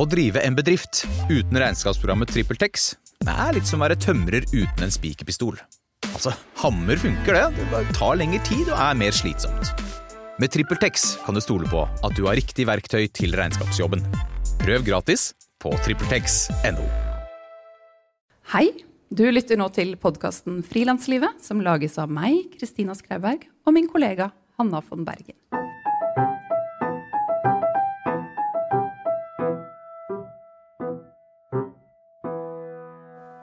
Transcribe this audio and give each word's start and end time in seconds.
Å 0.00 0.06
drive 0.08 0.40
en 0.40 0.54
bedrift 0.56 1.02
uten 1.28 1.58
regnskapsprogrammet 1.60 2.30
TrippelTex 2.32 2.84
er 3.28 3.50
litt 3.52 3.66
som 3.68 3.82
å 3.82 3.84
være 3.84 3.98
tømrer 4.00 4.46
uten 4.48 4.86
en 4.86 4.92
spikerpistol. 4.94 5.58
Altså, 6.08 6.32
hammer 6.62 6.96
funker 7.02 7.36
det, 7.36 7.66
det 7.68 7.82
tar 7.98 8.16
lengre 8.16 8.40
tid 8.48 8.70
og 8.70 8.78
er 8.80 8.96
mer 8.96 9.12
slitsomt. 9.12 9.74
Med 10.40 10.54
TrippelTex 10.54 11.04
kan 11.26 11.36
du 11.36 11.42
stole 11.44 11.68
på 11.68 11.84
at 11.84 12.16
du 12.16 12.22
har 12.30 12.38
riktig 12.40 12.64
verktøy 12.70 13.10
til 13.12 13.36
regnskapsjobben. 13.36 14.06
Prøv 14.62 14.88
gratis 14.88 15.34
på 15.60 15.74
TrippelTex.no. 15.84 16.86
Hei, 18.54 18.70
du 19.12 19.26
lytter 19.28 19.60
nå 19.60 19.68
til 19.76 19.98
podkasten 20.00 20.62
Frilanslivet, 20.64 21.44
som 21.44 21.60
lages 21.66 22.00
av 22.00 22.08
meg, 22.08 22.46
Kristina 22.56 22.96
Skreiberg, 22.96 23.44
og 23.68 23.76
min 23.76 23.90
kollega 23.92 24.32
Hanna 24.56 24.80
von 24.88 25.04
Bergen. 25.04 25.36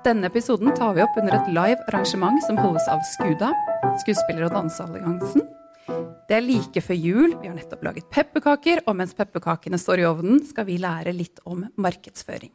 Denne 0.07 0.29
episoden 0.29 0.71
tar 0.71 0.93
vi 0.95 1.01
opp 1.03 1.17
under 1.19 1.33
et 1.35 1.47
live 1.51 1.83
arrangement 1.89 2.37
som 2.45 2.55
holdes 2.55 2.85
av 2.87 3.01
Skuda, 3.03 3.49
Skuespiller- 3.99 4.45
og 4.45 4.53
dansealliansen. 4.55 5.43
Det 6.29 6.37
er 6.37 6.45
like 6.45 6.79
før 6.79 6.95
jul, 6.95 7.33
vi 7.41 7.49
har 7.49 7.57
nettopp 7.57 7.83
laget 7.83 8.07
pepperkaker, 8.15 8.85
og 8.87 8.95
mens 9.01 9.11
pepperkakene 9.17 9.75
står 9.75 9.99
i 9.99 10.05
ovnen, 10.07 10.39
skal 10.47 10.69
vi 10.69 10.77
lære 10.79 11.11
litt 11.11 11.43
om 11.43 11.65
markedsføring. 11.75 12.53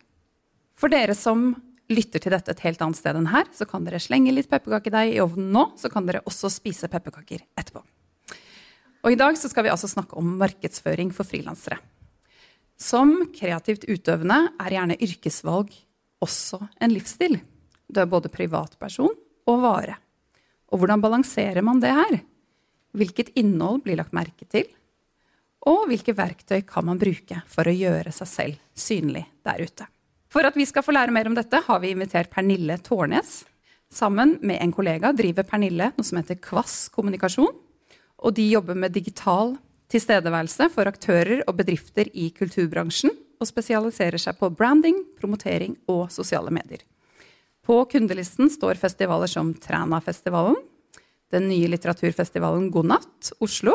For 0.80 0.88
dere 0.88 1.12
som 1.12 1.50
lytter 1.92 2.24
til 2.24 2.32
dette 2.32 2.56
et 2.56 2.64
helt 2.64 2.86
annet 2.88 3.02
sted 3.02 3.20
enn 3.20 3.28
her, 3.34 3.44
så 3.52 3.68
kan 3.68 3.84
dere 3.84 4.00
slenge 4.00 4.32
litt 4.32 4.48
pepperkakedeig 4.48 5.12
i 5.12 5.20
ovnen 5.20 5.52
nå, 5.52 5.68
så 5.76 5.92
kan 5.92 6.08
dere 6.08 6.24
også 6.24 6.48
spise 6.56 6.88
pepperkaker 6.88 7.44
etterpå. 7.52 7.84
Og 9.04 9.12
i 9.12 9.20
dag 9.20 9.36
så 9.36 9.52
skal 9.52 9.68
vi 9.68 9.76
altså 9.76 9.92
snakke 9.92 10.16
om 10.16 10.38
markedsføring 10.40 11.12
for 11.12 11.28
frilansere. 11.28 11.82
Som 12.80 13.26
kreativt 13.36 13.84
utøvende 13.92 14.46
er 14.56 14.80
gjerne 14.80 15.02
yrkesvalg 15.04 15.82
også 16.22 16.60
en 16.80 16.92
livsstil. 16.94 17.38
Du 17.92 18.00
er 18.00 18.10
både 18.10 18.32
privatperson 18.32 19.12
og 19.48 19.64
vare. 19.64 19.98
Og 20.72 20.80
hvordan 20.80 21.02
balanserer 21.02 21.64
man 21.64 21.82
det 21.82 21.92
her? 21.92 22.20
Hvilket 22.96 23.32
innhold 23.38 23.82
blir 23.84 23.98
lagt 24.00 24.14
merke 24.16 24.46
til? 24.48 24.68
Og 25.68 25.86
hvilke 25.90 26.14
verktøy 26.16 26.62
kan 26.66 26.86
man 26.88 27.00
bruke 27.00 27.42
for 27.50 27.68
å 27.68 27.74
gjøre 27.74 28.12
seg 28.14 28.30
selv 28.30 28.62
synlig 28.74 29.24
der 29.46 29.62
ute? 29.62 29.86
For 30.32 30.48
at 30.48 30.56
vi 30.56 30.64
skal 30.66 30.84
få 30.84 30.94
lære 30.96 31.12
mer 31.14 31.28
om 31.28 31.36
dette, 31.36 31.60
har 31.66 31.82
vi 31.82 31.92
invitert 31.92 32.32
Pernille 32.32 32.78
Tårnes. 32.82 33.42
Sammen 33.92 34.38
med 34.40 34.62
en 34.64 34.72
kollega 34.72 35.12
driver 35.12 35.44
Pernille 35.44 35.90
noe 35.92 36.06
som 36.08 36.18
heter 36.18 36.40
Kvass 36.40 36.86
kommunikasjon. 36.94 37.52
Og 38.22 38.34
de 38.38 38.46
jobber 38.48 38.78
med 38.78 38.94
digital 38.96 39.52
tilstedeværelse 39.92 40.70
for 40.72 40.88
aktører 40.88 41.42
og 41.44 41.58
bedrifter 41.58 42.08
i 42.16 42.30
kulturbransjen 42.32 43.12
og 43.42 43.50
spesialiserer 43.50 44.20
seg 44.22 44.38
på 44.38 44.50
branding, 44.54 45.02
promotering 45.18 45.74
og 45.90 46.06
sosiale 46.14 46.52
medier. 46.54 46.84
På 47.62 47.82
kundelisten 47.90 48.50
står 48.50 48.78
festivaler 48.80 49.30
som 49.30 49.52
Trænafestivalen, 49.54 50.56
den 51.32 51.48
nye 51.48 51.70
litteraturfestivalen 51.72 52.70
God 52.74 52.90
natt, 52.90 53.32
Oslo, 53.42 53.74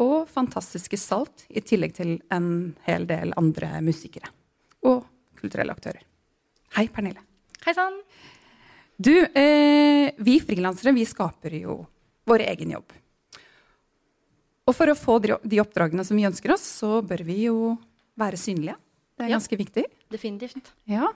og 0.00 0.28
Fantastiske 0.32 0.96
Salt, 0.96 1.44
i 1.48 1.60
tillegg 1.60 1.96
til 1.98 2.14
en 2.32 2.72
hel 2.86 3.04
del 3.08 3.34
andre 3.36 3.82
musikere 3.84 4.30
og 4.86 5.04
kulturelle 5.40 5.74
aktører. 5.74 6.00
Hei, 6.78 6.86
Pernille. 6.88 7.20
Hei 7.66 7.74
sann. 7.76 7.98
Du, 8.96 9.12
eh, 9.12 10.12
vi 10.16 10.40
frilansere 10.40 10.94
vi 10.96 11.04
skaper 11.04 11.58
jo 11.58 11.82
vår 12.28 12.46
egen 12.46 12.72
jobb. 12.76 12.96
Og 14.68 14.76
for 14.76 14.92
å 14.92 14.96
få 14.96 15.18
de 15.20 15.60
oppdragene 15.60 16.04
som 16.06 16.16
vi 16.16 16.28
ønsker 16.28 16.54
oss, 16.54 16.64
så 16.80 17.00
bør 17.02 17.24
vi 17.26 17.42
jo 17.48 17.74
være 18.20 18.38
synlige. 18.40 18.76
Det 19.16 19.26
er 19.26 19.30
Ja. 19.30 19.36
ganske 19.38 19.56
viktig. 19.60 19.84
Definitivt. 20.10 20.70
Ja. 20.88 21.08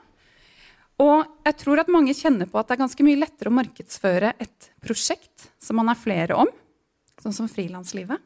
Og 1.03 1.27
jeg 1.45 1.57
tror 1.59 1.81
at 1.81 1.89
mange 1.91 2.15
kjenner 2.15 2.47
på 2.47 2.59
at 2.61 2.69
det 2.69 2.77
er 2.77 2.85
ganske 2.85 3.05
mye 3.07 3.19
lettere 3.19 3.51
å 3.51 3.57
markedsføre 3.57 4.35
et 4.39 4.69
prosjekt 4.85 5.49
som 5.59 5.77
man 5.81 5.89
er 5.91 5.99
flere 5.99 6.37
om, 6.39 6.47
sånn 7.23 7.35
som 7.35 7.49
frilanslivet, 7.51 8.21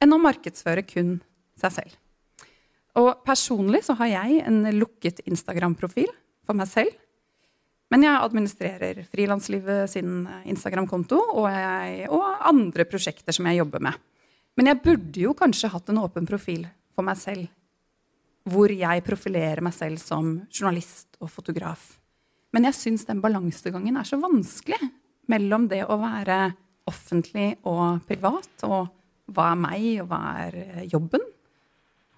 enn 0.00 0.14
å 0.14 0.20
markedsføre 0.22 0.86
kun 0.88 1.18
seg 1.58 1.72
selv. 1.72 1.96
Og 2.96 3.24
personlig 3.26 3.82
så 3.84 3.94
har 3.98 4.08
jeg 4.08 4.40
en 4.46 4.62
lukket 4.78 5.20
Instagram-profil 5.28 6.08
for 6.46 6.54
meg 6.54 6.66
selv. 6.70 6.94
Men 7.90 8.02
jeg 8.04 8.20
administrerer 8.20 9.06
Frilanslivet 9.08 9.88
sin 9.88 10.26
Instagram-konto 10.44 11.16
og, 11.16 11.46
og 12.12 12.24
andre 12.50 12.84
prosjekter 12.84 13.32
som 13.32 13.46
jeg 13.48 13.60
jobber 13.62 13.80
med. 13.80 13.94
Men 14.56 14.66
jeg 14.66 14.82
burde 14.82 15.22
jo 15.22 15.32
kanskje 15.38 15.70
hatt 15.72 15.88
en 15.88 16.00
åpen 16.02 16.26
profil 16.28 16.66
for 16.94 17.06
meg 17.06 17.16
selv 17.16 17.46
hvor 18.52 18.72
jeg 18.72 19.04
profilerer 19.06 19.62
meg 19.64 19.74
selv 19.76 20.00
som 20.02 20.34
journalist 20.48 21.18
og 21.22 21.30
fotograf. 21.32 21.96
Men 22.54 22.68
jeg 22.68 22.78
syns 22.78 23.04
den 23.08 23.20
balansegangen 23.24 23.98
er 24.00 24.08
så 24.08 24.18
vanskelig 24.20 24.80
mellom 25.28 25.66
det 25.68 25.82
å 25.84 25.98
være 26.00 26.38
offentlig 26.88 27.50
og 27.68 28.00
privat, 28.08 28.64
og 28.64 28.88
hva 29.36 29.50
er 29.52 29.60
meg, 29.60 29.88
og 30.02 30.08
hva 30.08 30.20
er 30.46 30.56
eh, 30.62 30.84
jobben? 30.88 31.24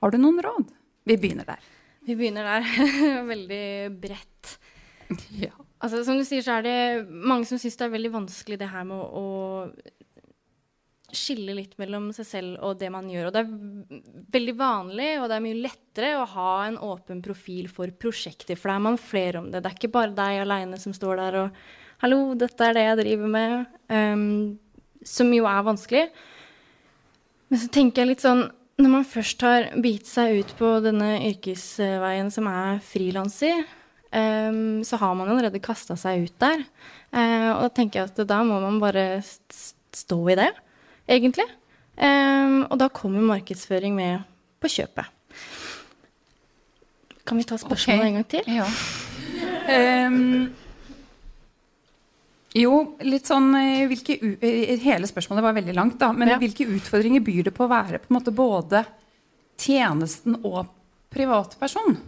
Har 0.00 0.14
du 0.14 0.20
noen 0.20 0.38
råd? 0.44 0.70
Vi 1.10 1.16
begynner 1.18 1.48
der. 1.48 1.64
Vi 2.06 2.14
begynner 2.16 2.46
der. 2.46 2.68
veldig 3.32 3.64
bredt. 4.00 4.54
Ja. 5.34 5.52
Altså, 5.80 6.04
som 6.06 6.20
du 6.20 6.24
sier, 6.28 6.44
så 6.44 6.58
er 6.58 6.66
det 6.66 6.76
mange 7.08 7.48
som 7.48 7.58
syns 7.58 7.78
det 7.80 7.88
er 7.88 7.94
veldig 7.96 8.12
vanskelig 8.14 8.60
det 8.60 8.68
her 8.70 8.86
med 8.86 9.00
å, 9.00 9.24
å 9.66 10.09
skille 11.16 11.54
litt 11.56 11.76
mellom 11.80 12.10
seg 12.16 12.26
selv 12.28 12.64
og 12.66 12.78
det 12.80 12.90
man 12.92 13.08
gjør. 13.10 13.28
Og 13.28 13.34
det 13.34 13.42
er 13.42 14.00
veldig 14.36 14.54
vanlig, 14.58 15.10
og 15.20 15.28
det 15.30 15.36
er 15.36 15.44
mye 15.44 15.60
lettere 15.66 16.14
å 16.18 16.28
ha 16.34 16.52
en 16.66 16.78
åpen 16.90 17.20
profil 17.24 17.68
for 17.72 17.92
prosjekter, 17.92 18.58
for 18.58 18.72
da 18.72 18.78
er 18.78 18.86
man 18.88 19.00
flere 19.00 19.42
om 19.42 19.50
det. 19.50 19.62
Det 19.62 19.70
er 19.70 19.78
ikke 19.78 19.94
bare 19.98 20.16
deg 20.16 20.42
aleine 20.44 20.80
som 20.80 20.94
står 20.96 21.22
der 21.22 21.38
og 21.44 21.62
'Hallo, 22.00 22.32
dette 22.32 22.64
er 22.64 22.72
det 22.72 22.82
jeg 22.86 22.96
driver 22.96 23.28
med', 23.28 23.66
um, 23.92 24.58
som 25.04 25.32
jo 25.34 25.44
er 25.44 25.66
vanskelig. 25.66 26.06
Men 27.50 27.58
så 27.60 27.68
tenker 27.68 28.02
jeg 28.02 28.08
litt 28.14 28.24
sånn 28.24 28.50
Når 28.80 28.88
man 28.88 29.04
først 29.04 29.42
har 29.44 29.66
bitt 29.84 30.06
seg 30.08 30.38
ut 30.40 30.52
på 30.56 30.68
denne 30.80 31.18
yrkesveien 31.28 32.30
som 32.32 32.46
er 32.48 32.78
frilanser, 32.80 33.66
um, 34.08 34.80
så 34.80 34.96
har 34.96 35.12
man 35.14 35.28
jo 35.28 35.34
allerede 35.34 35.60
kasta 35.60 35.98
seg 36.00 36.24
ut 36.24 36.36
der. 36.40 36.64
Uh, 37.12 37.50
og 37.58 37.66
da 37.66 37.68
tenker 37.76 38.00
jeg 38.00 38.08
at 38.08 38.22
da 38.30 38.38
må 38.40 38.56
man 38.62 38.80
bare 38.80 39.20
stå 39.20 40.18
i 40.32 40.38
det, 40.40 40.48
egentlig. 41.10 41.46
Um, 42.00 42.62
og 42.70 42.78
da 42.80 42.88
kommer 42.88 43.24
markedsføring 43.34 43.96
med 43.96 44.22
på 44.60 44.70
kjøpet. 44.72 45.10
Kan 47.28 47.38
vi 47.38 47.44
ta 47.46 47.58
spørsmålet 47.60 48.00
okay. 48.00 48.08
en 48.08 48.18
gang 48.18 48.28
til? 48.30 48.44
Ja. 48.56 48.66
Um, 49.70 50.48
jo, 52.56 52.78
litt 53.06 53.28
sånn 53.30 53.52
eh, 53.54 53.84
hvilke, 53.86 54.16
eh, 54.42 54.72
Hele 54.82 55.06
spørsmålet 55.06 55.44
var 55.44 55.54
veldig 55.60 55.74
langt, 55.76 55.98
da. 56.00 56.10
Men 56.12 56.32
Ja. 56.32 56.38
hvilke 56.38 56.66
utfordringer 56.66 57.22
byr 57.22 57.44
det 57.44 57.54
på 57.54 57.66
å 57.66 57.70
være 57.70 58.00
på 58.00 58.10
en 58.10 58.16
måte 58.18 58.34
både 58.34 58.84
tjenesten 59.56 60.40
og 60.42 60.66
privatperson? 61.10 61.98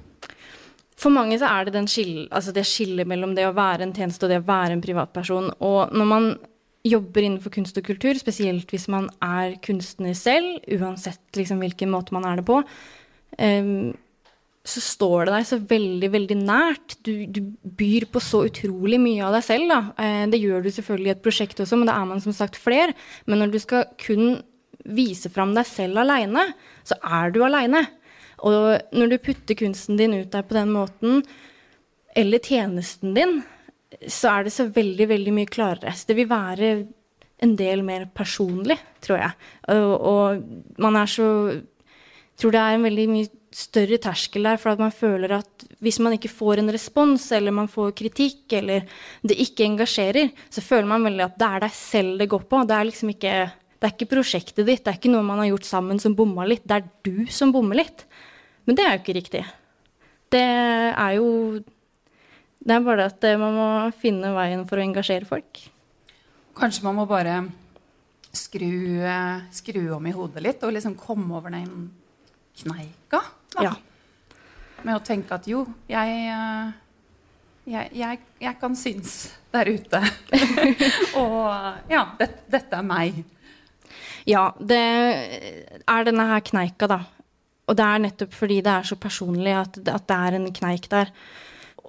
For 0.97 1.11
mange 1.11 1.39
så 1.39 1.47
er 1.47 1.67
det 1.67 1.75
den 1.75 1.87
skill, 1.87 2.29
altså 2.31 2.53
det 2.53 2.65
skillet 2.67 3.07
mellom 3.07 3.35
det 3.35 3.47
å 3.47 3.55
være 3.55 3.83
en 3.83 3.93
tjeneste 3.93 4.25
og 4.25 4.31
det 4.31 4.43
å 4.43 4.47
være 4.47 4.73
en 4.73 4.83
privatperson. 4.83 5.51
Og 5.61 5.93
når 5.93 6.07
man 6.07 6.39
jobber 6.87 7.23
innenfor 7.23 7.53
kunst 7.55 7.77
og 7.79 7.87
kultur, 7.87 8.19
spesielt 8.19 8.71
hvis 8.75 8.89
man 8.91 9.09
er 9.23 9.57
kunstner 9.63 10.17
selv, 10.19 10.59
uansett 10.79 11.39
liksom 11.39 11.63
hvilken 11.63 11.93
måte 11.93 12.15
man 12.15 12.27
er 12.27 12.41
det 12.41 12.47
på, 12.49 12.59
um, 13.39 13.93
så 14.63 14.83
står 14.83 15.27
det 15.27 15.35
deg 15.35 15.47
så 15.49 15.59
veldig, 15.73 16.09
veldig 16.15 16.37
nært. 16.39 16.95
Du, 17.03 17.27
du 17.27 17.41
byr 17.79 18.07
på 18.13 18.23
så 18.23 18.45
utrolig 18.47 19.01
mye 19.03 19.25
av 19.27 19.35
deg 19.35 19.43
selv. 19.47 19.73
Da. 19.73 19.79
Eh, 19.99 20.27
det 20.31 20.39
gjør 20.39 20.63
du 20.63 20.69
selvfølgelig 20.71 21.11
i 21.11 21.15
et 21.17 21.25
prosjekt 21.25 21.63
også, 21.65 21.79
men 21.81 21.91
da 21.91 21.97
er 21.99 22.07
man 22.07 22.23
som 22.23 22.37
sagt 22.37 22.61
flere. 22.63 22.95
Men 23.27 23.43
når 23.43 23.51
du 23.51 23.59
skal 23.63 23.89
kun 23.99 24.37
vise 24.87 25.31
fram 25.35 25.57
deg 25.57 25.67
selv 25.67 25.99
aleine, 26.05 26.47
så 26.87 26.95
er 27.03 27.35
du 27.35 27.41
aleine. 27.43 27.83
Og 28.47 28.95
når 28.95 29.11
du 29.11 29.19
putter 29.23 29.59
kunsten 29.59 29.99
din 29.99 30.15
ut 30.21 30.31
der 30.31 30.47
på 30.47 30.55
den 30.55 30.71
måten, 30.75 31.27
eller 32.15 32.43
tjenesten 32.43 33.19
din, 33.19 33.41
så 34.09 34.33
er 34.33 34.47
det 34.47 34.55
så 34.55 34.69
veldig, 34.73 35.09
veldig 35.11 35.35
mye 35.37 35.51
klarere. 35.51 35.93
Så 35.97 36.11
det 36.11 36.19
vil 36.21 36.31
være 36.31 36.73
en 37.43 37.57
del 37.59 37.83
mer 37.85 38.07
personlig, 38.15 38.79
tror 39.03 39.19
jeg. 39.19 39.51
Og, 39.75 39.93
og 40.13 40.83
man 40.83 40.99
er 41.01 41.11
så 41.11 41.29
tror 42.43 42.55
det 42.55 42.61
er 42.63 42.77
en 42.77 42.87
veldig 42.87 43.07
mye 43.11 43.31
større 43.53 43.99
terskel 44.01 44.47
der, 44.49 44.59
for 44.61 44.73
at 44.73 44.81
man 44.81 44.95
føler 44.95 45.35
at 45.37 45.67
hvis 45.85 45.99
man 46.03 46.17
ikke 46.17 46.31
får 46.33 46.63
en 46.63 46.73
respons, 46.73 47.27
eller 47.37 47.55
man 47.55 47.69
får 47.71 47.93
kritikk, 47.99 48.47
eller 48.59 48.87
det 49.27 49.39
ikke 49.45 49.67
engasjerer, 49.67 50.33
så 50.51 50.65
føler 50.65 50.89
man 50.89 51.05
veldig 51.07 51.27
at 51.27 51.37
det 51.41 51.49
er 51.49 51.67
deg 51.67 51.75
selv 51.77 52.23
det 52.23 52.31
går 52.33 52.47
på. 52.49 52.63
Det 52.69 52.79
er 52.79 52.89
liksom 52.89 53.13
ikke, 53.13 53.35
det 53.77 53.89
er 53.89 53.95
ikke 53.95 54.13
prosjektet 54.15 54.65
ditt, 54.65 54.85
det 54.85 54.95
er 54.95 55.01
ikke 55.01 55.13
noe 55.13 55.27
man 55.27 55.43
har 55.43 55.51
gjort 55.53 55.69
sammen 55.69 56.01
som 56.03 56.17
bomma 56.19 56.47
litt. 56.49 56.65
Det 56.65 56.79
er 56.79 56.89
du 57.05 57.29
som 57.35 57.53
bommer 57.55 57.83
litt. 57.83 58.07
Men 58.67 58.79
det 58.79 58.87
er 58.87 58.97
jo 58.97 59.03
ikke 59.03 59.19
riktig. 59.19 59.45
Det 60.33 60.43
er 60.43 61.19
jo 61.19 61.29
Det 62.63 62.77
er 62.77 62.85
bare 62.87 63.09
at 63.11 63.25
eh, 63.27 63.39
man 63.41 63.57
må 63.57 63.69
finne 63.99 64.31
veien 64.37 64.63
for 64.69 64.79
å 64.79 64.85
engasjere 64.85 65.27
folk. 65.27 65.65
Kanskje 66.59 66.85
man 66.87 67.01
må 67.01 67.07
bare 67.11 67.41
skru, 68.33 69.03
eh, 69.03 69.49
skru 69.55 69.83
om 69.97 70.07
i 70.07 70.15
hodet 70.15 70.45
litt 70.45 70.63
og 70.63 70.75
liksom 70.77 70.95
komme 70.99 71.35
over 71.39 71.55
den 71.55 71.91
kneika? 72.63 73.23
Ja. 73.61 73.75
med 74.83 74.97
å 74.97 75.03
tenke 75.05 75.37
at 75.37 75.45
jo, 75.47 75.61
jeg, 75.91 76.15
eh, 76.33 76.71
jeg, 77.71 77.91
jeg, 77.99 78.23
jeg 78.43 78.57
kan 78.59 78.75
synes 78.79 79.13
der 79.53 79.71
ute. 79.71 80.01
og 81.21 81.91
ja, 81.91 82.07
det, 82.19 82.31
dette 82.51 82.79
er 82.79 82.87
meg. 82.87 83.23
Ja, 84.27 84.49
det 84.59 84.83
er 85.83 86.07
denne 86.07 86.27
her 86.31 86.43
kneika, 86.47 86.89
da. 86.91 87.03
Og 87.71 87.79
det 87.79 87.87
er 87.87 88.03
nettopp 88.03 88.35
fordi 88.35 88.59
det 88.65 88.75
er 88.75 88.87
så 88.87 88.99
personlig 88.99 89.55
at, 89.55 89.79
at 89.83 90.07
det 90.11 90.19
er 90.19 90.39
en 90.39 90.51
kneik 90.55 90.89
der. 90.91 91.11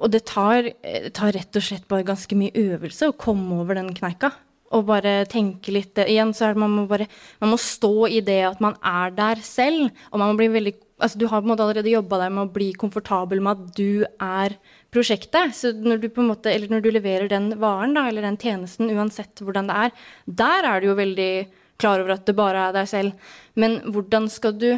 Og 0.02 0.10
det 0.14 0.24
tar, 0.30 0.72
tar, 1.14 1.36
rett 1.36 1.60
og 1.60 1.64
slett 1.64 1.86
bare 1.92 2.08
ganske 2.08 2.38
mye 2.38 2.56
øvelse 2.58 3.12
å 3.12 3.18
komme 3.20 3.60
over 3.62 3.78
den 3.78 3.92
kneika. 3.96 4.32
Og 4.74 4.88
bare 4.88 5.22
tenke 5.30 5.74
litt 5.74 6.00
Igjen 6.02 6.32
så 6.34 6.48
er 6.48 6.56
det 6.56 6.64
man 6.64 6.72
må 6.74 6.88
bare 6.90 7.06
Man 7.44 7.52
må 7.52 7.60
stå 7.62 8.08
i 8.10 8.24
det 8.26 8.40
at 8.48 8.64
man 8.64 8.74
er 8.82 9.14
der 9.14 9.42
selv. 9.46 9.92
Og 10.10 10.18
man 10.18 10.32
må 10.32 10.40
bli 10.40 10.50
veldig 10.56 10.74
Altså 11.04 11.20
du 11.20 11.26
har 11.28 11.42
på 11.42 11.48
en 11.48 11.52
måte 11.52 11.66
allerede 11.66 11.92
jobba 11.92 12.22
deg 12.22 12.32
med 12.32 12.46
å 12.46 12.54
bli 12.54 12.70
komfortabel 12.80 13.42
med 13.44 13.60
at 13.60 13.78
du 13.78 14.06
er 14.24 14.56
prosjektet. 14.94 15.52
Så 15.58 15.74
når 15.76 16.00
du 16.00 16.08
på 16.14 16.24
en 16.24 16.32
måte 16.32 16.54
Eller 16.54 16.72
når 16.72 16.86
du 16.86 16.90
leverer 16.94 17.30
den 17.30 17.52
varen, 17.62 17.94
da, 17.98 18.08
eller 18.08 18.26
den 18.26 18.40
tjenesten, 18.40 18.92
uansett 18.94 19.44
hvordan 19.44 19.70
det 19.70 19.78
er, 19.88 19.94
der 20.42 20.70
er 20.70 20.82
du 20.82 20.90
jo 20.90 20.98
veldig 20.98 21.34
klar 21.82 22.00
over 22.00 22.16
at 22.16 22.26
det 22.26 22.38
bare 22.38 22.70
er 22.70 22.78
deg 22.78 22.90
selv. 22.90 23.30
Men 23.60 23.82
hvordan 23.92 24.30
skal 24.32 24.56
du 24.56 24.72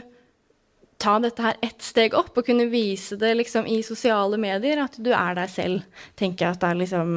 ta 1.01 1.18
dette 1.19 1.44
her 1.44 1.57
ett 1.65 1.81
steg 1.83 2.15
opp 2.18 2.38
og 2.38 2.47
kunne 2.47 2.68
vise 2.71 3.18
det 3.19 3.33
liksom 3.36 3.68
i 3.68 3.81
sosiale 3.83 4.39
medier, 4.42 4.81
at 4.86 4.97
du 4.97 5.12
er 5.13 5.36
deg 5.38 5.51
selv, 5.51 6.03
tenker 6.15 6.45
jeg 6.47 6.56
at 6.56 6.63
det 6.63 6.71
er 6.71 6.81
liksom 6.81 7.15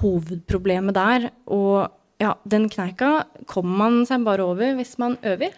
hovedproblemet 0.00 0.96
der. 0.96 1.30
Og 1.50 1.88
ja, 2.20 2.34
den 2.44 2.68
kneika 2.72 3.24
kommer 3.48 3.84
man 3.84 4.02
seg 4.08 4.26
bare 4.26 4.44
over 4.44 4.76
hvis 4.78 4.96
man 5.00 5.16
øver, 5.26 5.54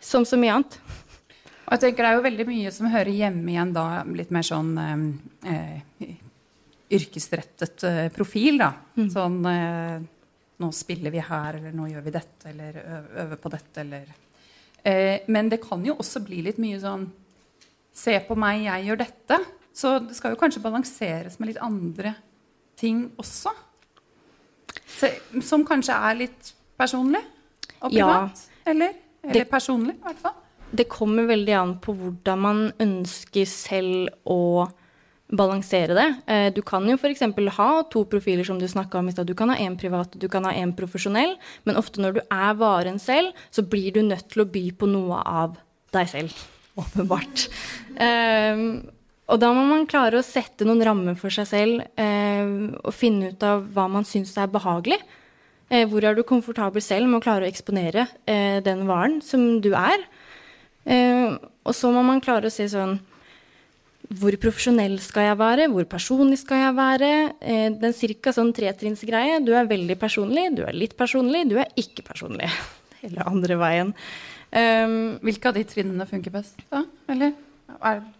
som 0.00 0.26
så 0.28 0.38
mye 0.40 0.60
annet. 0.60 0.78
Og 1.66 1.74
jeg 1.74 1.82
tenker 1.82 2.04
Det 2.04 2.10
er 2.10 2.18
jo 2.20 2.26
veldig 2.28 2.46
mye 2.46 2.70
som 2.70 2.92
hører 2.92 3.10
hjemme 3.10 3.50
igjen 3.50 3.72
da, 3.74 3.86
litt 4.06 4.30
mer 4.34 4.46
sånn 4.46 4.76
eh, 4.78 5.72
eh 6.06 6.22
yrkesrettet 6.86 7.82
eh, 7.82 8.04
profil. 8.14 8.60
da. 8.60 8.68
Mm. 8.94 9.08
Sånn 9.10 9.40
eh, 9.50 9.96
Nå 10.56 10.70
spiller 10.72 11.12
vi 11.12 11.20
her, 11.20 11.58
eller 11.58 11.72
nå 11.76 11.88
gjør 11.90 12.04
vi 12.06 12.12
dette, 12.14 12.48
eller 12.48 12.78
øver 13.20 13.40
på 13.42 13.50
dette, 13.52 13.82
eller 13.82 14.06
Eh, 14.86 15.24
men 15.26 15.50
det 15.50 15.60
kan 15.64 15.82
jo 15.86 15.96
også 15.98 16.22
bli 16.26 16.44
litt 16.46 16.60
mye 16.62 16.80
sånn 16.82 17.08
Se 17.96 18.12
på 18.26 18.34
meg, 18.36 18.66
jeg 18.66 18.84
gjør 18.90 18.98
dette. 19.00 19.36
Så 19.72 19.94
det 20.04 20.18
skal 20.18 20.34
jo 20.34 20.36
kanskje 20.36 20.60
balanseres 20.60 21.38
med 21.40 21.48
litt 21.48 21.60
andre 21.64 22.10
ting 22.76 23.06
også. 23.16 23.54
Så, 24.84 25.08
som 25.40 25.64
kanskje 25.64 25.96
er 25.96 26.18
litt 26.18 26.50
personlig 26.76 27.22
og 27.78 27.88
privat. 27.88 28.42
Ja, 28.42 28.68
eller, 28.68 28.98
eller 29.24 29.38
det, 29.38 29.46
personlig, 29.48 29.94
i 29.96 30.04
hvert 30.04 30.20
fall. 30.26 30.36
Det 30.76 30.86
kommer 30.92 31.24
veldig 31.30 31.56
an 31.56 31.72
på 31.80 31.94
hvordan 31.96 32.44
man 32.44 32.62
ønsker 32.84 33.48
selv 33.48 34.12
å 34.28 34.68
balansere 35.28 35.94
det. 35.96 36.06
Eh, 36.30 36.48
du 36.54 36.62
kan 36.62 36.86
jo 36.86 36.96
f.eks. 36.96 37.24
ha 37.56 37.70
to 37.90 38.04
profiler, 38.06 38.44
som 38.44 38.58
du 38.58 38.66
snakka 38.68 38.98
om 38.98 39.08
i 39.08 39.14
stad. 39.14 39.26
Du 39.26 39.34
kan 39.34 39.50
ha 39.50 39.56
én 39.56 39.76
privat 39.78 40.14
du 40.14 40.28
kan 40.28 40.44
ha 40.44 40.52
én 40.52 40.74
profesjonell, 40.76 41.36
men 41.64 41.76
ofte 41.76 42.00
når 42.02 42.18
du 42.18 42.20
er 42.30 42.58
varen 42.58 42.98
selv, 43.02 43.32
så 43.50 43.62
blir 43.62 43.92
du 43.92 44.02
nødt 44.02 44.28
til 44.30 44.44
å 44.44 44.50
by 44.50 44.70
på 44.78 44.88
noe 44.90 45.22
av 45.26 45.56
deg 45.96 46.12
selv. 46.12 46.44
Åpenbart. 46.82 47.48
Um, 47.96 48.84
og 49.26 49.40
da 49.42 49.50
må 49.56 49.64
man 49.66 49.86
klare 49.90 50.20
å 50.20 50.26
sette 50.26 50.66
noen 50.68 50.84
rammer 50.86 51.16
for 51.18 51.34
seg 51.34 51.48
selv 51.50 51.86
um, 51.98 52.76
og 52.84 52.94
finne 52.94 53.32
ut 53.32 53.46
av 53.46 53.64
hva 53.74 53.88
man 53.90 54.06
syns 54.06 54.36
er 54.38 54.52
behagelig. 54.52 55.00
Uh, 55.72 55.82
hvor 55.90 56.04
er 56.04 56.14
du 56.14 56.22
komfortabel 56.22 56.84
selv 56.84 57.08
med 57.08 57.18
å 57.18 57.24
klare 57.24 57.48
å 57.48 57.50
eksponere 57.50 58.06
uh, 58.06 58.60
den 58.62 58.84
varen 58.86 59.18
som 59.24 59.56
du 59.64 59.72
er? 59.74 60.04
Uh, 60.86 61.34
og 61.66 61.74
så 61.74 61.90
må 61.90 62.04
man 62.06 62.22
klare 62.22 62.46
å 62.46 62.54
si 62.54 62.68
sånn 62.70 63.00
hvor 64.06 64.36
profesjonell 64.38 64.96
skal 65.02 65.30
jeg 65.30 65.38
være? 65.40 65.66
Hvor 65.72 65.86
personlig 65.90 66.38
skal 66.42 66.60
jeg 66.62 66.74
være? 66.76 67.10
Eh, 67.40 67.68
den 67.74 67.94
cirka 67.96 68.32
sånn 68.34 68.52
tretrinnsgreie. 68.54 69.40
Du 69.44 69.52
er 69.58 69.66
veldig 69.70 69.96
personlig, 69.98 70.48
du 70.54 70.62
er 70.66 70.76
litt 70.76 70.94
personlig, 70.98 71.46
du 71.50 71.56
er 71.58 71.72
ikke 71.80 72.04
personlig. 72.06 72.50
Eller 73.06 73.26
andre 73.26 73.58
veien. 73.60 73.94
Um, 74.56 75.16
Hvilke 75.26 75.50
av 75.50 75.56
de 75.58 75.64
trinnene 75.68 76.06
funker 76.08 76.32
best, 76.32 76.60
da? 76.70 76.84
Eller 77.10 77.34
er, 77.82 77.98
det 78.00 78.15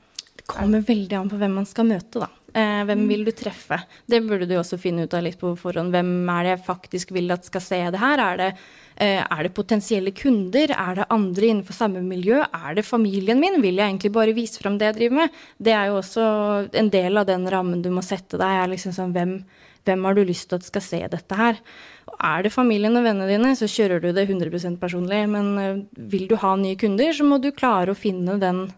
kommer 0.47 0.85
veldig 0.87 1.19
an 1.19 1.31
på 1.31 1.39
hvem 1.41 1.61
man 1.61 1.69
skal 1.69 1.89
møte, 1.89 2.25
da. 2.25 2.31
Eh, 2.57 2.83
hvem 2.89 3.05
vil 3.11 3.27
du 3.27 3.33
treffe? 3.37 3.83
Det 4.09 4.23
burde 4.25 4.49
du 4.49 4.55
også 4.57 4.79
finne 4.81 5.05
ut 5.05 5.15
av 5.15 5.27
litt 5.27 5.37
på 5.41 5.53
forhånd. 5.61 5.93
Hvem 5.93 6.13
er 6.33 6.47
det 6.47 6.55
jeg 6.55 6.67
faktisk 6.71 7.13
vil 7.13 7.35
at 7.35 7.45
skal 7.45 7.65
se 7.65 7.81
det 7.93 8.01
her? 8.01 8.23
Er 8.23 8.41
det 8.41 8.51
Eh, 8.97 9.21
er 9.21 9.43
det 9.45 9.53
potensielle 9.53 10.11
kunder? 10.17 10.73
Er 10.73 10.95
det 10.97 11.07
andre 11.13 11.51
innenfor 11.51 11.77
samme 11.77 12.01
miljø? 12.01 12.41
Er 12.41 12.75
det 12.79 12.87
familien 12.87 13.41
min? 13.41 13.61
Vil 13.61 13.77
jeg 13.77 13.91
egentlig 13.91 14.13
bare 14.13 14.33
vise 14.33 14.57
fram 14.63 14.79
det 14.79 14.89
jeg 14.89 14.97
driver 14.97 15.17
med? 15.21 15.35
Det 15.61 15.75
er 15.77 15.91
jo 15.91 15.99
også 16.01 16.25
en 16.73 16.89
del 16.89 17.21
av 17.21 17.27
den 17.29 17.45
rammen 17.53 17.83
du 17.85 17.91
må 17.93 18.01
sette 18.01 18.41
deg. 18.41 18.49
er 18.49 18.73
liksom 18.73 18.97
sånn, 18.97 19.13
hvem, 19.13 19.45
hvem 19.85 20.05
har 20.09 20.17
du 20.17 20.25
lyst 20.25 20.49
til 20.49 20.57
at 20.57 20.65
skal 20.65 20.81
se 20.81 21.03
dette 21.13 21.37
her? 21.37 21.61
Og 22.09 22.17
er 22.25 22.43
det 22.47 22.55
familien 22.57 22.97
og 22.97 23.05
vennene 23.05 23.29
dine, 23.29 23.53
så 23.53 23.69
kjører 23.69 24.01
du 24.01 24.13
det 24.17 24.31
100 24.31 24.81
personlig. 24.81 25.29
Men 25.29 25.59
eh, 25.59 25.85
vil 25.99 26.27
du 26.27 26.37
ha 26.41 26.57
nye 26.57 26.81
kunder, 26.81 27.13
så 27.13 27.25
må 27.29 27.37
du 27.37 27.53
klare 27.53 27.93
å 27.93 28.01
finne 28.01 28.41
den 28.41 28.71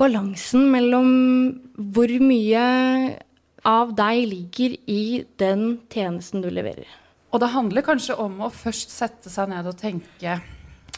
balansen 0.00 0.68
mellom 0.72 1.10
hvor 1.94 2.10
mye 2.22 2.64
av 3.64 3.94
deg 3.96 4.24
ligger 4.28 4.74
i 4.90 5.04
den 5.40 5.64
tjenesten 5.92 6.44
du 6.44 6.50
leverer. 6.52 6.88
Og 7.34 7.40
det 7.42 7.50
handler 7.54 7.86
kanskje 7.86 8.16
om 8.20 8.42
å 8.44 8.52
først 8.52 8.92
sette 8.94 9.32
seg 9.32 9.50
ned 9.50 9.66
og 9.66 9.74
tenke 9.74 10.36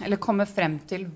Eller 0.05 0.21
komme 0.21 0.45
frem 0.45 0.75
til 0.85 1.07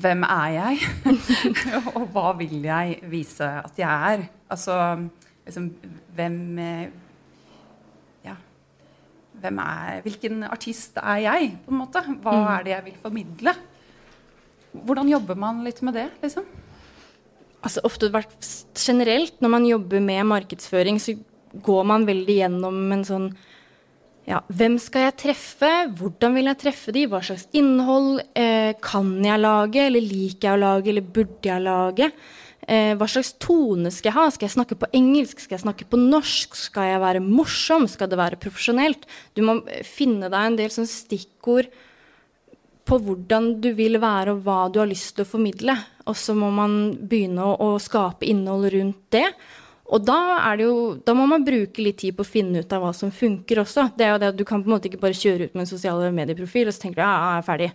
hvem 0.00 0.24
er 0.26 0.48
jeg? 0.54 0.88
og 1.94 2.08
hva 2.14 2.32
vil 2.38 2.56
jeg 2.64 2.98
vise 3.10 3.46
at 3.60 3.78
jeg 3.78 4.14
er? 4.14 4.24
Altså 4.50 4.74
liksom, 5.44 5.68
hvem 6.14 6.38
Ja. 8.24 8.36
Hvem 9.42 9.62
er 9.62 10.00
Hvilken 10.06 10.42
artist 10.46 10.98
er 11.02 11.22
jeg, 11.26 11.52
på 11.64 11.74
en 11.74 11.82
måte? 11.82 12.02
Hva 12.22 12.34
mm. 12.34 12.48
er 12.54 12.66
det 12.66 12.74
jeg 12.74 12.86
vil 12.88 12.98
formidle? 13.02 13.54
Hvordan 14.72 15.10
jobber 15.10 15.38
man 15.38 15.64
litt 15.66 15.82
med 15.82 15.98
det, 15.98 16.08
liksom? 16.22 16.46
Altså 17.60 17.82
ofte 17.84 18.08
generelt 18.78 19.40
når 19.44 19.52
man 19.52 19.68
jobber 19.68 20.00
med 20.00 20.28
markedsføring, 20.30 21.00
så 21.02 21.16
går 21.64 21.86
man 21.88 22.06
veldig 22.08 22.36
gjennom 22.40 22.84
en 22.94 23.06
sånn 23.06 23.30
ja, 24.28 24.38
hvem 24.52 24.76
skal 24.78 25.08
jeg 25.08 25.16
treffe? 25.24 25.70
Hvordan 25.98 26.36
vil 26.36 26.50
jeg 26.50 26.58
treffe 26.60 26.92
de? 26.94 27.06
Hva 27.10 27.18
slags 27.24 27.48
innhold 27.56 28.20
eh, 28.38 28.76
kan 28.84 29.08
jeg 29.24 29.42
lage, 29.42 29.80
eller 29.88 30.04
liker 30.04 30.46
jeg 30.46 30.58
å 30.58 30.60
lage, 30.60 30.92
eller 30.92 31.08
burde 31.16 31.50
jeg 31.50 31.64
lage? 31.64 32.10
Eh, 32.70 32.92
hva 32.94 33.08
slags 33.10 33.32
tone 33.42 33.90
skal 33.90 34.12
jeg 34.12 34.16
ha? 34.18 34.26
Skal 34.30 34.46
jeg 34.46 34.54
snakke 34.54 34.78
på 34.78 34.90
engelsk? 34.94 35.40
Skal 35.42 35.56
jeg 35.56 35.64
snakke 35.64 35.88
på 35.90 35.98
norsk? 35.98 36.54
Skal 36.60 36.92
jeg 36.92 37.02
være 37.02 37.24
morsom? 37.24 37.88
Skal 37.90 38.12
det 38.12 38.20
være 38.20 38.38
profesjonelt? 38.38 39.08
Du 39.34 39.42
må 39.46 39.56
eh, 39.64 39.82
finne 39.86 40.30
deg 40.30 40.50
en 40.52 40.60
del 40.60 40.70
sånn 40.74 40.88
stikkord 40.90 41.72
på 42.90 42.98
hvordan 43.06 43.52
du 43.62 43.70
vil 43.78 44.00
være, 44.02 44.34
og 44.34 44.44
hva 44.46 44.66
du 44.72 44.80
har 44.82 44.90
lyst 44.90 45.14
til 45.16 45.26
å 45.26 45.30
formidle. 45.30 45.76
Og 46.10 46.16
så 46.18 46.34
må 46.34 46.50
man 46.54 46.76
begynne 46.98 47.44
å, 47.46 47.54
å 47.54 47.80
skape 47.82 48.26
innhold 48.26 48.70
rundt 48.74 49.04
det. 49.14 49.28
Og 49.90 50.02
da, 50.06 50.18
jo, 50.58 50.72
da, 51.02 51.14
må 51.18 51.24
man 51.26 51.44
bruke 51.46 51.82
litt 51.82 51.98
tid 52.02 52.14
på 52.14 52.22
å 52.22 52.28
finne 52.28 52.62
ut 52.62 52.74
av 52.74 52.84
hva 52.84 52.92
som 52.94 53.10
funker 53.14 53.62
også. 53.62 53.88
Det 53.98 54.06
er 54.06 54.12
jo 54.12 54.20
det 54.22 54.28
at 54.30 54.38
Du 54.38 54.44
kan 54.46 54.62
på 54.62 54.70
en 54.70 54.76
måte 54.76 54.90
ikke 54.90 55.02
bare 55.02 55.18
kjøre 55.18 55.48
ut 55.48 55.56
med 55.56 55.64
en 55.64 55.70
sosiale 55.70 56.12
medieprofil 56.14 56.70
og 56.70 56.76
så 56.76 56.84
tenker 56.84 57.00
du 57.00 57.02
ja, 57.02 57.14
jeg 57.16 57.40
er 57.40 57.48
ferdig. 57.48 57.70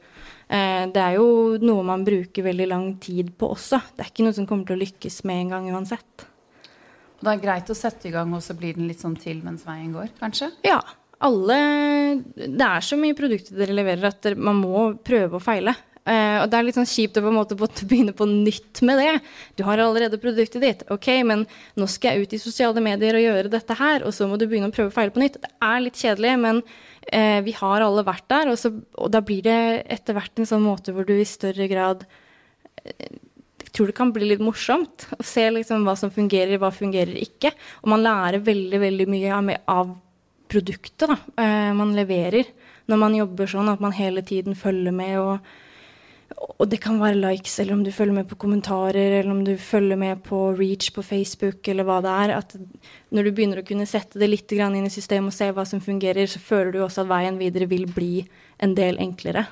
Eh, 0.47 0.83
det 0.95 1.03
er 1.03 1.17
jo 1.17 1.27
noe 1.63 1.83
man 1.87 2.05
bruker 2.07 2.47
veldig 2.47 2.69
lang 2.71 2.87
tid 3.03 3.33
på 3.35 3.51
også. 3.55 3.81
Det 3.95 4.05
er 4.05 4.13
ikke 4.13 4.27
noe 4.27 4.37
som 4.37 4.47
kommer 4.47 4.67
til 4.67 4.79
å 4.79 4.83
lykkes 4.85 5.19
med 5.27 5.43
en 5.43 5.53
gang 5.55 5.67
uansett. 5.75 6.27
Det 7.19 7.31
er 7.31 7.41
greit 7.43 7.71
å 7.71 7.77
sette 7.77 8.07
i 8.07 8.13
gang, 8.13 8.31
og 8.35 8.43
så 8.43 8.55
blir 8.55 8.75
den 8.77 8.87
litt 8.87 9.03
sånn 9.03 9.15
til 9.19 9.39
mens 9.43 9.63
veien 9.67 9.91
går, 9.95 10.11
kanskje? 10.19 10.51
Ja. 10.67 10.79
Alle 11.23 11.57
Det 12.35 12.65
er 12.65 12.83
så 12.83 12.97
mye 12.99 13.15
produkter 13.17 13.55
dere 13.59 13.75
leverer 13.75 14.09
at 14.09 14.31
man 14.35 14.59
må 14.59 14.87
prøve 15.05 15.39
og 15.39 15.43
feile. 15.45 15.75
Uh, 16.05 16.43
og 16.43 16.51
det 16.51 16.57
er 16.57 16.65
litt 16.67 16.75
sånn 16.77 16.85
kjipt 16.85 17.15
å 17.17 17.23
på 17.25 17.31
en 17.31 17.37
måte 17.39 17.55
begynne 17.89 18.13
på 18.13 18.27
nytt 18.29 18.83
med 18.85 18.99
det. 19.01 19.13
Du 19.57 19.63
har 19.65 19.81
allerede 19.81 20.19
produktet 20.21 20.61
ditt. 20.61 20.83
Ok, 20.93 21.09
men 21.25 21.47
nå 21.79 21.87
skal 21.89 22.13
jeg 22.13 22.27
ut 22.27 22.35
i 22.37 22.41
sosiale 22.41 22.83
medier 22.85 23.17
og 23.17 23.25
gjøre 23.25 23.53
dette 23.55 23.77
her, 23.79 24.05
og 24.05 24.13
så 24.13 24.29
må 24.29 24.37
du 24.37 24.45
begynne 24.45 24.69
å 24.69 24.75
prøve 24.75 24.93
å 24.93 24.95
feile 24.95 25.15
på 25.15 25.23
nytt. 25.23 25.39
Det 25.41 25.49
er 25.65 25.81
litt 25.81 25.97
kjedelig, 25.97 26.35
men 26.43 26.61
uh, 26.61 27.39
vi 27.47 27.55
har 27.57 27.87
alle 27.87 28.05
vært 28.05 28.27
der, 28.29 28.53
og, 28.53 28.59
så, 28.61 28.75
og, 28.93 29.09
da 29.15 29.23
blir 29.25 29.41
det 29.47 29.59
etter 29.97 30.17
hvert 30.17 30.37
en 30.37 30.51
sånn 30.51 30.65
måte 30.67 30.93
hvor 30.93 31.09
du 31.09 31.15
i 31.17 31.25
større 31.25 31.69
grad 31.71 32.05
jeg 32.85 33.71
tror 33.73 33.89
det 33.89 33.95
kan 33.97 34.11
bli 34.13 34.27
litt 34.29 34.43
morsomt 34.45 35.07
å 35.17 35.23
se 35.25 35.41
liksom 35.49 35.87
hva 35.87 35.95
som 35.97 36.11
fungerer, 36.13 36.59
hva 36.61 36.69
fungerer 36.71 37.17
ikke. 37.17 37.49
Og 37.81 37.89
man 37.95 38.03
lærer 38.05 38.43
veldig 38.45 38.79
veldig 38.83 39.07
mye 39.09 39.39
av 39.73 39.95
produktet 40.51 41.09
da, 41.09 41.17
man 41.75 41.93
leverer 41.97 42.47
når 42.85 42.99
man 43.01 43.15
jobber 43.17 43.49
sånn 43.49 43.69
at 43.71 43.81
man 43.83 43.95
hele 43.97 44.21
tiden 44.25 44.57
følger 44.57 44.93
med 44.95 45.19
og 45.21 45.53
og 46.35 46.67
det 46.71 46.79
kan 46.83 46.97
være 46.99 47.19
likes, 47.19 47.53
eller 47.61 47.75
om 47.75 47.83
du 47.85 47.91
følger 47.93 48.15
med 48.15 48.27
på 48.27 48.37
kommentarer, 48.39 49.19
eller 49.19 49.31
om 49.31 49.43
du 49.45 49.53
følger 49.61 49.99
med 49.99 50.23
på 50.25 50.39
reach 50.57 50.89
på 50.95 51.03
Facebook, 51.05 51.67
eller 51.67 51.85
hva 51.87 51.99
det 52.03 52.11
er. 52.11 52.33
At 52.39 52.55
når 53.13 53.27
du 53.27 53.31
begynner 53.35 53.61
å 53.61 53.65
kunne 53.67 53.87
sette 53.87 54.19
det 54.19 54.29
litt 54.29 54.51
inn 54.51 54.87
i 54.87 54.91
systemet 54.91 55.31
og 55.31 55.37
se 55.37 55.49
hva 55.51 55.65
som 55.69 55.83
fungerer, 55.83 56.27
så 56.27 56.41
føler 56.41 56.73
du 56.73 56.81
også 56.83 57.05
at 57.05 57.11
veien 57.11 57.39
videre 57.39 57.69
vil 57.71 57.85
bli 57.87 58.25
en 58.57 58.75
del 58.75 58.99
enklere. 59.03 59.45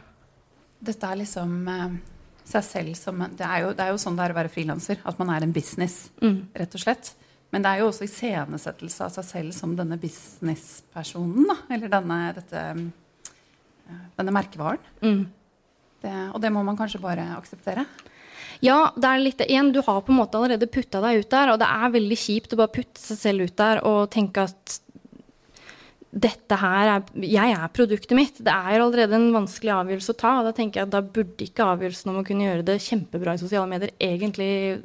Dette 0.84 1.08
er 1.08 1.22
liksom 1.22 1.68
eh, 1.72 1.98
seg 2.44 2.68
selv 2.68 2.98
som 3.00 3.22
Det 3.32 3.46
er 3.48 3.64
jo, 3.64 3.74
det 3.78 3.86
er 3.86 3.94
jo 3.94 4.02
sånn 4.02 4.18
det 4.18 4.26
er 4.26 4.36
å 4.36 4.40
være 4.42 4.52
frilanser. 4.52 5.04
At 5.06 5.20
man 5.22 5.32
er 5.32 5.46
en 5.46 5.56
business, 5.56 6.10
rett 6.20 6.76
og 6.76 6.84
slett. 6.84 7.14
Men 7.54 7.62
det 7.62 7.70
er 7.70 7.84
jo 7.84 7.92
også 7.92 8.08
iscenesettelse 8.08 9.06
av 9.06 9.14
seg 9.14 9.28
selv 9.28 9.54
som 9.54 9.76
denne 9.78 10.00
businesspersonen. 10.02 11.46
Da. 11.52 11.58
Eller 11.76 11.92
denne, 11.92 12.18
dette, 12.40 12.64
eh, 13.86 14.00
denne 14.18 14.34
merkevaren. 14.34 14.82
Det, 16.04 16.16
og 16.34 16.42
det 16.42 16.50
må 16.52 16.64
man 16.66 16.80
kanskje 16.80 17.02
bare 17.04 17.28
akseptere. 17.38 17.86
Ja, 18.64 18.94
det 18.96 19.10
er 19.10 19.22
litt 19.22 19.44
igjen, 19.44 19.74
du 19.76 19.82
har 19.84 20.02
på 20.02 20.14
en 20.14 20.20
måte 20.22 20.40
allerede 20.40 20.70
putta 20.72 21.02
deg 21.04 21.22
ut 21.22 21.30
der, 21.32 21.52
og 21.52 21.60
det 21.60 21.68
er 21.68 21.94
veldig 21.94 22.18
kjipt 22.20 22.56
å 22.56 22.60
bare 22.62 22.72
putte 22.74 23.02
seg 23.02 23.20
selv 23.20 23.48
ut 23.48 23.56
der 23.60 23.82
og 23.88 24.10
tenke 24.14 24.46
at 24.48 24.78
dette 26.14 26.58
her 26.62 26.90
er 26.92 27.24
Jeg 27.26 27.56
er 27.58 27.72
produktet 27.74 28.14
mitt. 28.18 28.38
Det 28.38 28.54
er 28.54 28.82
allerede 28.84 29.18
en 29.18 29.32
vanskelig 29.34 29.74
avgjørelse 29.74 30.14
å 30.14 30.20
ta. 30.20 30.34
og 30.40 30.46
Da 30.46 30.54
tenker 30.54 30.82
jeg 30.82 30.88
at 30.88 30.94
da 30.94 31.02
burde 31.02 31.48
ikke 31.48 31.66
avgjørelsen 31.66 32.12
om 32.12 32.20
å 32.22 32.26
kunne 32.28 32.46
gjøre 32.46 32.68
det 32.68 32.78
kjempebra 32.86 33.34
i 33.34 33.42
sosiale 33.42 33.70
medier 33.70 33.94
egentlig 33.98 34.78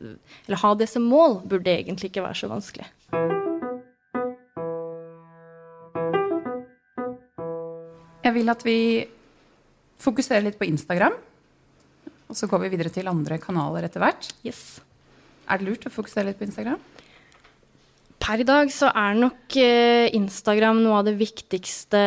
Eller 0.46 0.62
ha 0.62 0.74
det 0.74 0.88
som 0.88 1.04
mål, 1.04 1.42
burde 1.44 1.74
egentlig 1.74 2.10
ikke 2.10 2.24
være 2.24 2.40
så 2.40 2.48
vanskelig. 2.48 2.88
Jeg 8.24 8.34
vil 8.36 8.52
at 8.52 8.64
vi 8.64 8.78
fokuserer 10.00 10.44
litt 10.48 10.58
på 10.60 10.68
Instagram. 10.68 11.16
Og 12.28 12.36
så 12.36 12.48
går 12.48 12.64
vi 12.64 12.72
videre 12.74 12.92
til 12.92 13.08
andre 13.08 13.38
kanaler 13.40 13.86
etter 13.88 14.02
hvert. 14.04 14.32
Yes. 14.44 14.80
Er 15.48 15.60
det 15.60 15.68
lurt 15.68 15.86
å 15.88 15.92
fokusere 15.92 16.28
litt 16.28 16.40
på 16.40 16.44
Instagram? 16.48 16.80
Per 18.28 18.42
i 18.42 18.44
dag 18.44 18.68
så 18.68 18.90
er 18.92 19.14
nok 19.16 19.54
eh, 19.56 20.10
Instagram 20.12 20.82
noe 20.84 20.98
av 21.00 21.06
det 21.06 21.14
viktigste, 21.16 22.00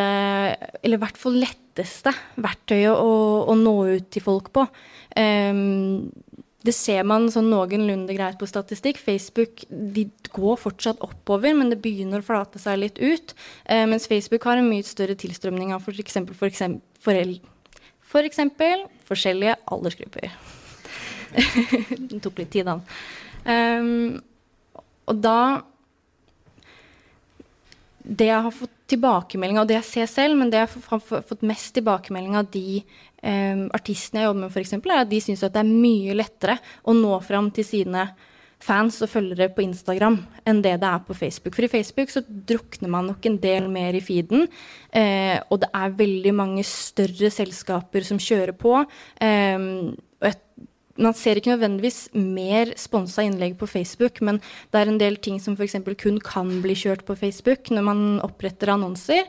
eller 0.78 1.00
i 1.00 1.02
hvert 1.02 1.18
fall 1.18 1.40
letteste, 1.42 2.14
verktøyet 2.38 2.94
å, 2.94 3.16
å 3.50 3.56
nå 3.58 3.74
ut 3.96 4.12
til 4.14 4.22
folk 4.22 4.52
på. 4.54 4.68
Um, 5.18 6.12
det 6.62 6.76
ser 6.78 7.08
man 7.10 7.26
sånn 7.34 7.50
noenlunde 7.50 8.14
greit 8.14 8.38
på 8.38 8.46
statistikk. 8.46 9.02
Facebook 9.02 9.64
de 9.66 10.04
går 10.30 10.62
fortsatt 10.62 11.02
oppover, 11.02 11.56
men 11.58 11.74
det 11.74 11.80
begynner 11.82 12.22
å 12.22 12.28
flate 12.28 12.62
seg 12.62 12.78
litt 12.84 13.02
ut. 13.02 13.34
Uh, 13.66 13.88
mens 13.90 14.06
Facebook 14.12 14.46
har 14.46 14.62
en 14.62 14.70
mye 14.70 14.86
større 14.86 15.18
tilstrømning 15.18 15.74
av 15.74 15.82
f.eks. 15.82 16.22
For 16.38 16.52
eksempel, 16.52 16.86
for, 18.14 18.30
for 18.30 18.86
forskjellige 19.10 19.58
aldersgrupper. 19.74 20.38
det 22.14 22.22
tok 22.22 22.46
litt 22.46 22.54
tid, 22.54 22.70
da. 22.70 22.78
Um, 23.50 24.22
og 25.10 25.18
da 25.18 25.42
det 28.04 28.28
jeg 28.32 28.46
har 28.48 28.56
fått 28.56 28.74
tilbakemelding 28.92 29.60
av, 29.60 29.66
og 29.66 29.72
det 29.72 29.78
jeg 29.80 29.90
ser 29.90 30.10
selv, 30.12 30.40
men 30.40 30.52
det 30.52 30.62
jeg 30.62 30.72
har 30.90 31.24
fått 31.30 31.46
mest 31.48 31.74
tilbakemelding 31.78 32.36
av 32.40 32.50
de 32.52 32.82
um, 32.82 33.64
artistene 33.78 34.24
jeg 34.24 34.30
jobber 34.30 34.42
med, 34.42 34.52
f.eks., 34.52 34.74
er 34.80 34.98
at 34.98 35.12
de 35.12 35.22
syns 35.24 35.46
det 35.46 35.62
er 35.62 35.72
mye 35.72 36.18
lettere 36.18 36.58
å 36.84 36.96
nå 36.98 37.16
fram 37.26 37.52
til 37.56 37.68
sine 37.68 38.10
fans 38.62 39.00
og 39.02 39.10
følgere 39.10 39.50
på 39.56 39.64
Instagram 39.64 40.20
enn 40.46 40.60
det 40.62 40.76
det 40.84 40.90
er 40.90 41.02
på 41.08 41.16
Facebook. 41.18 41.56
For 41.58 41.66
i 41.66 41.72
Facebook 41.72 42.12
så 42.14 42.22
drukner 42.28 42.92
man 42.94 43.10
nok 43.10 43.26
en 43.26 43.40
del 43.42 43.70
mer 43.74 43.98
i 43.98 44.04
feeden. 44.06 44.46
Eh, 44.94 45.40
og 45.50 45.64
det 45.64 45.72
er 45.74 45.98
veldig 45.98 46.34
mange 46.38 46.66
større 46.68 47.32
selskaper 47.34 48.06
som 48.06 48.22
kjører 48.22 48.54
på. 48.58 48.76
Eh, 49.18 49.58
man 51.08 51.18
ser 51.18 51.40
ikke 51.40 51.54
nødvendigvis 51.54 52.12
mer 52.14 52.74
sponsa 52.80 53.26
innlegg 53.26 53.58
på 53.60 53.70
Facebook, 53.70 54.22
men 54.22 54.40
det 54.72 54.82
er 54.82 54.92
en 54.92 55.02
del 55.02 55.18
ting 55.24 55.40
som 55.42 55.58
f.eks. 55.58 55.80
kun 56.02 56.20
kan 56.24 56.54
bli 56.64 56.76
kjørt 56.78 57.06
på 57.08 57.18
Facebook 57.20 57.72
når 57.74 57.88
man 57.88 58.06
oppretter 58.26 58.74
annonser. 58.74 59.28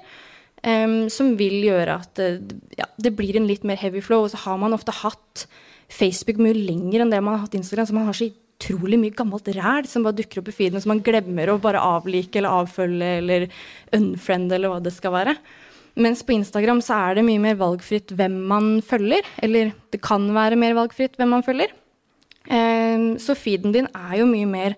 Um, 0.62 1.08
som 1.10 1.32
vil 1.34 1.56
gjøre 1.64 1.96
at 2.04 2.14
det, 2.20 2.60
ja, 2.78 2.86
det 2.94 3.16
blir 3.18 3.34
en 3.34 3.48
litt 3.48 3.64
mer 3.66 3.80
heavy 3.80 3.98
flow. 4.04 4.28
Og 4.28 4.30
så 4.30 4.44
har 4.44 4.60
man 4.62 4.76
ofte 4.76 4.94
hatt 4.94 5.46
Facebook 5.90 6.38
mye 6.38 6.54
lenger 6.54 7.02
enn 7.02 7.10
det 7.10 7.18
man 7.18 7.34
har 7.34 7.48
hatt 7.48 7.56
Instagram. 7.58 7.88
Så 7.88 7.96
man 7.96 8.06
har 8.06 8.18
så 8.18 8.28
utrolig 8.62 9.00
mye 9.00 9.16
gammelt 9.16 9.48
ræl 9.56 9.88
som 9.90 10.06
bare 10.06 10.20
dukker 10.20 10.42
opp 10.42 10.52
i 10.52 10.54
feeden, 10.54 10.80
som 10.82 10.92
man 10.94 11.02
glemmer 11.02 11.50
å 11.50 11.58
bare 11.62 11.82
avlike 11.82 12.38
eller 12.38 12.62
avfølge 12.62 13.10
eller 13.18 13.48
unfriende 13.96 14.56
eller 14.56 14.70
hva 14.72 14.78
det 14.84 14.94
skal 14.94 15.16
være. 15.16 15.36
Mens 16.00 16.22
på 16.24 16.32
Instagram 16.32 16.80
så 16.84 16.96
er 17.08 17.18
det 17.18 17.26
mye 17.26 17.40
mer 17.42 17.58
valgfritt 17.60 18.14
hvem 18.16 18.38
man 18.48 18.68
følger. 18.84 19.26
Eller 19.44 19.74
det 19.92 20.00
kan 20.04 20.24
være 20.34 20.58
mer 20.60 20.76
valgfritt 20.78 21.18
hvem 21.20 21.34
man 21.36 21.44
følger. 21.44 21.74
Um, 22.48 23.18
så 23.22 23.36
feeden 23.38 23.74
din 23.74 23.86
er 23.94 24.16
jo 24.18 24.24
mye 24.26 24.48
mer 24.50 24.74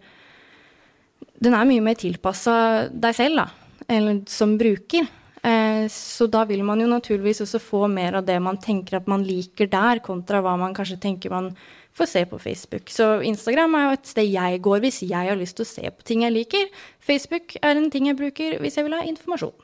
Den 1.40 1.54
er 1.56 1.64
mye 1.66 1.80
mer 1.82 1.96
tilpassa 1.98 2.88
deg 2.88 3.16
selv, 3.16 3.40
da. 3.40 3.78
Eller 3.90 4.20
som 4.30 4.54
bruker. 4.58 5.06
Uh, 5.44 5.84
så 5.92 6.26
da 6.30 6.44
vil 6.48 6.62
man 6.64 6.80
jo 6.80 6.88
naturligvis 6.88 7.42
også 7.44 7.60
få 7.60 7.86
mer 7.92 8.18
av 8.20 8.24
det 8.24 8.36
man 8.40 8.56
tenker 8.62 8.96
at 8.96 9.08
man 9.10 9.26
liker 9.26 9.68
der, 9.68 10.00
kontra 10.04 10.40
hva 10.44 10.54
man 10.60 10.76
kanskje 10.76 11.00
tenker 11.02 11.34
man 11.34 11.50
får 11.94 12.10
se 12.10 12.24
på 12.26 12.40
Facebook. 12.40 12.90
Så 12.90 13.20
Instagram 13.22 13.76
er 13.76 13.84
jo 13.86 13.98
et 13.98 14.10
sted 14.10 14.30
jeg 14.30 14.62
går 14.64 14.82
hvis 14.82 15.02
jeg 15.04 15.30
har 15.30 15.38
lyst 15.38 15.58
til 15.60 15.66
å 15.66 15.72
se 15.74 15.92
på 15.94 16.08
ting 16.08 16.24
jeg 16.24 16.34
liker. 16.34 16.72
Facebook 16.98 17.54
er 17.60 17.76
en 17.76 17.90
ting 17.92 18.08
jeg 18.08 18.18
bruker 18.18 18.58
hvis 18.62 18.80
jeg 18.80 18.88
vil 18.88 18.96
ha 18.96 19.04
informasjon. 19.06 19.54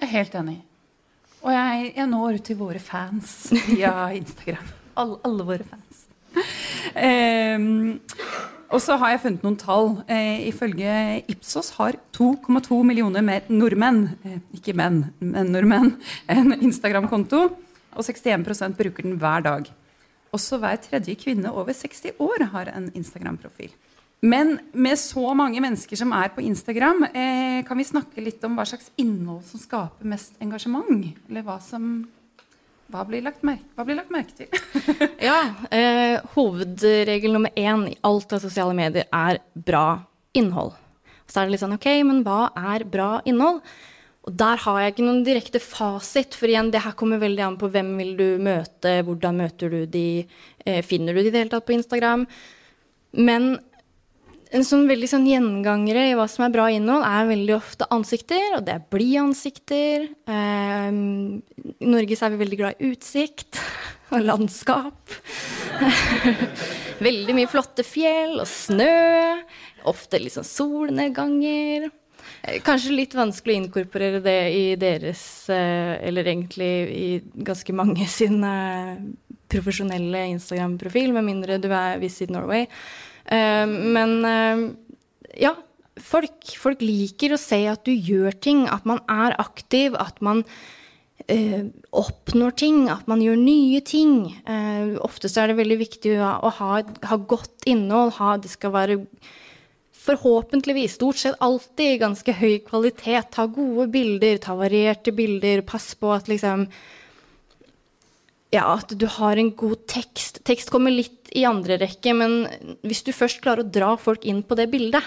Jeg 0.00 0.08
er 0.08 0.12
helt 0.16 0.36
enig. 0.40 0.58
Og 1.44 1.52
jeg, 1.52 1.90
jeg 1.96 2.08
når 2.08 2.38
ut 2.38 2.46
til 2.48 2.56
våre 2.56 2.80
fans 2.80 3.34
via 3.68 3.92
Instagram. 4.16 4.70
Alle, 5.00 5.18
alle 5.28 5.44
våre 5.44 5.66
fans. 5.68 6.06
Um, 6.96 8.00
og 8.70 8.80
så 8.80 8.96
har 9.02 9.12
jeg 9.12 9.20
funnet 9.26 9.44
noen 9.44 9.58
tall. 9.60 9.90
Eh, 10.08 10.46
ifølge 10.48 10.94
Ipsos 11.32 11.72
har 11.76 11.98
2,2 12.16 12.80
millioner 12.86 13.24
nordmenn, 13.50 14.04
eh, 14.24 14.38
ikke 14.56 14.76
menn, 14.78 15.02
men 15.18 15.52
nordmenn, 15.52 15.96
en 16.30 16.54
Instagram-konto. 16.56 17.42
Og 17.90 18.06
61% 18.06 18.78
bruker 18.78 19.04
den 19.04 19.18
hver 19.20 19.44
dag. 19.44 19.68
Også 20.32 20.60
hver 20.62 20.80
tredje 20.80 21.16
kvinne 21.18 21.52
over 21.52 21.74
60 21.74 22.16
år 22.22 22.46
har 22.54 22.70
en 22.72 22.88
Instagram-profil. 22.94 23.74
Men 24.20 24.58
med 24.72 24.98
så 25.00 25.32
mange 25.36 25.62
mennesker 25.64 25.96
som 25.96 26.12
er 26.12 26.28
på 26.34 26.42
Instagram, 26.44 27.06
eh, 27.08 27.60
kan 27.64 27.78
vi 27.78 27.88
snakke 27.88 28.20
litt 28.20 28.42
om 28.44 28.58
hva 28.58 28.66
slags 28.68 28.90
innhold 29.00 29.46
som 29.48 29.60
skaper 29.60 30.04
mest 30.04 30.34
engasjement? 30.44 31.06
Eller 31.28 31.46
hva 31.46 31.56
som 31.64 32.08
hva 32.90 33.04
blir 33.06 33.22
lagt 33.22 33.44
merke, 33.46 33.84
blir 33.86 33.96
lagt 33.96 34.10
merke 34.10 34.34
til? 34.34 34.48
ja, 35.28 35.54
eh, 35.70 36.18
Hovedregel 36.34 37.32
nummer 37.32 37.52
én 37.54 37.86
i 37.92 37.96
alt 38.06 38.34
av 38.34 38.42
sosiale 38.42 38.74
medier 38.76 39.06
er 39.14 39.38
bra 39.54 40.02
innhold. 40.34 40.74
Så 41.30 41.40
er 41.40 41.46
det 41.46 41.54
litt 41.54 41.62
sånn 41.62 41.76
OK, 41.76 41.86
men 42.08 42.24
hva 42.26 42.50
er 42.58 42.84
bra 42.90 43.12
innhold? 43.30 43.62
Og 44.26 44.34
der 44.36 44.60
har 44.66 44.80
jeg 44.82 44.92
ikke 44.92 45.06
noen 45.06 45.22
direkte 45.24 45.62
fasit, 45.62 46.34
for 46.36 46.50
igjen, 46.50 46.72
det 46.74 46.82
her 46.84 46.96
kommer 46.98 47.22
veldig 47.22 47.46
an 47.46 47.58
på 47.60 47.70
hvem 47.72 47.94
vil 48.02 48.12
du 48.18 48.26
møte, 48.42 48.98
hvordan 49.06 49.38
møter 49.38 49.72
du 49.72 49.80
de, 49.88 50.26
eh, 50.66 50.82
finner 50.84 51.14
du 51.14 51.22
de 51.22 51.30
i 51.30 51.32
det 51.32 51.44
hele 51.44 51.54
tatt 51.54 51.68
på 51.70 51.78
Instagram. 51.78 52.26
Men 53.16 53.54
en 54.50 54.64
sånn 54.66 54.88
veldig 54.90 55.08
sånn 55.10 55.28
gjengangere 55.28 56.08
i 56.10 56.16
hva 56.18 56.26
som 56.30 56.44
er 56.46 56.54
bra 56.54 56.66
innhold, 56.74 57.04
er 57.06 57.28
veldig 57.28 57.54
ofte 57.54 57.86
ansikter, 57.94 58.56
og 58.56 58.64
det 58.66 58.74
er 58.74 58.88
blide 58.90 59.22
ansikter. 59.22 60.08
Eh, 60.26 60.88
I 60.90 61.90
Norge 61.90 62.18
så 62.18 62.26
er 62.26 62.34
vi 62.34 62.40
veldig 62.42 62.58
glad 62.58 62.80
i 62.80 62.90
utsikt 62.90 63.60
og 64.14 64.26
landskap. 64.26 65.14
veldig 67.06 67.36
mye 67.36 67.50
flotte 67.50 67.86
fjell 67.86 68.40
og 68.42 68.48
snø. 68.50 68.90
Ofte 69.90 70.18
litt 70.20 70.34
sånn 70.34 70.48
solnedganger. 70.48 71.86
Eh, 72.42 72.58
kanskje 72.66 72.96
litt 72.96 73.14
vanskelig 73.14 73.54
å 73.54 73.60
inkorporere 73.62 74.22
det 74.24 74.40
i 74.56 74.64
deres, 74.80 75.22
eh, 75.54 75.94
eller 76.10 76.26
egentlig 76.26 76.72
i 76.90 77.10
ganske 77.46 77.76
mange 77.76 78.08
sin 78.18 78.42
profesjonelle 79.50 80.26
Instagram-profil, 80.34 81.14
med 81.14 81.26
mindre 81.30 81.62
du 81.62 81.70
er 81.70 82.02
Visit 82.02 82.34
Norway. 82.34 82.66
Eh, 83.26 83.66
men 83.66 84.16
eh, 84.24 84.64
ja, 85.40 85.54
folk, 86.00 86.52
folk, 86.58 86.82
liker 86.84 87.34
å 87.34 87.40
se 87.40 87.62
at 87.70 87.84
du 87.86 87.92
gjør 87.92 88.36
ting, 88.42 88.66
at 88.70 88.86
man 88.88 89.02
er 89.10 89.36
aktiv, 89.40 89.96
at 89.98 90.20
man 90.24 90.42
uh, 91.30 91.62
oppnår 91.96 92.56
ting, 92.58 92.80
at 92.92 93.06
man 93.10 93.22
gjør 93.24 93.38
nye 93.40 93.82
ting. 93.86 94.14
Uh, 94.48 94.96
ofte 95.04 95.30
er 95.30 95.50
det 95.50 95.58
veldig 95.60 95.78
viktig 95.82 96.16
å 96.20 96.52
ha, 96.60 96.72
ha, 96.82 97.20
godt 97.20 97.68
innhold. 97.70 98.16
Ha, 98.18 98.36
det 98.42 98.52
skal 98.52 98.74
være 98.74 99.00
forhåpentligvis 100.00 100.96
stort 100.96 101.20
sett 101.20 101.42
alltid 101.44 102.00
ganske 102.02 102.34
høy 102.40 102.62
kvalitet. 102.66 103.30
Ta 103.36 103.46
gode 103.50 103.90
bilder, 103.92 104.40
ta 104.42 104.56
varierte 104.58 105.14
bilder. 105.14 105.62
Pass 105.68 105.92
på 105.94 106.14
at 106.16 106.30
liksom 106.32 106.66
ja, 108.50 108.66
at 108.74 108.92
du 108.98 109.06
har 109.06 109.38
en 109.38 109.52
god 109.54 109.86
tekst. 109.90 110.42
Tekst 110.46 110.72
kommer 110.74 110.90
litt 110.90 111.30
i 111.36 111.44
andre 111.46 111.78
rekke, 111.78 112.14
men 112.18 112.36
hvis 112.82 113.04
du 113.06 113.12
først 113.14 113.42
klarer 113.44 113.62
å 113.62 113.72
dra 113.78 113.94
folk 114.00 114.26
inn 114.26 114.42
på 114.42 114.58
det 114.58 114.66
bildet, 114.72 115.06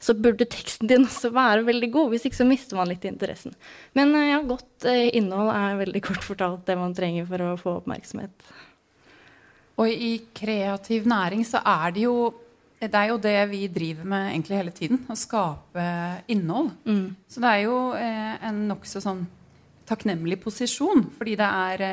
så 0.00 0.14
burde 0.16 0.48
teksten 0.48 0.88
din 0.88 1.04
også 1.04 1.30
være 1.34 1.66
veldig 1.68 1.90
god. 1.92 2.10
Hvis 2.14 2.26
ikke 2.26 2.40
så 2.40 2.48
mister 2.48 2.78
man 2.78 2.88
litt 2.90 3.04
interessen. 3.06 3.54
Men 3.96 4.14
eh, 4.16 4.30
ja, 4.32 4.40
godt 4.46 4.88
eh, 4.88 5.10
innhold 5.18 5.52
er 5.52 5.80
veldig 5.82 6.02
kort 6.08 6.24
fortalt 6.24 6.64
det 6.66 6.78
man 6.80 6.96
trenger 6.96 7.28
for 7.28 7.44
å 7.44 7.56
få 7.60 7.76
oppmerksomhet. 7.82 8.46
Og 9.80 9.92
i 9.92 10.14
kreativ 10.36 11.06
næring 11.08 11.44
så 11.48 11.62
er 11.64 11.92
det 11.96 12.08
jo 12.08 12.16
det 12.80 12.96
er 12.96 13.10
jo 13.10 13.18
det 13.20 13.36
vi 13.50 13.66
driver 13.68 14.06
med 14.08 14.30
egentlig 14.30 14.56
hele 14.56 14.72
tiden. 14.72 15.02
Å 15.12 15.16
skape 15.20 15.84
innhold. 16.32 16.70
Mm. 16.88 17.10
Så 17.28 17.42
det 17.44 17.50
er 17.52 17.66
jo 17.66 17.76
eh, 17.92 18.38
en 18.48 18.62
nokså 18.70 19.02
sånn 19.04 19.26
takknemlig 19.90 20.40
posisjon. 20.42 21.08
Fordi 21.18 21.36
det 21.40 21.50
er 21.50 21.84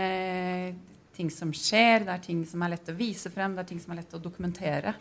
ting 1.18 1.30
som 1.34 1.52
skjer, 1.56 2.06
det 2.06 2.14
er 2.14 2.24
ting 2.24 2.44
som 2.48 2.64
er 2.64 2.76
lett 2.76 2.92
å 2.92 2.98
vise 2.98 3.32
frem, 3.34 3.56
det 3.58 3.66
er 3.66 3.72
ting 3.72 3.82
som 3.82 3.94
er 3.94 4.02
lett 4.04 4.16
å 4.16 4.22
dokumentere. 4.22 4.94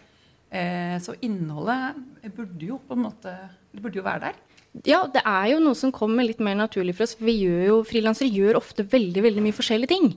Eh, 0.49 0.97
så 1.03 1.17
innholdet 1.27 1.99
burde 2.37 2.69
jo 2.69 2.79
på 2.87 2.95
en 2.95 3.03
måte 3.09 3.33
det 3.75 3.83
burde 3.83 3.99
jo 3.99 4.07
være 4.07 4.29
der. 4.31 4.39
Ja, 4.87 5.03
det 5.09 5.23
er 5.25 5.51
jo 5.55 5.61
noe 5.65 5.77
som 5.79 5.93
kommer 5.95 6.25
litt 6.27 6.41
mer 6.45 6.57
naturlig 6.59 6.97
for 6.97 7.07
oss. 7.07 7.17
Vi 7.19 7.35
gjør 7.43 7.63
jo, 7.71 7.77
frilansere 7.89 8.29
gjør 8.33 8.61
ofte 8.61 8.85
veldig 8.87 9.25
veldig 9.25 9.45
mye 9.45 9.57
forskjellige 9.57 9.93
ting. 9.93 10.11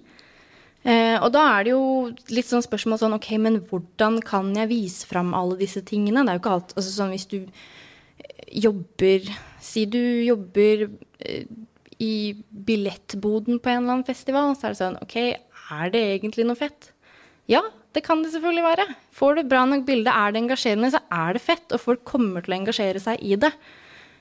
Eh, 0.88 1.18
og 1.20 1.32
da 1.36 1.44
er 1.58 1.68
det 1.68 1.74
jo 1.74 1.84
litt 2.32 2.48
sånn 2.48 2.64
spørsmål 2.64 3.02
sånn 3.02 3.18
OK, 3.18 3.34
men 3.42 3.60
hvordan 3.68 4.22
kan 4.24 4.52
jeg 4.56 4.72
vise 4.72 5.08
fram 5.10 5.34
alle 5.36 5.60
disse 5.60 5.84
tingene? 5.88 6.24
Det 6.24 6.32
er 6.32 6.40
jo 6.40 6.44
ikke 6.44 6.56
alt 6.56 6.76
altså 6.78 6.94
sånn 6.94 7.16
hvis 7.16 7.28
du 7.32 7.40
jobber 8.50 9.28
Si 9.60 9.84
du 9.92 10.00
jobber 10.24 10.86
eh, 11.20 11.44
i 12.00 12.36
billettboden 12.50 13.60
på 13.60 13.72
en 13.72 13.82
eller 13.82 13.98
annen 13.98 14.08
festival, 14.08 14.56
så 14.56 14.70
er 14.70 14.76
det 14.76 14.80
sånn 14.80 15.02
OK, 15.04 15.18
er 15.80 15.92
det 15.94 16.06
egentlig 16.16 16.48
noe 16.48 16.60
fett? 16.60 16.94
Ja, 17.50 17.64
det 17.96 18.04
kan 18.06 18.22
det 18.24 18.32
selvfølgelig 18.34 18.66
være. 18.66 18.86
Får 19.18 19.36
du 19.36 19.44
bra 19.50 19.66
nok 19.68 19.86
bilde, 19.88 20.14
er 20.14 20.34
det 20.34 20.44
engasjerende, 20.44 20.92
så 20.94 21.02
er 21.12 21.36
det 21.36 21.44
fett. 21.44 21.66
Og 21.74 21.82
folk 21.82 22.04
kommer 22.08 22.46
til 22.46 22.54
å 22.54 22.60
engasjere 22.60 23.02
seg 23.04 23.24
i 23.26 23.36
det. 23.42 23.52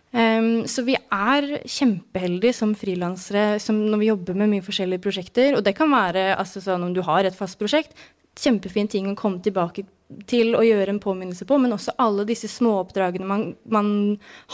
Um, 0.09 0.65
så 0.65 0.87
vi 0.87 0.95
er 0.97 1.47
kjempeheldige 1.69 2.57
som 2.57 2.71
frilansere 2.73 3.59
når 3.69 4.01
vi 4.01 4.09
jobber 4.09 4.39
med 4.41 4.55
mye 4.55 4.65
forskjellige 4.65 5.05
prosjekter. 5.05 5.59
Og 5.59 5.65
det 5.67 5.77
kan 5.77 5.93
være 5.93 6.31
altså, 6.39 6.65
sånn 6.65 6.87
om 6.87 6.95
du 6.97 7.03
har 7.05 7.29
et 7.29 7.37
fast 7.37 7.61
prosjekt, 7.61 7.93
kjempefin 8.39 8.89
ting 8.89 9.11
å 9.11 9.19
komme 9.19 9.43
tilbake 9.45 9.85
til 10.31 10.55
å 10.57 10.63
gjøre 10.65 10.95
en 10.95 11.03
påminnelse 11.03 11.45
på, 11.45 11.59
men 11.61 11.75
også 11.75 11.93
alle 12.01 12.25
disse 12.29 12.49
småoppdragene 12.49 13.29
man, 13.29 13.51
man 13.69 13.91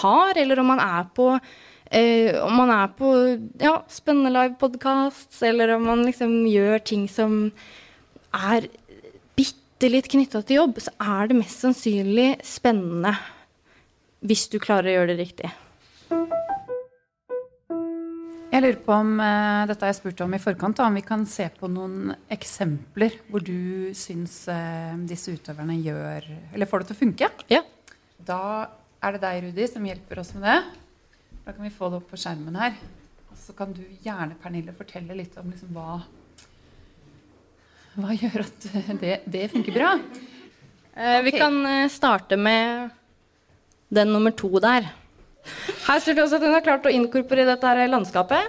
har, 0.02 0.34
eller 0.40 0.58
om 0.58 0.72
man 0.72 0.82
er 0.82 1.06
på 1.14 1.28
eh, 1.94 2.36
om 2.42 2.56
man 2.58 2.72
er 2.74 2.92
på 2.98 3.10
ja, 3.62 3.78
spennende 3.92 4.32
live-podkasts, 4.34 5.42
eller 5.46 5.76
om 5.76 5.86
man 5.88 6.04
liksom 6.06 6.42
gjør 6.50 6.82
ting 6.84 7.06
som 7.10 7.48
er 8.34 8.68
bitte 9.38 9.90
litt 9.90 10.10
knytta 10.10 10.42
til 10.42 10.62
jobb, 10.62 10.80
så 10.82 10.94
er 11.00 11.30
det 11.30 11.38
mest 11.38 11.64
sannsynlig 11.64 12.34
spennende 12.46 13.14
hvis 14.24 14.48
du 14.52 14.58
klarer 14.62 14.90
å 14.90 14.98
gjøre 14.98 15.12
det 15.12 15.20
riktig. 15.20 15.52
Jeg 18.54 18.62
lurer 18.62 18.78
på 18.86 18.94
om 18.94 19.16
eh, 19.18 19.64
dette 19.66 19.82
har 19.82 19.90
jeg 19.90 19.98
spurt 19.98 20.20
om 20.22 20.34
i 20.36 20.38
forkant, 20.38 20.78
om 20.84 20.94
vi 20.94 21.02
kan 21.02 21.24
se 21.26 21.48
på 21.58 21.66
noen 21.66 22.12
eksempler 22.30 23.16
hvor 23.26 23.42
du 23.42 23.90
syns 23.98 24.44
eh, 24.52 24.94
disse 25.10 25.34
utøverne 25.34 25.74
gjør 25.82 26.28
Eller 26.54 26.70
får 26.70 26.84
det 26.84 26.92
til 26.92 26.94
å 26.94 27.00
funke. 27.00 27.30
Ja. 27.50 27.64
Da 28.22 28.40
er 29.02 29.16
det 29.16 29.24
deg, 29.26 29.40
Rudi, 29.48 29.66
som 29.68 29.90
hjelper 29.90 30.22
oss 30.22 30.30
med 30.36 30.46
det. 30.46 30.83
Da 31.44 31.52
kan 31.52 31.64
vi 31.64 31.70
få 31.70 31.90
det 31.92 32.00
opp 32.00 32.10
på 32.10 32.18
skjermen 32.20 32.56
her. 32.56 32.76
Og 33.28 33.38
så 33.38 33.52
kan 33.56 33.72
du 33.76 33.82
gjerne, 34.04 34.36
Pernille, 34.40 34.72
fortelle 34.76 35.16
litt 35.18 35.36
om 35.40 35.50
liksom, 35.52 35.76
hva 35.76 36.00
Hva 37.94 38.14
gjør 38.16 38.42
at 38.42 38.68
det, 39.02 39.18
det 39.30 39.44
funker 39.52 39.76
bra? 39.76 39.90
Uh, 39.94 40.98
okay. 40.98 41.24
Vi 41.28 41.34
kan 41.36 41.60
starte 41.92 42.38
med 42.40 42.90
den 43.94 44.10
nummer 44.14 44.32
to 44.34 44.50
der. 44.62 44.88
Her 45.86 46.00
ser 46.00 46.16
du 46.16 46.22
også 46.24 46.40
at 46.40 46.46
hun 46.46 46.56
har 46.56 46.64
klart 46.64 46.86
å 46.88 46.92
inkorporere 46.94 47.52
dette 47.52 47.70
her 47.70 47.90
landskapet. 47.92 48.48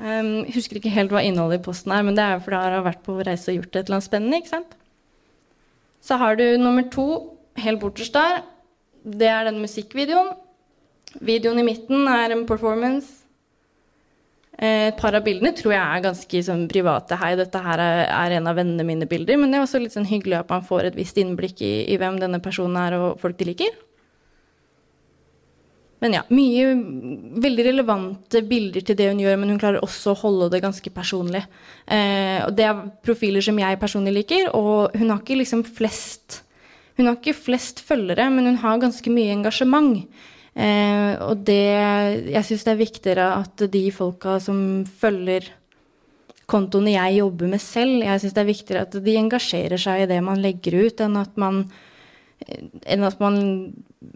Um, 0.00 0.46
husker 0.48 0.78
ikke 0.78 0.92
helt 0.92 1.12
hva 1.12 1.20
innholdet 1.24 1.60
i 1.60 1.64
posten 1.64 1.92
er, 1.92 2.04
men 2.06 2.16
det 2.16 2.24
er 2.24 2.36
jo 2.36 2.44
fordi 2.44 2.60
jeg 2.60 2.76
har 2.76 2.86
vært 2.86 3.02
på 3.04 3.16
reise 3.20 3.52
og 3.52 3.58
gjort 3.58 3.74
et 3.74 3.82
eller 3.82 3.98
annet 3.98 4.08
spennende. 4.08 4.38
ikke 4.40 4.52
sant? 4.52 4.76
Så 6.00 6.16
har 6.20 6.38
du 6.40 6.44
nummer 6.60 6.86
to 6.92 7.08
helt 7.60 7.82
borterst 7.82 8.16
der. 8.16 8.40
Det 9.04 9.28
er 9.30 9.48
den 9.48 9.60
musikkvideoen. 9.62 10.34
Videoen 11.26 11.58
i 11.62 11.66
midten 11.66 12.06
er 12.10 12.34
en 12.34 12.46
performance. 12.46 13.20
Et 14.60 14.96
par 15.00 15.16
av 15.16 15.24
bildene 15.24 15.54
tror 15.56 15.72
jeg 15.72 15.80
er 15.80 16.02
ganske 16.04 16.40
sånn, 16.44 16.66
private. 16.68 17.16
Hei, 17.16 17.32
dette 17.38 17.62
her 17.64 17.80
er, 17.80 18.02
er, 18.12 18.34
en 18.36 18.48
av 18.50 18.58
vennene 18.60 18.84
mine 18.84 19.08
bilder. 19.08 19.38
Men 19.40 19.50
det 19.50 19.58
er 19.58 19.64
også 19.64 19.80
litt 19.80 19.94
sånn 19.96 20.08
hyggelig 20.08 20.42
at 20.42 20.52
man 20.52 20.66
får 20.66 20.90
et 20.90 20.98
visst 20.98 21.16
innblikk 21.20 21.62
i, 21.64 21.72
i 21.88 21.96
hvem 22.00 22.18
denne 22.20 22.42
personen 22.44 22.76
er, 22.82 22.98
og 22.98 23.22
folk 23.22 23.38
de 23.40 23.48
liker. 23.48 23.78
Men 26.00 26.16
ja, 26.16 26.22
mye 26.32 26.68
veldig 27.44 27.64
relevante 27.66 28.40
bilder 28.48 28.84
til 28.84 28.96
det 28.96 29.08
hun 29.10 29.20
gjør, 29.20 29.40
men 29.40 29.52
hun 29.52 29.60
klarer 29.60 29.84
også 29.84 30.12
å 30.12 30.20
holde 30.22 30.50
det 30.52 30.62
ganske 30.64 30.92
personlig. 30.92 31.42
Eh, 31.84 32.38
og 32.44 32.54
det 32.56 32.68
er 32.68 32.86
profiler 33.04 33.44
som 33.44 33.58
jeg 33.60 33.80
personlig 33.80 34.14
liker, 34.16 34.48
og 34.56 34.96
hun 34.96 35.12
har 35.12 35.20
ikke 35.20 35.40
liksom 35.40 35.64
flest 35.68 36.42
Hun 37.00 37.08
har 37.08 37.16
ikke 37.16 37.32
flest 37.32 37.80
følgere, 37.80 38.26
men 38.28 38.44
hun 38.44 38.58
har 38.60 38.80
ganske 38.82 39.08
mye 39.08 39.32
engasjement. 39.32 40.02
Eh, 40.52 41.12
og 41.24 41.46
det 41.46 41.62
Jeg 42.28 42.44
syns 42.44 42.66
det 42.66 42.72
er 42.74 42.80
viktigere 42.82 43.28
at 43.38 43.62
de 43.72 43.84
folka 43.94 44.36
som 44.42 44.84
følger 44.84 45.46
kontoene 46.50 46.96
jeg 46.96 47.20
jobber 47.20 47.48
med 47.52 47.62
selv, 47.62 48.02
jeg 48.02 48.20
syns 48.20 48.34
det 48.34 48.42
er 48.42 48.50
viktigere 48.50 48.82
at 48.82 48.96
de 49.06 49.14
engasjerer 49.16 49.80
seg 49.80 50.02
i 50.02 50.10
det 50.10 50.18
man 50.26 50.42
legger 50.42 50.76
ut, 50.82 51.00
enn 51.00 51.16
at 51.16 51.36
man, 51.38 51.62
enn 52.84 53.06
at 53.06 53.20
man 53.22 53.38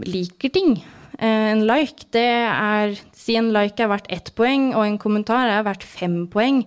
liker 0.03 0.53
ting. 0.53 0.77
Eh, 1.17 1.53
en 1.55 1.65
like, 1.65 2.11
det 2.13 2.27
er 2.27 2.99
Si 3.15 3.39
en 3.39 3.55
like 3.55 3.81
er 3.81 3.89
verdt 3.89 4.11
ett 4.13 4.35
poeng, 4.37 4.75
og 4.75 4.85
en 4.85 5.01
kommentar 5.01 5.49
er 5.49 5.65
verdt 5.65 5.87
fem 5.87 6.27
poeng. 6.29 6.67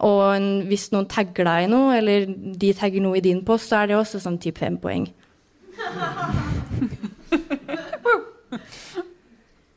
Og 0.00 0.22
en, 0.32 0.50
hvis 0.70 0.88
noen 0.94 1.10
tagger 1.10 1.44
deg 1.44 1.66
i 1.66 1.72
noe, 1.74 1.98
eller 1.98 2.24
de 2.30 2.70
tagger 2.72 3.04
noe 3.04 3.18
i 3.18 3.24
din 3.26 3.42
post, 3.44 3.68
så 3.68 3.82
er 3.82 3.90
det 3.90 3.98
også 3.98 4.22
sånn 4.22 4.40
type 4.40 4.62
fem 4.62 4.78
poeng. 4.80 5.10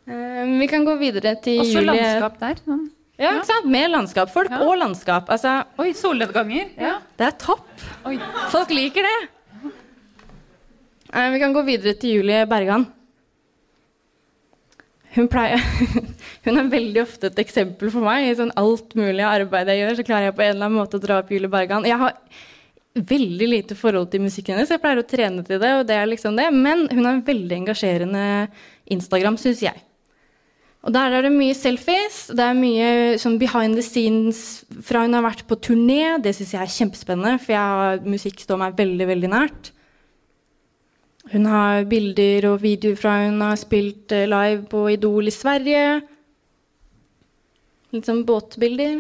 Uh, 0.07 0.57
vi 0.61 0.67
kan 0.71 0.85
gå 0.87 0.97
videre 1.01 1.35
til 1.43 1.61
også 1.63 1.79
Julie. 1.79 1.91
Også 1.91 2.01
landskap 2.01 2.39
der. 2.41 2.55
Sånn. 2.65 2.83
Ja, 3.21 3.35
ikke 3.37 3.49
sant? 3.51 3.69
Mer 3.69 3.91
landskap. 3.93 4.31
Folk 4.33 4.51
ja. 4.51 4.63
og 4.65 4.73
landskap. 4.81 5.29
Altså, 5.31 5.59
Oi, 5.81 5.91
solnedganger. 5.97 6.73
Ja. 6.81 6.97
Det 7.19 7.29
er 7.29 7.37
topp. 7.39 7.69
Oi. 8.09 8.17
Folk 8.51 8.73
liker 8.73 9.05
det. 9.05 9.19
Uh, 11.13 11.29
vi 11.35 11.39
kan 11.43 11.53
gå 11.53 11.61
videre 11.67 11.93
til 11.99 12.17
Julie 12.17 12.43
Bergan. 12.49 12.87
Hun, 15.13 15.27
pleier, 15.29 15.61
hun, 16.45 16.57
er 16.57 16.71
veldig 16.71 17.03
ofte 17.03 17.29
et 17.29 17.43
eksempel 17.43 17.91
for 17.93 18.05
meg. 18.05 18.31
I 18.31 18.37
sånn 18.39 18.53
alt 18.57 18.95
mulig 18.97 19.21
arbeid 19.27 19.69
jeg 19.69 19.83
gjør, 19.83 19.99
så 19.99 20.07
klarer 20.07 20.31
jeg 20.31 20.37
på 20.39 20.45
en 20.45 20.55
eller 20.55 20.69
annen 20.69 20.79
måte 20.81 20.97
å 20.97 21.03
dra 21.03 21.19
opp 21.21 21.29
Julie 21.29 21.51
Bergan. 21.53 21.85
Jeg 21.85 22.01
har 22.01 22.17
veldig 22.93 23.47
lite 23.49 23.75
forhold 23.77 24.11
til 24.11 24.21
musikken 24.21 24.55
hennes. 24.55 24.69
Jeg 24.69 24.81
pleier 24.81 25.01
å 25.01 25.07
trene 25.07 25.43
til 25.45 25.61
det, 25.61 25.71
og 25.79 25.87
det 25.89 25.97
er 25.97 26.09
liksom 26.09 26.37
det. 26.37 26.49
Men 26.53 26.85
hun 26.91 27.07
har 27.07 27.15
en 27.15 27.25
veldig 27.25 27.57
engasjerende 27.63 28.25
Instagram, 28.93 29.39
syns 29.41 29.63
jeg. 29.65 29.81
Og 30.83 30.91
der 30.91 31.15
er 31.15 31.23
det 31.25 31.31
mye 31.31 31.55
selfies. 31.55 32.25
Det 32.35 32.43
er 32.43 32.57
mye 32.57 32.87
sånn 33.21 33.39
behind 33.41 33.79
the 33.79 33.85
scenes 33.85 34.63
fra 34.83 35.05
hun 35.05 35.15
har 35.15 35.23
vært 35.25 35.45
på 35.47 35.57
turné. 35.63 36.17
Det 36.21 36.35
syns 36.35 36.53
jeg 36.57 36.61
er 36.61 36.75
kjempespennende, 36.75 37.37
for 37.41 37.55
har, 37.55 38.03
musikk 38.03 38.43
står 38.43 38.59
meg 38.61 38.75
veldig, 38.77 39.07
veldig 39.13 39.31
nært. 39.31 39.71
Hun 41.31 41.47
har 41.47 41.87
bilder 41.87 42.49
og 42.51 42.59
videoer 42.61 42.99
fra 42.99 43.15
hun 43.23 43.39
har 43.41 43.55
spilt 43.57 44.11
eh, 44.11 44.27
live 44.27 44.67
på 44.69 44.83
Idol 44.91 45.31
i 45.31 45.33
Sverige. 45.33 45.85
Litt 47.95 48.09
sånn 48.09 48.25
båtbilder. 48.27 48.99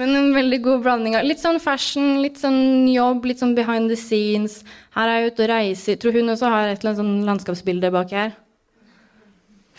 Men 0.00 0.16
en 0.16 0.30
veldig 0.32 0.62
god 0.64 0.84
blanding 0.86 1.14
litt 1.26 1.42
sånn 1.42 1.60
fashion, 1.60 2.22
litt 2.24 2.38
sånn 2.40 2.88
jobb, 2.88 3.26
litt 3.28 3.42
sånn 3.42 3.52
behind 3.58 3.92
the 3.92 3.98
scenes. 4.00 4.62
Her 4.96 5.10
er 5.10 5.18
jeg 5.20 5.34
ute 5.34 5.44
og 5.44 5.50
reiser. 5.52 5.98
Tror 6.00 6.16
hun 6.16 6.32
også 6.32 6.48
har 6.48 6.70
et 6.70 6.80
eller 6.80 6.94
annet 6.94 7.02
sånn 7.02 7.26
landskapsbilde 7.28 7.90
bak 7.92 8.14
her. 8.16 8.32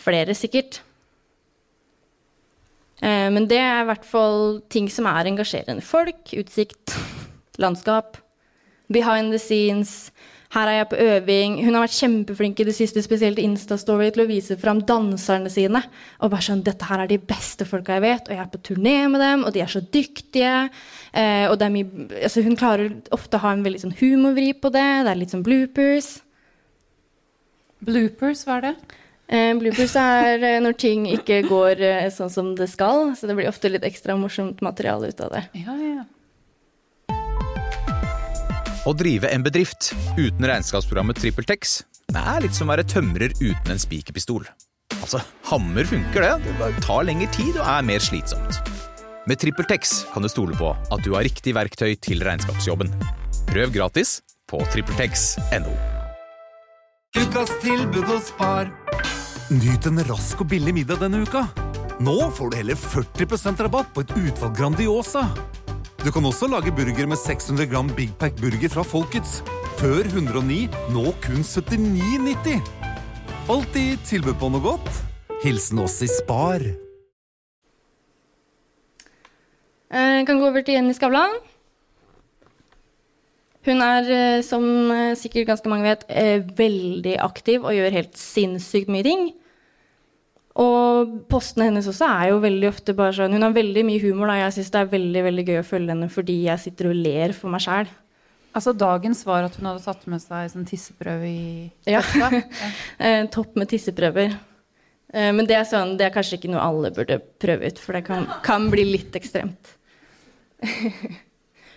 Flere, 0.01 0.36
sikkert. 0.38 0.81
Eh, 3.01 3.29
men 3.34 3.47
det 3.49 3.57
er 3.57 3.81
i 3.81 3.88
hvert 3.89 4.05
fall 4.05 4.60
ting 4.69 4.89
som 4.93 5.10
er 5.10 5.31
engasjerende. 5.31 5.81
Folk, 5.86 6.36
utsikt, 6.38 6.93
landskap. 7.63 8.21
Behind 8.93 9.34
the 9.34 9.41
scenes. 9.41 10.12
Her 10.52 10.68
er 10.68 10.78
jeg 10.82 10.88
på 10.92 10.98
øving. 11.00 11.54
Hun 11.64 11.76
har 11.78 11.86
vært 11.86 11.96
kjempeflink 11.96 12.60
i 12.60 12.66
det 12.68 12.74
siste, 12.76 13.00
spesielt 13.06 13.40
Insta-story, 13.40 14.10
til 14.12 14.26
å 14.26 14.28
vise 14.28 14.58
fram 14.60 14.82
danserne 14.84 15.52
sine. 15.52 15.80
Og 16.20 16.34
bare 16.34 16.44
sånn 16.44 16.64
Dette 16.66 16.90
her 16.90 17.06
er 17.06 17.12
de 17.12 17.20
beste 17.24 17.68
folka 17.68 17.96
jeg 17.96 18.04
vet, 18.04 18.28
og 18.28 18.36
jeg 18.36 18.44
er 18.44 18.52
på 18.52 18.64
turné 18.68 18.98
med 19.08 19.24
dem, 19.24 19.46
og 19.48 19.56
de 19.56 19.64
er 19.64 19.72
så 19.72 19.80
dyktige. 19.80 20.56
Eh, 21.16 21.46
og 21.48 21.56
det 21.60 21.68
er 21.68 21.76
mye 21.76 22.08
altså 22.20 22.44
Hun 22.44 22.60
klarer 22.60 22.92
ofte 23.16 23.40
å 23.40 23.46
ha 23.46 23.56
en 23.56 23.64
veldig 23.64 23.86
sånn 23.86 23.98
humorvri 24.02 24.52
på 24.60 24.74
det. 24.76 24.90
Det 25.06 25.14
er 25.14 25.22
litt 25.24 25.32
sånn 25.32 25.48
bloopers. 25.48 26.18
Bloopers, 27.82 28.44
hva 28.46 28.60
er 28.60 28.68
det? 28.68 28.76
Eh, 29.32 29.54
bloopers 29.56 29.96
er 29.96 30.44
eh, 30.44 30.62
når 30.62 30.76
ting 30.76 31.08
ikke 31.16 31.46
går 31.48 31.80
eh, 31.88 32.08
sånn 32.12 32.32
som 32.34 32.56
det 32.60 32.68
skal. 32.74 33.14
Så 33.16 33.30
det 33.30 33.40
blir 33.40 33.48
ofte 33.48 33.72
litt 33.72 33.88
ekstra 33.88 34.20
morsomt 34.20 34.60
materiale 34.60 35.16
ut 35.16 35.24
av 35.24 35.32
det. 35.38 35.48
Ja, 35.64 35.80
ja. 35.80 36.04
Å 38.82 38.91
drive 38.98 39.30
en 39.30 39.44
bedrift 39.46 39.91
uten 40.17 40.48
regnskapsprogrammet 40.50 41.20
TrippelTex 41.22 41.74
er 42.17 42.41
litt 42.41 42.56
som 42.58 42.65
å 42.65 42.74
være 42.74 42.86
tømrer 42.89 43.36
uten 43.38 43.70
en 43.76 43.80
spikerpistol. 43.82 44.48
Altså, 44.98 45.22
hammer 45.52 45.86
funker 45.86 46.26
det, 46.26 46.56
det 46.58 46.70
tar 46.82 47.06
lengre 47.06 47.30
tid 47.36 47.60
og 47.60 47.62
er 47.62 47.86
mer 47.86 48.02
slitsomt. 48.02 48.58
Med 49.30 49.38
TrippelTex 49.38 49.94
kan 50.15 50.26
du 50.26 50.32
stole 50.34 50.58
på 50.58 50.74
at 50.74 51.06
du 51.06 51.12
har 51.13 51.28
riktig 51.28 51.54
verktøy 51.54 51.94
til 52.02 52.26
regnskapsjobben. 52.26 52.89
Prøv 53.52 53.76
gratis 53.78 54.17
på 54.50 54.63
TrippelTex.no. 54.74 55.78
Ukas 57.22 57.54
tilbud 57.62 58.10
hos 58.10 58.32
Spar. 58.34 58.74
Nyt 59.54 59.91
en 59.91 60.02
rask 60.10 60.41
og 60.41 60.50
billig 60.56 60.74
middag 60.82 61.04
denne 61.06 61.22
uka. 61.22 61.46
Nå 62.02 62.17
får 62.34 62.50
du 62.50 62.62
heller 62.63 62.82
40% 62.82 63.62
rabatt 63.62 63.94
på 63.94 64.02
et 64.02 64.17
utvalg 64.17 64.58
Grandiosa. 64.58 65.28
Du 66.02 66.10
kan 66.10 66.26
også 66.26 66.48
lage 66.50 66.72
burger 66.74 67.06
med 67.06 67.20
600 67.22 67.68
gram 67.70 67.90
Big 67.94 68.10
Pack 68.18 68.34
burger 68.42 68.72
fra 68.74 68.82
Folkets. 68.82 69.44
Før 69.78 70.08
109, 70.10 70.64
nå 70.96 71.12
kun 71.22 71.44
79,90. 71.46 72.58
Alltid 73.54 74.02
tilbud 74.10 74.40
på 74.42 74.50
noe 74.50 74.64
godt. 74.66 74.90
Hilsen 75.44 75.84
oss 75.84 76.00
i 76.02 76.10
Spar. 76.10 76.66
Jeg 79.94 80.26
kan 80.26 80.42
gå 80.42 80.50
over 80.50 80.66
til 80.66 80.80
Jenny 80.80 80.98
Skavlan. 80.98 81.38
Hun 83.70 83.86
er, 83.86 84.10
eh, 84.10 84.42
som 84.42 84.66
eh, 84.90 85.14
sikkert 85.14 85.52
ganske 85.52 85.70
mange 85.70 85.86
vet, 85.86 86.08
eh, 86.10 86.42
veldig 86.42 87.20
aktiv 87.22 87.62
og 87.62 87.78
gjør 87.78 88.00
helt 88.00 88.18
sinnssykt 88.18 88.90
mye 88.90 89.06
ting. 89.06 89.28
Og 90.60 91.12
postene 91.32 91.70
hennes 91.70 91.88
også 91.88 92.08
er 92.12 92.30
jo 92.34 92.42
veldig 92.44 92.68
ofte 92.68 92.96
bare 92.98 93.16
sånn 93.16 93.32
Hun 93.38 93.46
har 93.46 93.54
veldig 93.56 93.86
mye 93.88 94.02
humor. 94.04 94.28
da, 94.28 94.36
Jeg 94.42 94.58
syns 94.58 94.72
det 94.74 94.82
er 94.82 94.94
veldig 94.98 95.24
veldig 95.30 95.46
gøy 95.48 95.60
å 95.62 95.68
følge 95.68 95.94
henne 95.94 96.10
fordi 96.12 96.38
jeg 96.50 96.60
sitter 96.66 96.90
og 96.92 97.00
ler 97.08 97.34
for 97.38 97.54
meg 97.54 97.64
sjæl. 97.64 97.92
Altså 98.52 98.74
Dagens 98.76 99.24
var 99.26 99.48
at 99.48 99.56
hun 99.56 99.70
hadde 99.70 99.84
tatt 99.86 100.04
med 100.12 100.20
seg 100.20 100.52
sånn 100.52 100.68
tisseprøve 100.68 101.28
i 101.30 101.72
Ja. 101.88 102.04
ja. 102.22 102.44
Eh, 103.00 103.24
topp 103.32 103.56
med 103.56 103.72
tisseprøver. 103.72 104.36
Eh, 105.14 105.32
men 105.32 105.48
det 105.48 105.56
er, 105.56 105.64
sånn, 105.68 105.96
det 106.00 106.10
er 106.10 106.16
kanskje 106.16 106.40
ikke 106.40 106.52
noe 106.52 106.64
alle 106.68 106.92
burde 106.96 107.22
prøve 107.40 107.72
ut, 107.72 107.80
for 107.80 107.96
det 107.96 108.04
kan, 108.08 108.28
kan 108.44 108.68
bli 108.74 108.90
litt 108.92 109.16
ekstremt. 109.16 109.78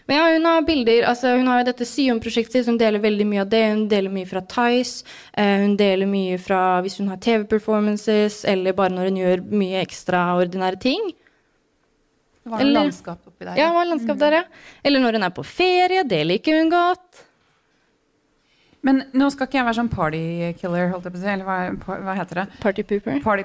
Men 0.07 0.17
ja, 0.19 0.25
hun 0.35 0.45
har 0.45 0.63
bilder, 0.69 1.07
altså 1.09 1.31
hun 1.39 1.47
har 1.49 1.63
jo 1.63 1.67
dette 1.71 1.87
Sion-prosjektet 1.89 2.67
hun 2.69 2.77
deler 2.81 3.01
veldig 3.01 3.25
mye 3.31 3.41
av 3.41 3.49
det. 3.55 3.63
Hun 3.71 3.87
deler 3.89 4.13
mye 4.13 4.29
fra 4.29 4.43
Tice. 4.53 5.05
Eh, 5.33 5.63
hun 5.63 5.77
deler 5.81 6.11
mye 6.11 6.37
fra 6.39 6.59
hvis 6.85 6.99
hun 7.01 7.09
har 7.09 7.17
TV-performances, 7.25 8.43
eller 8.53 8.77
bare 8.77 8.93
når 8.93 9.09
hun 9.09 9.21
gjør 9.23 9.45
mye 9.65 9.81
ekstraordinære 9.81 10.81
ting. 10.85 11.13
Det 12.45 12.53
var 12.53 12.61
Eller- 12.61 12.83
landskap 12.83 13.23
oppi 13.27 13.47
der. 13.47 13.57
Ja, 13.57 13.71
det 13.71 13.75
var 13.79 13.89
landskap 13.89 14.19
der, 14.21 14.33
ja. 14.33 14.43
Eller 14.85 15.01
når 15.01 15.13
hun 15.17 15.23
er 15.23 15.31
på 15.31 15.45
ferie. 15.49 16.05
Det 16.05 16.21
liker 16.27 16.59
hun 16.61 16.69
godt. 16.71 17.24
Men 18.85 19.01
nå 19.17 19.31
skal 19.33 19.49
ikke 19.49 19.59
jeg 19.59 19.67
være 19.67 19.79
sånn 19.79 19.91
partykiller, 19.93 20.91
holdt 20.93 21.07
jeg 21.09 21.15
på 21.15 21.21
å 21.21 21.23
si. 21.23 21.29
Eller 21.33 21.47
hva, 21.49 21.99
hva 22.05 22.17
heter 22.19 22.41
det? 22.43 22.47
Party 22.61 22.85
pooper. 22.91 23.21
Party 23.25 23.45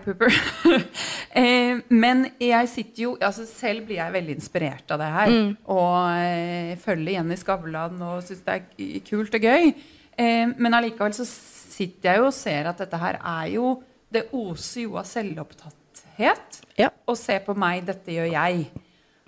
eh, 1.42 1.80
men 1.88 2.26
jeg 2.44 2.72
sitter 2.72 3.06
jo 3.06 3.14
altså 3.16 3.46
Selv 3.48 3.88
blir 3.88 4.02
jeg 4.02 4.16
veldig 4.18 4.36
inspirert 4.36 4.92
av 4.92 5.00
det 5.00 5.12
her. 5.16 5.36
Og 5.72 5.96
eh, 6.12 6.74
følger 6.84 7.16
Jenny 7.16 7.40
Skavlan 7.40 8.02
og 8.04 8.26
syns 8.28 8.44
det 8.48 8.58
er 8.58 9.00
kult 9.08 9.40
og 9.40 9.48
gøy. 9.48 9.72
Eh, 10.20 10.46
men 10.60 10.76
allikevel 10.76 11.16
så 11.16 11.28
sitter 11.28 12.12
jeg 12.12 12.20
jo 12.20 12.28
og 12.28 12.36
ser 12.36 12.68
at 12.74 12.84
dette 12.84 13.00
her 13.00 13.22
er 13.24 13.54
jo 13.56 13.78
Det 14.10 14.26
oser 14.34 14.88
jo 14.88 14.98
av 14.98 15.06
selvopptatthet. 15.06 16.64
Ja. 16.82 16.90
Og 17.08 17.16
se 17.20 17.38
på 17.46 17.54
meg, 17.54 17.84
dette 17.88 18.12
gjør 18.12 18.32
jeg. 18.34 18.66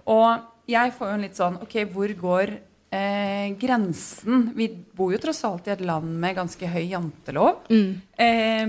Og 0.09 0.71
jeg 0.71 0.93
får 0.97 1.11
jo 1.11 1.17
en 1.19 1.25
litt 1.27 1.37
sånn 1.37 1.59
Ok, 1.61 1.75
hvor 1.93 2.13
går 2.17 2.55
eh, 2.91 3.53
grensen? 3.59 4.51
Vi 4.55 4.67
bor 4.93 5.13
jo 5.13 5.19
tross 5.21 5.43
alt 5.47 5.67
i 5.67 5.73
et 5.75 5.83
land 5.85 6.11
med 6.21 6.37
ganske 6.37 6.71
høy 6.73 6.83
jantelov. 6.91 7.63
Eh, 7.71 8.67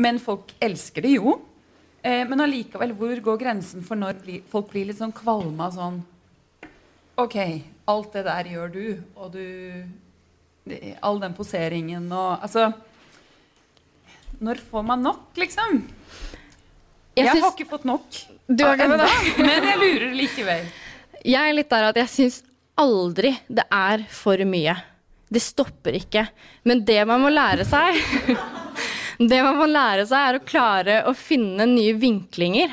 men 0.00 0.20
folk 0.22 0.54
elsker 0.60 1.04
det 1.04 1.14
jo. 1.18 1.36
Eh, 2.02 2.24
men 2.28 2.40
allikevel, 2.40 2.94
hvor 2.96 3.20
går 3.26 3.40
grensen 3.42 3.84
for 3.84 4.00
når 4.00 4.22
bli, 4.24 4.38
folk 4.48 4.70
blir 4.72 4.88
litt 4.88 5.00
sånn 5.00 5.12
kvalme 5.12 5.66
av 5.66 5.74
sånn 5.76 6.00
Ok, 7.20 7.34
alt 7.92 8.14
det 8.16 8.22
der 8.24 8.48
gjør 8.48 8.70
du, 8.72 8.84
og 9.20 9.34
du 9.34 9.44
All 11.04 11.18
den 11.20 11.34
poseringen 11.36 12.06
og 12.08 12.46
Altså 12.46 12.70
Når 14.40 14.62
får 14.70 14.86
man 14.88 15.04
nok, 15.04 15.26
liksom? 15.36 15.82
Jeg, 17.18 17.26
Jeg 17.26 17.42
har 17.42 17.50
ikke 17.52 17.68
fått 17.68 17.84
nok. 17.84 18.16
Du 18.48 18.64
har 18.64 18.80
ikke 18.80 18.96
det? 18.96 19.10
Men 19.44 19.66
jeg 19.68 19.80
lurer 19.82 20.14
likevel. 20.16 20.68
Jeg 21.26 21.50
er 21.50 21.56
litt 21.58 21.68
der 21.68 21.90
at 21.90 21.98
jeg 22.00 22.12
syns 22.14 22.38
aldri 22.80 23.34
det 23.48 23.66
er 23.74 24.04
for 24.12 24.40
mye. 24.48 24.76
Det 25.30 25.42
stopper 25.42 25.98
ikke. 26.00 26.26
Men 26.66 26.84
det 26.86 27.00
man 27.06 27.22
må 27.22 27.30
lære 27.32 27.66
seg 27.68 27.98
Det 29.30 29.40
man 29.44 29.58
må 29.58 29.66
lære 29.68 30.06
seg, 30.08 30.16
er 30.16 30.38
å 30.38 30.46
klare 30.48 30.94
å 31.04 31.12
finne 31.12 31.66
nye 31.68 31.92
vinklinger. 32.00 32.72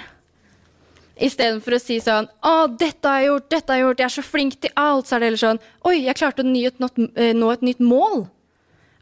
Istedenfor 1.28 1.76
å 1.76 1.80
si 1.82 1.98
sånn 2.04 2.28
Å, 2.46 2.67
dette 2.70 3.10
har 3.10 3.24
jeg 3.24 3.32
gjort, 3.32 3.48
dette 3.52 3.74
har 3.74 3.80
jeg 3.80 3.86
gjort, 3.88 4.02
jeg 4.04 4.08
er 4.08 4.15
så 4.15 4.24
flink 4.24 4.60
til 4.63 4.74
alt. 4.80 5.10
Så 5.10 5.17
er 5.17 5.24
det 5.24 5.32
heller 5.32 5.43
sånn 5.43 5.62
Oi, 5.89 5.96
jeg 6.06 6.20
klarte 6.20 6.46
å 6.46 6.91
eh, 7.17 7.34
nå 7.36 7.50
et 7.52 7.65
nytt 7.65 7.82
mål. 7.84 8.28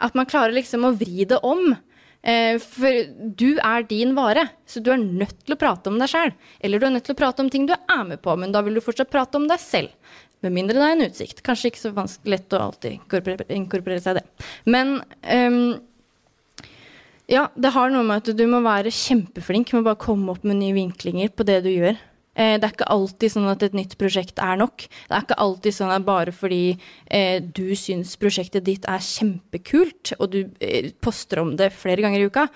At 0.02 0.16
man 0.18 0.30
klarer 0.30 0.56
liksom 0.56 0.88
å 0.88 0.96
vri 0.96 1.28
det 1.28 1.38
om. 1.46 1.76
Eh, 2.26 2.56
for 2.58 3.04
du 3.38 3.60
er 3.62 3.86
din 3.86 4.16
vare, 4.18 4.48
så 4.66 4.82
du 4.82 4.90
er 4.96 5.02
nødt 5.02 5.44
til 5.46 5.54
å 5.54 5.60
prate 5.62 5.92
om 5.92 6.00
deg 6.02 6.10
sjøl. 6.10 6.34
Eller 6.60 6.82
du 6.82 6.88
er 6.88 6.96
nødt 6.96 7.06
til 7.06 7.14
å 7.14 7.20
prate 7.20 7.44
om 7.44 7.52
ting 7.54 7.68
du 7.70 7.76
er 7.76 8.06
med 8.08 8.24
på, 8.24 8.34
men 8.40 8.56
da 8.56 8.64
vil 8.66 8.80
du 8.80 8.82
fortsatt 8.82 9.12
prate 9.14 9.38
om 9.38 9.46
deg 9.52 9.62
selv. 9.62 9.94
Med 10.44 10.54
mindre 10.54 10.78
det 10.78 10.88
er 10.88 10.96
en 10.98 11.08
utsikt. 11.08 11.44
Kanskje 11.46 11.72
ikke 11.72 11.84
så 11.84 11.94
vanskelig 11.96 12.36
lett 12.36 12.56
å 12.56 12.64
alltid 12.68 12.98
inkorporere, 13.56 14.02
seg 14.04 14.18
i 14.18 14.20
det. 14.20 14.50
Men 14.70 14.98
um, 15.24 15.62
ja, 17.32 17.48
det 17.56 17.72
har 17.74 17.94
noe 17.94 18.06
med 18.06 18.22
at 18.22 18.38
du 18.38 18.44
må 18.50 18.60
være 18.66 18.94
kjempeflink 18.94 19.72
med 19.74 19.82
å 19.82 19.88
bare 19.88 20.04
komme 20.04 20.36
opp 20.36 20.44
med 20.46 20.60
nye 20.60 20.76
vinklinger 20.78 21.32
på 21.34 21.48
det 21.48 21.64
du 21.66 21.72
gjør. 21.72 21.98
Eh, 22.36 22.58
det 22.60 22.68
er 22.68 22.74
ikke 22.74 22.92
alltid 22.92 23.32
sånn 23.32 23.48
at 23.48 23.64
et 23.64 23.76
nytt 23.78 23.96
prosjekt 24.00 24.42
er 24.44 24.60
nok. 24.60 24.86
Det 24.86 25.16
er 25.16 25.24
ikke 25.24 25.40
alltid 25.42 25.78
sånn 25.78 25.94
at 25.96 26.06
bare 26.06 26.34
fordi 26.36 26.76
eh, 27.08 27.40
du 27.40 27.72
syns 27.80 28.14
prosjektet 28.20 28.68
ditt 28.68 28.88
er 28.92 29.04
kjempekult, 29.04 30.14
og 30.20 30.34
du 30.36 30.42
eh, 30.60 30.92
poster 31.02 31.42
om 31.42 31.56
det 31.58 31.72
flere 31.74 32.04
ganger 32.04 32.22
i 32.22 32.28
uka, 32.28 32.50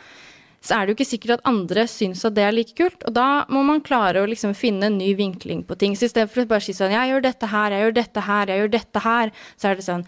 så 0.61 0.75
er 0.75 0.85
det 0.85 0.91
jo 0.93 0.97
ikke 0.97 1.09
sikkert 1.11 1.35
at 1.37 1.45
andre 1.47 1.85
syns 1.87 2.25
at 2.27 2.35
det 2.35 2.43
er 2.43 2.55
like 2.55 2.75
kult. 2.75 3.05
Og 3.07 3.15
da 3.15 3.45
må 3.51 3.61
man 3.63 3.83
klare 3.85 4.23
å 4.23 4.27
liksom 4.29 4.55
finne 4.57 4.89
en 4.89 4.97
ny 4.99 5.13
vinkling 5.15 5.63
på 5.67 5.77
ting. 5.79 5.95
Så 5.95 6.09
i 6.09 6.11
stedet 6.11 6.31
for 6.33 6.43
å 6.43 6.49
bare 6.49 6.65
si 6.65 6.75
sånn 6.75 6.91
Jeg 6.95 7.13
gjør 7.13 7.23
dette 7.29 7.47
her, 7.53 7.75
jeg 7.75 7.85
gjør 7.85 7.95
dette 8.01 8.25
her, 8.27 8.51
jeg 8.51 8.63
gjør 8.63 8.75
dette 8.75 9.05
her, 9.05 9.33
så 9.55 9.71
er 9.71 9.79
det 9.79 9.87
sånn 9.87 10.05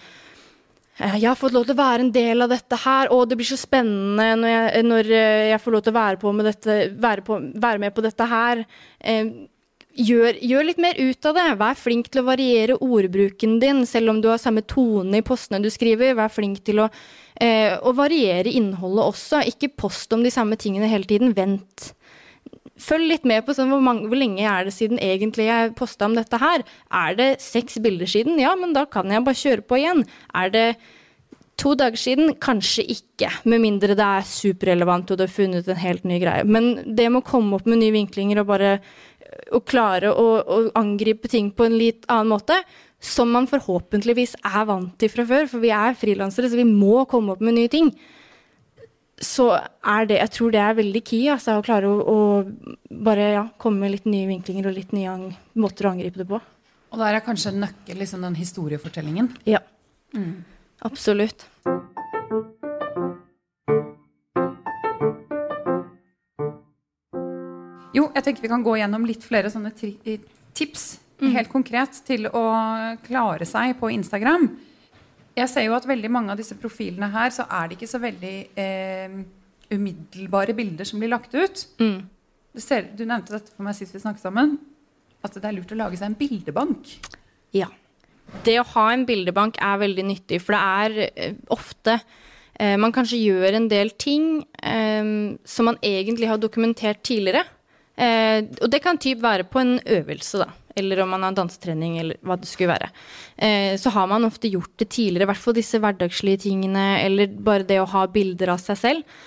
Eh, 1.02 1.18
Jeg 1.22 1.30
har 1.30 1.40
fått 1.40 1.56
lov 1.56 1.66
til 1.66 1.76
å 1.76 1.82
være 1.82 2.06
en 2.06 2.12
del 2.14 2.44
av 2.44 2.52
dette 2.52 2.78
her, 2.84 3.12
og 3.14 3.30
det 3.30 3.38
blir 3.40 3.48
så 3.48 3.58
spennende 3.60 4.28
når 4.42 4.52
jeg, 4.52 4.84
når 4.86 5.12
eh, 5.18 5.46
jeg 5.52 5.62
får 5.64 5.76
lov 5.76 5.86
til 5.86 5.94
å 5.94 5.98
være, 5.98 6.20
på 6.22 6.34
med, 6.36 6.50
dette, 6.50 6.76
være, 7.02 7.26
på, 7.26 7.40
være 7.66 7.82
med 7.82 7.96
på 7.96 8.06
dette 8.06 8.28
her. 8.30 8.66
Eh, 9.00 9.32
Gjør, 9.92 10.38
gjør 10.40 10.64
litt 10.70 10.80
mer 10.80 10.96
ut 10.96 11.26
av 11.28 11.36
det. 11.36 11.48
Vær 11.60 11.76
flink 11.76 12.08
til 12.12 12.22
å 12.22 12.28
variere 12.30 12.78
ordbruken 12.80 13.58
din, 13.60 13.84
selv 13.90 14.14
om 14.14 14.22
du 14.24 14.30
har 14.32 14.40
samme 14.40 14.64
tone 14.64 15.20
i 15.20 15.26
postene 15.26 15.60
du 15.64 15.68
skriver. 15.74 16.16
Vær 16.16 16.32
flink 16.32 16.62
til 16.64 16.80
å, 16.80 16.90
eh, 17.36 17.76
å 17.76 17.92
variere 17.94 18.48
innholdet 18.48 19.04
også. 19.12 19.44
Ikke 19.52 19.76
post 19.76 20.14
om 20.14 20.24
de 20.24 20.32
samme 20.32 20.56
tingene 20.56 20.88
hele 20.88 21.04
tiden. 21.04 21.34
Vent. 21.36 21.92
Følg 22.82 23.10
litt 23.10 23.26
med 23.26 23.46
på 23.46 23.54
sånn, 23.54 23.70
hvor, 23.70 23.82
mange, 23.84 24.08
hvor 24.08 24.18
lenge 24.18 24.42
er 24.48 24.66
det 24.66 24.74
siden 24.74 24.98
egentlig 24.98 25.46
jeg 25.46 25.76
posta 25.76 26.06
om 26.06 26.16
dette 26.16 26.40
her. 26.40 26.64
Er 26.90 27.14
det 27.16 27.42
seks 27.44 27.78
bilder 27.84 28.10
siden? 28.10 28.40
Ja, 28.40 28.56
men 28.56 28.74
da 28.74 28.86
kan 28.86 29.12
jeg 29.12 29.26
bare 29.28 29.36
kjøre 29.36 29.68
på 29.68 29.78
igjen. 29.78 30.06
Er 30.34 30.50
det 30.50 30.66
to 31.62 31.76
dager 31.76 32.00
siden? 32.00 32.34
Kanskje 32.42 32.88
ikke. 32.96 33.30
Med 33.44 33.62
mindre 33.62 33.94
det 33.94 34.08
er 34.08 34.26
superrelevant 34.26 35.12
og 35.12 35.20
du 35.20 35.26
har 35.28 35.36
funnet 35.36 35.68
en 35.68 35.84
helt 35.84 36.08
ny 36.08 36.18
greie. 36.24 36.48
Men 36.48 36.96
det 36.96 37.12
med 37.12 37.22
å 37.22 37.28
komme 37.28 37.60
opp 37.60 37.70
med 37.70 37.84
nye 37.84 37.94
vinklinger 38.00 38.42
og 38.42 38.50
bare 38.56 38.80
å 39.52 39.62
klare 39.66 40.14
å, 40.14 40.28
å 40.42 40.62
angripe 40.80 41.30
ting 41.32 41.52
på 41.56 41.68
en 41.68 41.78
litt 41.78 42.08
annen 42.08 42.32
måte, 42.32 42.58
som 43.02 43.32
man 43.34 43.50
forhåpentligvis 43.50 44.38
er 44.46 44.66
vant 44.70 44.96
til 45.02 45.10
fra 45.12 45.26
før, 45.28 45.48
for 45.50 45.64
vi 45.64 45.72
er 45.74 45.98
frilansere, 45.98 46.50
så 46.52 46.60
vi 46.60 46.68
må 46.70 47.04
komme 47.10 47.36
opp 47.36 47.42
med 47.44 47.58
nye 47.58 47.72
ting 47.72 47.92
så 49.22 49.52
er 49.54 50.08
det 50.10 50.18
Jeg 50.18 50.34
tror 50.36 50.54
det 50.54 50.62
er 50.62 50.78
veldig 50.78 51.02
key, 51.06 51.28
altså, 51.30 51.60
å 51.60 51.66
klare 51.66 51.90
å, 51.90 52.02
å 52.02 53.00
bare 53.06 53.28
ja, 53.36 53.44
komme 53.62 53.86
med 53.86 53.96
litt 53.96 54.08
nye 54.10 54.28
vinklinger 54.30 54.70
og 54.70 54.76
litt 54.76 54.96
nye 54.98 55.14
måter 55.62 55.88
å 55.88 55.94
angripe 55.94 56.24
det 56.24 56.28
på. 56.30 56.42
Og 56.92 57.00
der 57.00 57.16
er 57.16 57.24
kanskje 57.24 57.54
en 57.54 57.62
nøkkel 57.64 58.02
liksom 58.02 58.26
den 58.26 58.36
historiefortellingen. 58.36 59.30
Ja. 59.48 59.62
Absolutt. 60.84 61.46
Jeg 68.22 68.30
tenker 68.30 68.46
vi 68.46 68.54
kan 68.54 68.66
gå 68.66 68.78
gjennom 68.78 69.06
litt 69.10 69.26
flere 69.26 69.50
sånne 69.52 69.74
tips 69.76 70.86
helt 71.22 71.52
konkret 71.52 72.02
til 72.08 72.28
å 72.30 72.46
klare 73.06 73.46
seg 73.46 73.76
på 73.80 73.92
Instagram. 73.94 74.48
Jeg 75.38 75.50
ser 75.52 75.68
jo 75.68 75.76
at 75.78 75.88
veldig 75.88 76.10
mange 76.12 76.34
av 76.34 76.40
disse 76.40 76.58
profilene 76.60 77.12
her, 77.14 77.32
så 77.34 77.46
er 77.46 77.70
det 77.70 77.78
ikke 77.78 77.92
så 77.92 78.02
veldig 78.04 78.36
eh, 78.60 79.14
umiddelbare 79.72 80.56
bilder 80.58 80.88
som 80.88 81.00
blir 81.02 81.12
lagt 81.14 81.36
ut. 81.38 81.64
Det 82.52 82.64
ser, 82.64 82.90
du 82.98 83.06
nevnte 83.06 83.38
dette 83.38 83.54
for 83.54 83.64
meg 83.64 83.78
sist 83.78 83.96
vi 83.96 84.02
snakket 84.04 84.26
sammen, 84.26 84.58
at 85.24 85.38
det 85.38 85.48
er 85.48 85.56
lurt 85.56 85.72
å 85.72 85.80
lage 85.80 86.00
seg 86.00 86.10
en 86.10 86.18
bildebank. 86.20 86.98
Ja. 87.56 87.70
Det 88.44 88.58
å 88.60 88.68
ha 88.74 88.90
en 88.92 89.06
bildebank 89.08 89.60
er 89.64 89.80
veldig 89.82 90.06
nyttig, 90.08 90.42
for 90.44 90.58
det 90.58 90.62
er 90.82 91.14
eh, 91.14 91.40
ofte 91.54 91.98
eh, 91.98 92.76
man 92.80 92.94
kanskje 92.96 93.22
gjør 93.22 93.58
en 93.60 93.70
del 93.72 93.94
ting 94.00 94.44
eh, 94.60 95.16
som 95.48 95.70
man 95.70 95.80
egentlig 95.86 96.30
har 96.32 96.42
dokumentert 96.42 97.04
tidligere. 97.08 97.46
Eh, 98.02 98.48
og 98.62 98.72
det 98.74 98.82
kan 98.84 99.00
typ 99.02 99.22
være 99.24 99.46
på 99.50 99.62
en 99.62 99.78
øvelse, 99.80 100.42
da. 100.42 100.50
Eller 100.80 101.02
om 101.04 101.12
man 101.12 101.26
har 101.28 101.36
dansetrening, 101.36 101.98
eller 102.00 102.20
hva 102.26 102.38
det 102.40 102.50
skulle 102.50 102.72
være. 102.72 102.90
Eh, 103.38 103.76
så 103.78 103.92
har 103.94 104.08
man 104.08 104.26
ofte 104.26 104.50
gjort 104.50 104.74
det 104.80 104.90
tidligere, 104.96 105.28
i 105.28 105.32
hvert 105.34 105.44
fall 105.44 105.58
disse 105.58 105.82
hverdagslige 105.84 106.46
tingene, 106.48 106.86
eller 107.04 107.28
bare 107.28 107.68
det 107.68 107.82
å 107.82 107.90
ha 107.92 108.06
bilder 108.08 108.56
av 108.56 108.64
seg 108.64 108.80
selv. 108.80 109.22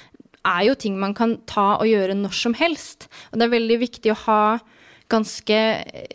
er 0.44 0.64
jo 0.66 0.74
ting 0.76 0.98
man 1.00 1.14
kan 1.16 1.38
ta 1.48 1.78
og 1.80 1.88
gjøre 1.88 2.16
når 2.18 2.34
som 2.36 2.54
helst. 2.54 3.08
Og 3.32 3.38
det 3.38 3.46
er 3.46 3.54
veldig 3.54 3.78
viktig 3.80 4.10
å 4.12 4.22
ha 4.26 4.58
ganske, 5.08 5.58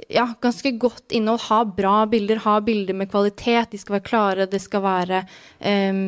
ja, 0.10 0.28
ganske 0.42 0.72
godt 0.78 1.14
innhold. 1.16 1.42
Ha 1.48 1.64
bra 1.66 2.06
bilder, 2.10 2.42
ha 2.46 2.60
bilder 2.62 2.94
med 2.94 3.10
kvalitet. 3.10 3.72
De 3.72 3.80
skal 3.82 3.98
være 3.98 4.08
klare, 4.08 4.50
det 4.50 4.62
skal 4.62 4.86
være 4.86 5.24
eh, 5.60 6.06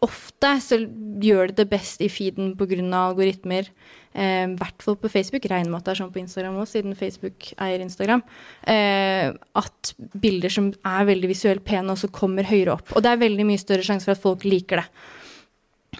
Ofte 0.00 0.54
så 0.64 0.78
gjør 1.20 1.50
det 1.50 1.58
det 1.58 1.68
best 1.68 2.00
i 2.00 2.08
feeden 2.08 2.54
pga. 2.56 2.80
algoritmer. 2.96 3.68
I 4.10 4.26
um, 4.44 4.56
hvert 4.58 4.82
fall 4.82 4.96
på 4.98 5.10
Facebook. 5.12 5.44
Regner 5.46 5.70
med 5.70 5.80
at 5.80 5.86
det 5.86 5.92
er 5.92 6.00
sånn 6.00 6.10
på 6.10 6.18
Instagram 6.22 6.58
òg, 6.58 6.66
siden 6.66 6.96
Facebook 6.98 7.52
eier 7.62 7.84
Instagram. 7.84 8.24
Uh, 8.66 9.30
at 9.60 9.92
bilder 10.18 10.50
som 10.50 10.72
er 10.74 11.08
veldig 11.12 11.30
visuelt 11.30 11.64
pene, 11.66 11.94
også 11.94 12.10
kommer 12.14 12.48
høyere 12.48 12.74
opp. 12.74 12.90
Og 12.96 13.04
det 13.04 13.12
er 13.12 13.22
veldig 13.22 13.46
mye 13.46 13.62
større 13.62 13.86
sjanse 13.86 14.08
for 14.08 14.18
at 14.18 14.24
folk 14.24 14.46
liker 14.48 14.82
det. 14.82 14.88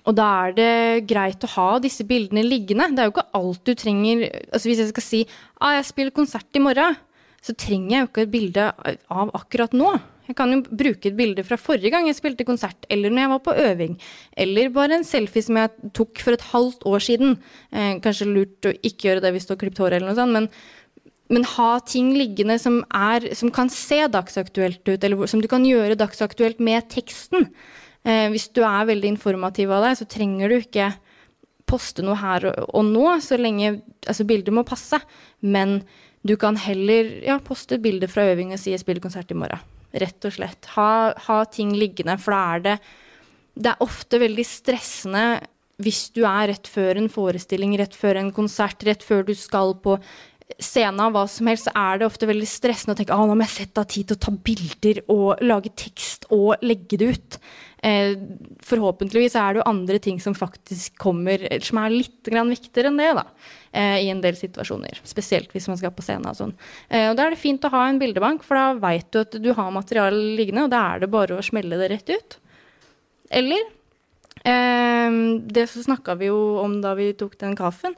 Og 0.07 0.16
da 0.16 0.27
er 0.46 0.57
det 0.57 0.73
greit 1.11 1.44
å 1.44 1.53
ha 1.57 1.68
disse 1.83 2.07
bildene 2.09 2.44
liggende. 2.46 2.88
Det 2.94 3.03
er 3.03 3.09
jo 3.09 3.14
ikke 3.14 3.29
alt 3.37 3.62
du 3.66 3.73
trenger 3.77 4.23
altså 4.31 4.70
Hvis 4.70 4.83
jeg 4.83 4.92
skal 4.92 5.05
si 5.05 5.20
ah, 5.59 5.75
jeg 5.77 5.88
spiller 5.90 6.14
konsert 6.14 6.57
i 6.57 6.62
morgen, 6.62 6.96
så 7.44 7.55
trenger 7.57 7.94
jeg 7.94 8.03
jo 8.03 8.11
ikke 8.11 8.25
et 8.27 8.33
bilde 8.33 8.66
av 9.11 9.33
akkurat 9.37 9.77
nå. 9.77 9.92
Jeg 10.31 10.37
kan 10.38 10.53
jo 10.55 10.61
bruke 10.62 11.11
et 11.11 11.16
bilde 11.19 11.43
fra 11.43 11.59
forrige 11.59 11.90
gang 11.90 12.07
jeg 12.07 12.21
spilte 12.21 12.47
konsert, 12.47 12.85
eller 12.93 13.11
når 13.11 13.25
jeg 13.25 13.31
var 13.33 13.40
på 13.43 13.55
øving. 13.66 13.97
Eller 14.38 14.69
bare 14.75 15.01
en 15.01 15.07
selfie 15.07 15.43
som 15.43 15.59
jeg 15.59 15.90
tok 15.97 16.23
for 16.23 16.37
et 16.37 16.45
halvt 16.53 16.87
år 16.87 17.03
siden. 17.03 17.35
Eh, 17.75 17.97
kanskje 18.05 18.29
lurt 18.31 18.69
å 18.71 18.75
ikke 18.79 19.09
gjøre 19.09 19.25
det 19.25 19.33
hvis 19.35 19.49
du 19.49 19.57
har 19.57 19.59
klippet 19.64 19.83
håret, 19.83 19.99
eller 19.99 20.12
noe 20.12 20.21
sånt, 20.21 20.37
men, 20.37 20.47
men 21.35 21.47
ha 21.57 21.71
ting 21.83 22.12
liggende 22.14 22.61
som, 22.62 22.79
er, 22.95 23.27
som 23.35 23.51
kan 23.55 23.73
se 23.75 24.05
dagsaktuelt 24.14 24.87
ut, 24.87 25.03
eller 25.03 25.33
som 25.33 25.43
du 25.43 25.51
kan 25.51 25.66
gjøre 25.66 25.99
dagsaktuelt 25.99 26.62
med 26.62 26.87
teksten. 26.95 27.51
Eh, 28.07 28.29
hvis 28.31 28.47
du 28.55 28.62
er 28.62 28.87
veldig 28.93 29.16
informativ 29.16 29.75
av 29.75 29.88
deg, 29.88 29.99
så 29.99 30.07
trenger 30.14 30.55
du 30.55 30.61
ikke 30.61 30.93
poste 31.71 32.07
noe 32.07 32.19
her 32.23 32.49
og, 32.53 32.85
nå, 32.87 33.05
så 33.23 33.38
lenge 33.38 33.81
altså 34.07 34.27
bildet 34.31 34.55
må 34.55 34.62
passe. 34.69 35.03
Men 35.43 35.81
du 36.23 36.37
kan 36.38 36.55
heller 36.61 37.16
ja, 37.27 37.40
poste 37.43 37.81
et 37.81 37.85
bilde 37.85 38.07
fra 38.11 38.31
øving 38.31 38.55
og 38.55 38.62
si 38.62 38.71
'jeg 38.71 38.87
spiller 38.87 39.03
konsert 39.03 39.31
i 39.31 39.38
morgen'. 39.38 39.80
Rett 39.90 40.26
og 40.26 40.35
slett. 40.37 40.68
Ha, 40.76 40.90
ha 41.26 41.38
ting 41.50 41.72
liggende, 41.74 42.18
for 42.20 42.37
da 42.37 42.42
er 42.55 42.66
det 42.66 42.76
Det 43.61 43.72
er 43.72 43.83
ofte 43.83 44.20
veldig 44.22 44.44
stressende 44.46 45.24
hvis 45.81 46.11
du 46.14 46.22
er 46.29 46.50
rett 46.53 46.68
før 46.68 46.98
en 47.00 47.09
forestilling, 47.09 47.72
rett 47.81 47.94
før 47.96 48.20
en 48.20 48.33
konsert, 48.37 48.85
rett 48.85 49.03
før 49.03 49.24
du 49.26 49.33
skal 49.35 49.74
på 49.81 49.96
scenen 50.61 51.12
hva 51.14 51.24
som 51.31 51.48
helst, 51.50 51.68
så 51.68 51.74
er 51.79 52.00
det 52.00 52.09
ofte 52.09 52.29
veldig 52.29 52.48
stressende 52.48 52.96
å 52.96 52.98
tenke 52.98 53.14
at 53.14 53.31
nå 53.31 53.37
må 53.38 53.46
jeg 53.46 53.55
sette 53.55 53.83
av 53.83 53.88
tid 53.90 54.09
til 54.09 54.18
å 54.18 54.22
ta 54.24 54.35
bilder 54.48 55.03
og 55.12 55.44
lage 55.44 55.72
tekst 55.79 56.26
og 56.35 56.64
legge 56.66 56.98
det 57.00 57.11
ut. 57.14 57.38
Eh, 57.83 58.12
forhåpentligvis 58.66 59.35
er 59.40 59.55
det 59.55 59.62
jo 59.62 59.69
andre 59.71 59.99
ting 60.03 60.19
som 60.21 60.35
faktisk 60.37 60.99
kommer, 61.01 61.40
som 61.64 61.81
er 61.81 61.95
litt 61.95 62.29
grann 62.29 62.53
viktigere 62.53 62.90
enn 62.90 63.01
det. 63.01 63.14
da, 63.16 63.25
eh, 63.73 64.05
I 64.05 64.11
en 64.11 64.21
del 64.21 64.37
situasjoner. 64.37 65.01
Spesielt 65.05 65.53
hvis 65.53 65.69
man 65.69 65.79
skal 65.79 65.90
på 65.90 66.03
scenen. 66.03 66.27
og 66.27 66.37
sånn. 66.37 66.55
Eh, 66.90 67.09
og 67.11 67.16
Da 67.16 67.27
er 67.27 67.31
det 67.31 67.38
fint 67.38 67.62
å 67.62 67.71
ha 67.71 67.88
en 67.88 67.99
bildebank, 67.99 68.43
for 68.43 68.55
da 68.55 68.75
veit 68.75 69.11
du 69.11 69.21
at 69.21 69.31
du 69.31 69.53
har 69.55 69.71
materiale 69.71 70.37
liggende, 70.37 70.64
og 70.64 70.71
da 70.71 70.95
er 70.95 71.01
det 71.01 71.11
bare 71.11 71.38
å 71.38 71.43
smelle 71.43 71.79
det 71.79 71.90
rett 71.90 72.11
ut. 72.11 72.37
Eller 73.31 73.61
eh, 74.45 75.11
Det 75.47 75.69
så 75.69 75.83
snakka 75.83 76.19
vi 76.19 76.27
jo 76.27 76.59
om 76.59 76.81
da 76.83 76.95
vi 76.95 77.12
tok 77.14 77.38
den 77.38 77.57
kaffen. 77.57 77.97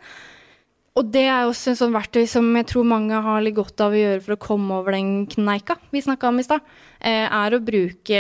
Og 0.92 1.08
det 1.08 1.24
er 1.24 1.46
også 1.48 1.72
en 1.72 1.78
sånn 1.78 1.94
verktøy 1.94 2.26
som 2.28 2.50
jeg 2.58 2.66
tror 2.68 2.84
mange 2.84 3.16
har 3.24 3.40
litt 3.40 3.56
godt 3.56 3.80
av 3.80 3.94
å 3.94 4.00
gjøre 4.00 4.20
for 4.26 4.34
å 4.34 4.42
komme 4.42 4.80
over 4.82 4.92
den 4.92 5.22
kneika 5.30 5.78
vi 5.92 6.02
snakka 6.04 6.28
om 6.28 6.40
i 6.42 6.44
stad, 6.44 6.60
eh, 7.00 7.24
er 7.24 7.54
å 7.56 7.62
bruke 7.64 8.18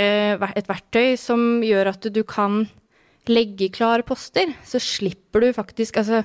et 0.56 0.70
verktøy 0.70 1.18
som 1.20 1.60
gjør 1.60 1.92
at 1.92 2.08
du 2.08 2.22
kan 2.24 2.64
legge 3.28 3.68
klare 3.68 4.02
poster. 4.02 4.54
Så 4.64 4.80
slipper 4.80 5.44
du 5.44 5.52
faktisk 5.52 6.00
Altså 6.00 6.24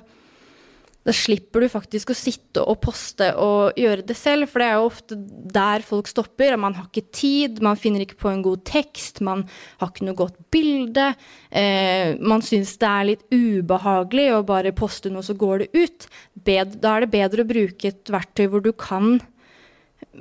da 1.07 1.13
slipper 1.15 1.63
du 1.63 1.69
faktisk 1.71 2.11
å 2.11 2.17
sitte 2.17 2.59
og 2.67 2.81
poste 2.83 3.29
og 3.39 3.77
gjøre 3.79 4.03
det 4.09 4.15
selv, 4.19 4.49
for 4.51 4.59
det 4.59 4.65
er 4.67 4.75
jo 4.75 4.87
ofte 4.89 5.15
der 5.55 5.85
folk 5.87 6.09
stopper. 6.11 6.57
Man 6.59 6.75
har 6.75 6.89
ikke 6.89 7.13
tid, 7.15 7.61
man 7.63 7.79
finner 7.79 8.03
ikke 8.03 8.19
på 8.19 8.31
en 8.33 8.43
god 8.43 8.65
tekst, 8.67 9.21
man 9.23 9.45
har 9.79 9.93
ikke 9.93 10.07
noe 10.09 10.19
godt 10.19 10.41
bilde. 10.51 11.05
Eh, 11.47 12.19
man 12.19 12.43
syns 12.43 12.75
det 12.81 12.89
er 12.89 13.07
litt 13.13 13.23
ubehagelig 13.31 14.27
å 14.35 14.43
bare 14.49 14.75
poste 14.75 15.11
noe, 15.13 15.23
så 15.23 15.37
går 15.37 15.63
det 15.63 15.69
ut. 15.77 16.09
Bed, 16.49 16.75
da 16.83 16.97
er 16.97 17.05
det 17.05 17.13
bedre 17.15 17.47
å 17.47 17.51
bruke 17.53 17.93
et 17.93 18.11
verktøy 18.11 18.49
hvor 18.51 18.67
du 18.67 18.73
kan 18.75 19.15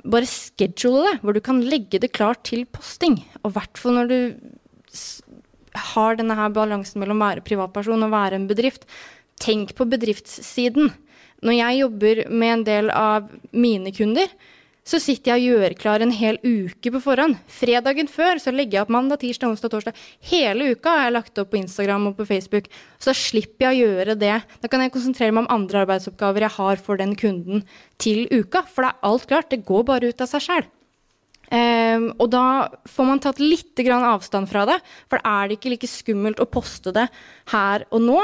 bare 0.07 0.29
schedule 0.29 1.03
det, 1.03 1.13
hvor 1.19 1.35
du 1.35 1.41
kan 1.43 1.59
legge 1.67 1.99
det 1.99 2.13
klart 2.15 2.45
til 2.47 2.63
posting. 2.71 3.19
Og 3.43 3.51
i 3.51 3.57
hvert 3.59 3.83
fall 3.83 3.99
når 3.99 4.13
du 4.13 4.19
har 5.91 6.17
denne 6.17 6.39
her 6.39 6.55
balansen 6.55 7.03
mellom 7.03 7.19
å 7.19 7.27
være 7.27 7.45
privatperson 7.45 8.07
og 8.07 8.15
være 8.15 8.39
en 8.39 8.47
bedrift, 8.49 8.87
tenk 9.41 9.73
på 9.77 9.87
bedriftssiden. 9.89 10.91
Når 11.45 11.59
jeg 11.59 11.81
jobber 11.81 12.23
med 12.33 12.53
en 12.53 12.63
del 12.67 12.93
av 12.93 13.27
mine 13.53 13.93
kunder, 13.93 14.31
så 14.87 14.99
sitter 15.03 15.33
jeg 15.33 15.41
og 15.41 15.59
gjør 15.59 15.73
klar 15.81 16.03
en 16.03 16.13
hel 16.15 16.37
uke 16.45 16.91
på 16.93 17.01
forhånd. 17.03 17.35
Fredagen 17.51 18.07
før 18.07 18.39
så 18.39 18.53
legger 18.55 18.77
jeg 18.77 18.85
opp 18.85 18.93
mandag, 18.95 19.19
tirsdag, 19.19 19.51
onsdag, 19.51 19.73
torsdag. 19.73 19.97
Hele 20.29 20.69
uka 20.71 20.93
har 20.93 21.03
jeg 21.07 21.15
lagt 21.17 21.41
opp 21.41 21.51
på 21.51 21.59
Instagram 21.59 22.07
og 22.11 22.15
på 22.21 22.27
Facebook. 22.29 22.69
Så 22.95 23.11
da 23.11 23.17
slipper 23.19 23.67
jeg 23.67 23.73
å 23.75 23.89
gjøre 23.91 24.15
det. 24.21 24.37
Da 24.63 24.71
kan 24.71 24.85
jeg 24.85 24.93
konsentrere 24.95 25.35
meg 25.35 25.43
om 25.43 25.51
andre 25.57 25.83
arbeidsoppgaver 25.83 26.47
jeg 26.47 26.55
har 26.55 26.81
for 26.87 27.03
den 27.03 27.17
kunden 27.19 27.65
til 27.99 28.23
uka. 28.31 28.63
For 28.63 28.87
det 28.87 28.93
er 28.93 29.11
alt 29.11 29.27
klart. 29.27 29.51
Det 29.51 29.65
går 29.67 29.85
bare 29.91 30.13
ut 30.13 30.23
av 30.23 30.31
seg 30.31 30.47
sjæl. 30.47 30.71
Um, 31.47 31.59
ehm, 31.59 32.09
og 32.19 32.31
da 32.31 32.47
får 32.87 33.11
man 33.11 33.23
tatt 33.23 33.43
litt 33.43 33.83
avstand 33.83 34.47
fra 34.51 34.63
det. 34.71 34.79
For 35.11 35.19
da 35.19 35.35
er 35.41 35.51
det 35.51 35.59
ikke 35.59 35.75
like 35.75 35.91
skummelt 35.91 36.39
å 36.39 36.47
poste 36.47 36.95
det 36.95 37.09
her 37.51 37.83
og 37.91 38.07
nå. 38.07 38.21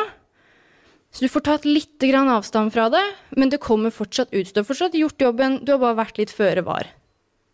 Så 1.14 1.22
du 1.22 1.30
får 1.30 1.44
tatt 1.46 1.66
litt 1.68 2.02
avstand 2.02 2.74
fra 2.74 2.88
det, 2.90 3.04
men 3.38 3.52
det 3.54 3.62
kommer 3.62 3.94
fortsatt 3.94 4.34
ut. 4.34 4.50
Du 4.50 4.60
har 4.60 4.66
fortsatt 4.66 4.98
gjort 4.98 5.22
jobben, 5.22 5.60
du 5.62 5.76
har 5.76 5.80
bare 5.84 6.00
vært 6.02 6.18
litt 6.18 6.34
føre 6.34 6.66
var. 6.66 6.90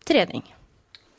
Trening. 0.08 0.46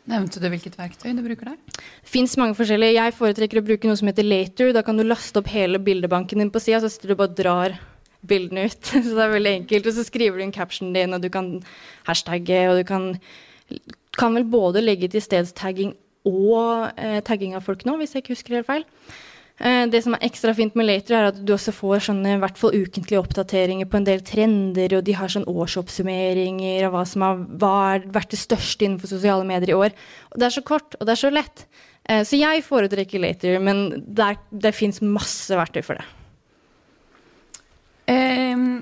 Nevnte 0.09 0.41
du 0.41 0.47
hvilket 0.49 0.79
verktøy 0.79 1.13
du 1.13 1.21
bruker 1.21 1.51
der? 1.51 1.83
Fins 2.01 2.33
mange 2.41 2.57
forskjellige. 2.57 2.97
Jeg 2.97 3.13
foretrekker 3.13 3.61
å 3.61 3.65
bruke 3.67 3.87
noe 3.87 3.99
som 3.99 4.09
heter 4.09 4.25
Later. 4.25 4.71
Da 4.73 4.81
kan 4.81 4.97
du 4.97 5.05
laste 5.05 5.37
opp 5.37 5.51
hele 5.53 5.77
bildebanken 5.77 6.41
din 6.41 6.49
på 6.51 6.61
sida, 6.63 6.81
så 6.81 6.89
sitter 6.89 7.13
du 7.13 7.19
bare 7.19 7.29
og 7.29 7.37
drar 7.37 7.77
bildene 8.25 8.65
ut. 8.65 8.81
Så 8.89 9.13
det 9.13 9.21
er 9.21 9.35
veldig 9.35 9.55
enkelt. 9.61 9.87
Og 9.87 9.97
så 9.97 10.05
skriver 10.07 10.41
du 10.41 10.45
inn 10.47 10.55
captionen 10.55 10.97
din, 10.97 11.13
og 11.13 11.21
du 11.21 11.29
kan 11.33 11.53
hashtagge, 12.09 12.63
og 12.71 12.81
du 12.81 12.85
kan, 12.89 13.11
kan 14.17 14.37
vel 14.37 14.49
både 14.49 14.81
legge 14.81 15.11
til 15.13 15.21
stedstagging 15.21 15.93
og 16.29 16.89
eh, 17.01 17.21
tagging 17.25 17.55
av 17.57 17.65
folk 17.65 17.85
nå, 17.85 17.95
hvis 18.01 18.13
jeg 18.13 18.25
ikke 18.25 18.35
husker 18.35 18.57
helt 18.59 18.69
feil. 18.69 18.85
Eh, 19.61 19.83
det 19.93 19.99
som 20.01 20.15
er 20.15 20.23
ekstra 20.25 20.55
fint 20.57 20.73
med 20.77 20.87
Later, 20.87 21.15
er 21.17 21.27
at 21.29 21.39
du 21.45 21.51
også 21.53 21.73
får 21.75 22.07
sånne, 22.07 22.33
i 22.33 22.41
hvert 22.41 22.57
fall 22.57 22.73
ukentlige 22.73 23.21
oppdateringer 23.21 23.89
på 23.89 23.99
en 23.99 24.07
del 24.07 24.23
trender, 24.25 24.95
og 24.97 25.05
de 25.05 25.13
har 25.13 25.29
sånn 25.29 25.45
årsoppsummeringer 25.49 26.87
av 26.87 26.95
hva 26.95 27.03
som 27.05 27.25
har 27.27 27.43
vært 28.09 28.33
det 28.33 28.41
største 28.41 28.87
innenfor 28.87 29.11
sosiale 29.11 29.45
medier 29.45 29.75
i 29.75 29.77
år. 29.77 29.93
Og 30.31 30.41
det 30.41 30.47
er 30.47 30.55
så 30.57 30.65
kort, 30.65 30.97
og 30.97 31.05
det 31.05 31.13
er 31.13 31.21
så 31.21 31.33
lett. 31.33 31.67
Eh, 32.09 32.23
så 32.25 32.41
jeg 32.41 32.65
foretrekker 32.65 33.21
Later, 33.21 33.59
men 33.61 33.85
der, 34.07 34.41
det 34.49 34.73
fins 34.77 35.03
masse 35.05 35.53
verktøy 35.53 35.85
for 35.85 36.01
det. 36.01 36.09
Um, 38.11 38.81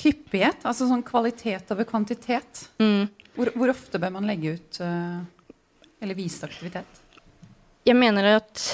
hyppighet, 0.00 0.64
altså 0.66 0.88
sånn 0.88 1.04
kvalitet 1.06 1.68
over 1.76 1.84
kvantitet. 1.86 2.66
Mm. 2.80 3.12
Hvor, 3.36 3.52
hvor, 3.52 3.76
ofte 3.76 4.00
bør 4.00 4.16
man 4.16 4.26
legge 4.26 4.56
ut 4.56 4.80
uh, 4.80 5.20
eller 6.00 6.16
vise 6.16 6.48
aktivitet? 6.48 7.04
Jeg 7.86 8.00
mener 8.00 8.38
at 8.40 8.64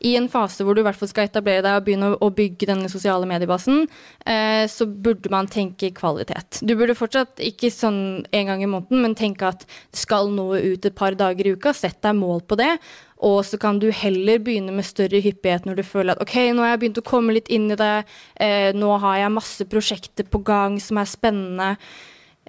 i 0.00 0.14
en 0.16 0.28
fase 0.32 0.64
hvor 0.64 0.76
du 0.76 0.82
i 0.82 0.86
hvert 0.86 0.98
fall 0.98 1.10
skal 1.10 1.28
etablere 1.28 1.64
deg 1.64 1.78
og 1.78 1.86
begynne 1.86 2.10
å 2.16 2.30
bygge 2.34 2.68
denne 2.70 2.88
sosiale 2.92 3.28
mediebasen, 3.28 3.84
eh, 4.24 4.64
så 4.70 4.86
burde 4.88 5.32
man 5.32 5.50
tenke 5.50 5.92
kvalitet. 5.96 6.62
Du 6.64 6.74
burde 6.78 6.96
fortsatt 6.98 7.42
ikke 7.44 7.72
sånn 7.74 8.00
en 8.32 8.50
gang 8.50 8.64
i 8.64 8.70
måneden, 8.70 9.04
men 9.04 9.18
tenke 9.18 9.50
at 9.50 9.66
skal 9.96 10.32
noe 10.34 10.60
ut 10.62 10.88
et 10.88 10.96
par 10.96 11.16
dager 11.18 11.46
i 11.46 11.54
uka. 11.56 11.74
Sett 11.76 12.00
deg 12.04 12.16
mål 12.18 12.44
på 12.48 12.58
det. 12.60 12.72
Og 13.20 13.42
så 13.44 13.58
kan 13.60 13.78
du 13.80 13.90
heller 13.92 14.40
begynne 14.40 14.72
med 14.72 14.86
større 14.88 15.20
hyppighet 15.20 15.66
når 15.68 15.80
du 15.80 15.84
føler 15.84 16.14
at 16.14 16.22
ok, 16.24 16.36
nå 16.56 16.64
har 16.64 16.72
jeg 16.72 16.82
begynt 16.84 17.00
å 17.02 17.08
komme 17.10 17.34
litt 17.36 17.50
inn 17.52 17.68
i 17.68 17.76
det, 17.76 17.96
eh, 18.40 18.70
nå 18.72 18.94
har 19.02 19.18
jeg 19.20 19.34
masse 19.34 19.66
prosjekter 19.68 20.24
på 20.24 20.40
gang 20.46 20.80
som 20.80 21.02
er 21.02 21.10
spennende. 21.10 21.74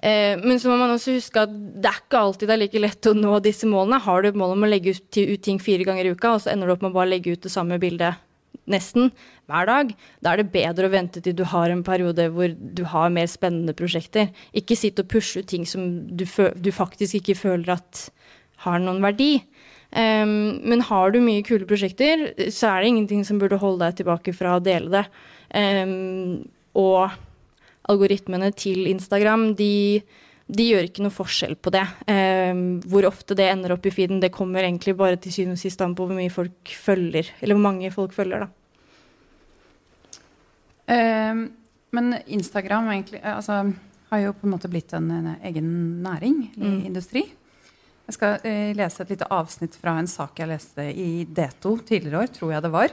Eh, 0.02 0.34
men 0.42 0.58
så 0.58 0.72
må 0.72 0.80
man 0.80 0.96
også 0.96 1.14
huske 1.14 1.44
at 1.44 1.52
det 1.52 1.86
er 1.86 2.00
ikke 2.00 2.18
alltid 2.18 2.50
det 2.50 2.56
er 2.56 2.62
like 2.64 2.82
lett 2.82 3.08
å 3.10 3.14
nå 3.14 3.38
disse 3.44 3.68
målene. 3.70 4.02
Har 4.02 4.22
du 4.22 4.32
et 4.32 4.38
mål 4.38 4.56
om 4.56 4.66
å 4.66 4.70
legge 4.70 4.96
ut, 4.96 5.06
ut 5.16 5.44
ting 5.46 5.62
fire 5.62 5.86
ganger 5.86 6.08
i 6.08 6.14
uka, 6.16 6.34
og 6.34 6.44
så 6.44 6.52
ender 6.52 6.68
du 6.68 6.74
opp 6.74 6.84
med 6.84 6.90
å 6.90 6.98
bare 6.98 7.12
legge 7.14 7.36
ut 7.36 7.46
det 7.46 7.54
samme 7.54 7.78
bildet 7.82 8.18
nesten 8.70 9.10
hver 9.50 9.66
dag, 9.66 9.90
da 10.22 10.32
er 10.32 10.40
det 10.40 10.52
bedre 10.54 10.86
å 10.86 10.92
vente 10.92 11.22
til 11.22 11.34
du 11.36 11.42
har 11.50 11.72
en 11.72 11.82
periode 11.86 12.28
hvor 12.34 12.52
du 12.52 12.84
har 12.88 13.12
mer 13.14 13.28
spennende 13.30 13.74
prosjekter. 13.76 14.30
Ikke 14.56 14.78
sitte 14.78 15.04
og 15.04 15.10
pushe 15.12 15.42
ut 15.42 15.50
ting 15.50 15.66
som 15.68 15.88
du, 16.06 16.24
du, 16.26 16.70
faktisk 16.74 17.18
ikke 17.18 17.38
føler 17.38 17.74
at 17.76 18.06
har 18.66 18.78
noen 18.82 19.02
verdi. 19.02 19.42
Um, 19.92 20.62
men 20.64 20.84
har 20.88 21.12
du 21.12 21.18
mye 21.20 21.42
kule 21.44 21.66
prosjekter, 21.68 22.30
så 22.54 22.70
er 22.70 22.82
det 22.82 22.92
ingenting 22.92 23.26
som 23.28 23.40
burde 23.42 23.60
holde 23.60 23.84
deg 23.84 24.00
tilbake 24.00 24.32
fra 24.36 24.56
å 24.56 24.62
dele 24.64 24.92
det. 24.94 25.04
Um, 25.52 26.46
og 26.78 27.12
algoritmene 27.90 28.52
til 28.54 28.86
Instagram, 28.90 29.54
de, 29.58 30.02
de 30.52 30.66
gjør 30.70 30.86
ikke 30.88 31.02
noe 31.02 31.14
forskjell 31.14 31.56
på 31.58 31.72
det. 31.74 31.82
Um, 32.06 32.80
hvor 32.86 33.06
ofte 33.08 33.34
det 33.38 33.48
ender 33.50 33.72
opp 33.74 33.86
i 33.86 33.90
feeden, 33.94 34.20
det 34.22 34.30
kommer 34.34 34.62
egentlig 34.62 34.94
bare 34.98 35.16
til 35.18 35.32
syvende 35.34 35.58
og 35.58 35.62
sist 35.64 35.80
an 35.82 35.94
på 35.98 36.06
hvor 36.06 36.14
mye 36.18 36.30
folk 36.32 36.74
følger, 36.78 37.30
eller 37.40 37.58
hvor 37.58 37.66
mange 37.66 37.90
folk 37.94 38.12
følger, 38.16 38.46
da. 38.46 38.48
Eh, 40.92 41.34
men 41.92 42.14
Instagram 42.26 42.88
egentlig, 42.90 43.20
altså, 43.24 43.60
har 44.10 44.18
jo 44.26 44.32
på 44.36 44.46
en 44.48 44.52
måte 44.54 44.68
blitt 44.72 44.92
en, 44.96 45.10
en 45.10 45.30
egen 45.42 45.70
næring, 46.04 46.50
eller 46.56 46.70
Mm. 46.78 46.86
industri. 46.86 47.22
Jeg 48.08 48.14
skal 48.16 48.40
eh, 48.44 48.72
lese 48.76 49.00
et 49.04 49.10
lite 49.14 49.28
avsnitt 49.30 49.76
fra 49.78 49.94
en 49.98 50.06
sak 50.10 50.38
jeg 50.38 50.48
leste 50.50 50.82
i 50.90 51.24
D2 51.24 51.76
tidligere 51.86 52.24
år, 52.24 52.32
tror 52.34 52.52
jeg 52.52 52.62
det 52.62 52.70
var. 52.72 52.92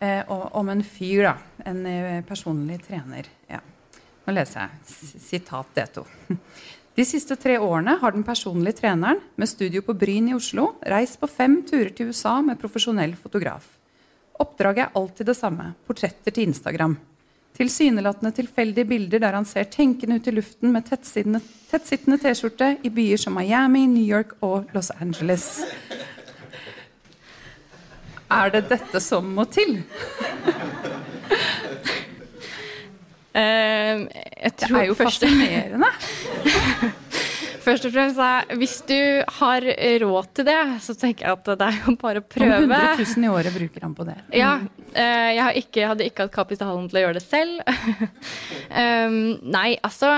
Eh, 0.00 0.22
og, 0.28 0.48
om 0.56 0.68
en 0.72 0.82
fyr, 0.82 1.22
da. 1.28 1.34
En 1.66 1.84
eh, 1.86 2.22
personlig 2.26 2.80
trener. 2.86 3.28
Ja. 3.50 3.60
Nå 4.26 4.34
leser 4.34 4.64
jeg. 4.64 4.96
Sitat 5.22 5.76
D2. 5.76 6.02
De 6.96 7.04
siste 7.04 7.36
tre 7.36 7.58
årene 7.60 7.98
har 8.00 8.14
den 8.14 8.24
personlige 8.24 8.80
treneren 8.80 9.20
med 9.36 9.50
studio 9.50 9.82
på 9.84 9.94
Bryn 9.94 10.30
i 10.30 10.34
Oslo 10.34 10.70
reist 10.88 11.20
på 11.20 11.28
fem 11.30 11.58
turer 11.68 11.92
til 11.94 12.08
USA 12.10 12.38
med 12.42 12.58
profesjonell 12.58 13.12
fotograf. 13.20 13.66
Oppdraget 14.40 14.86
er 14.86 14.96
alltid 14.98 15.28
det 15.30 15.36
samme. 15.36 15.70
Portretter 15.86 16.32
til 16.32 16.48
Instagram. 16.48 16.96
Tilsynelatende 17.56 18.32
tilfeldige 18.36 18.88
bilder 18.88 19.22
der 19.22 19.36
han 19.38 19.46
ser 19.48 19.68
tenkende 19.72 20.18
ut 20.18 20.26
i 20.28 20.34
luften 20.34 20.72
med 20.74 20.88
tettsittende, 20.90 22.18
T-skjorte 22.20 22.74
i 22.84 22.90
byer 22.92 23.20
som 23.20 23.38
Miami, 23.38 23.86
New 23.86 24.04
York 24.04 24.34
og 24.44 24.74
Los 24.74 24.90
Angeles. 24.90 25.64
Er 28.28 28.50
det 28.50 28.66
dette 28.72 29.00
som 29.00 29.28
må 29.36 29.46
til? 29.48 29.78
Eh, 33.36 34.06
tror 34.56 34.78
Det 34.78 34.82
er 34.82 34.88
jo 34.88 34.96
fascinerende. 34.96 35.90
først 37.66 37.86
og 37.88 37.92
fremst 37.94 38.20
er, 38.22 38.46
Hvis 38.60 38.76
du 38.88 38.98
har 39.38 39.66
råd 40.02 40.28
til 40.36 40.46
det, 40.48 40.58
så 40.84 40.94
tenker 40.96 41.26
jeg 41.26 41.36
at 41.36 41.50
det 41.50 41.66
er 41.66 41.80
jo 41.82 41.96
bare 42.00 42.22
å 42.22 42.24
Om 42.24 42.30
prøve. 42.32 42.60
100 42.62 43.02
000 43.02 43.26
i 43.26 43.32
året 43.32 43.56
bruker 43.56 43.86
han 43.86 43.96
på 43.96 44.06
det. 44.08 44.16
Ja, 44.38 44.52
eh, 44.92 45.30
jeg 45.36 45.42
har 45.42 45.58
ikke, 45.60 45.88
hadde 45.90 46.06
ikke 46.08 46.26
hatt 46.26 46.36
kapitalen 46.36 46.86
til 46.90 47.00
å 47.00 47.04
gjøre 47.04 47.18
det 47.18 47.24
selv. 47.26 47.60
um, 48.70 49.18
nei, 49.56 49.68
altså 49.86 50.14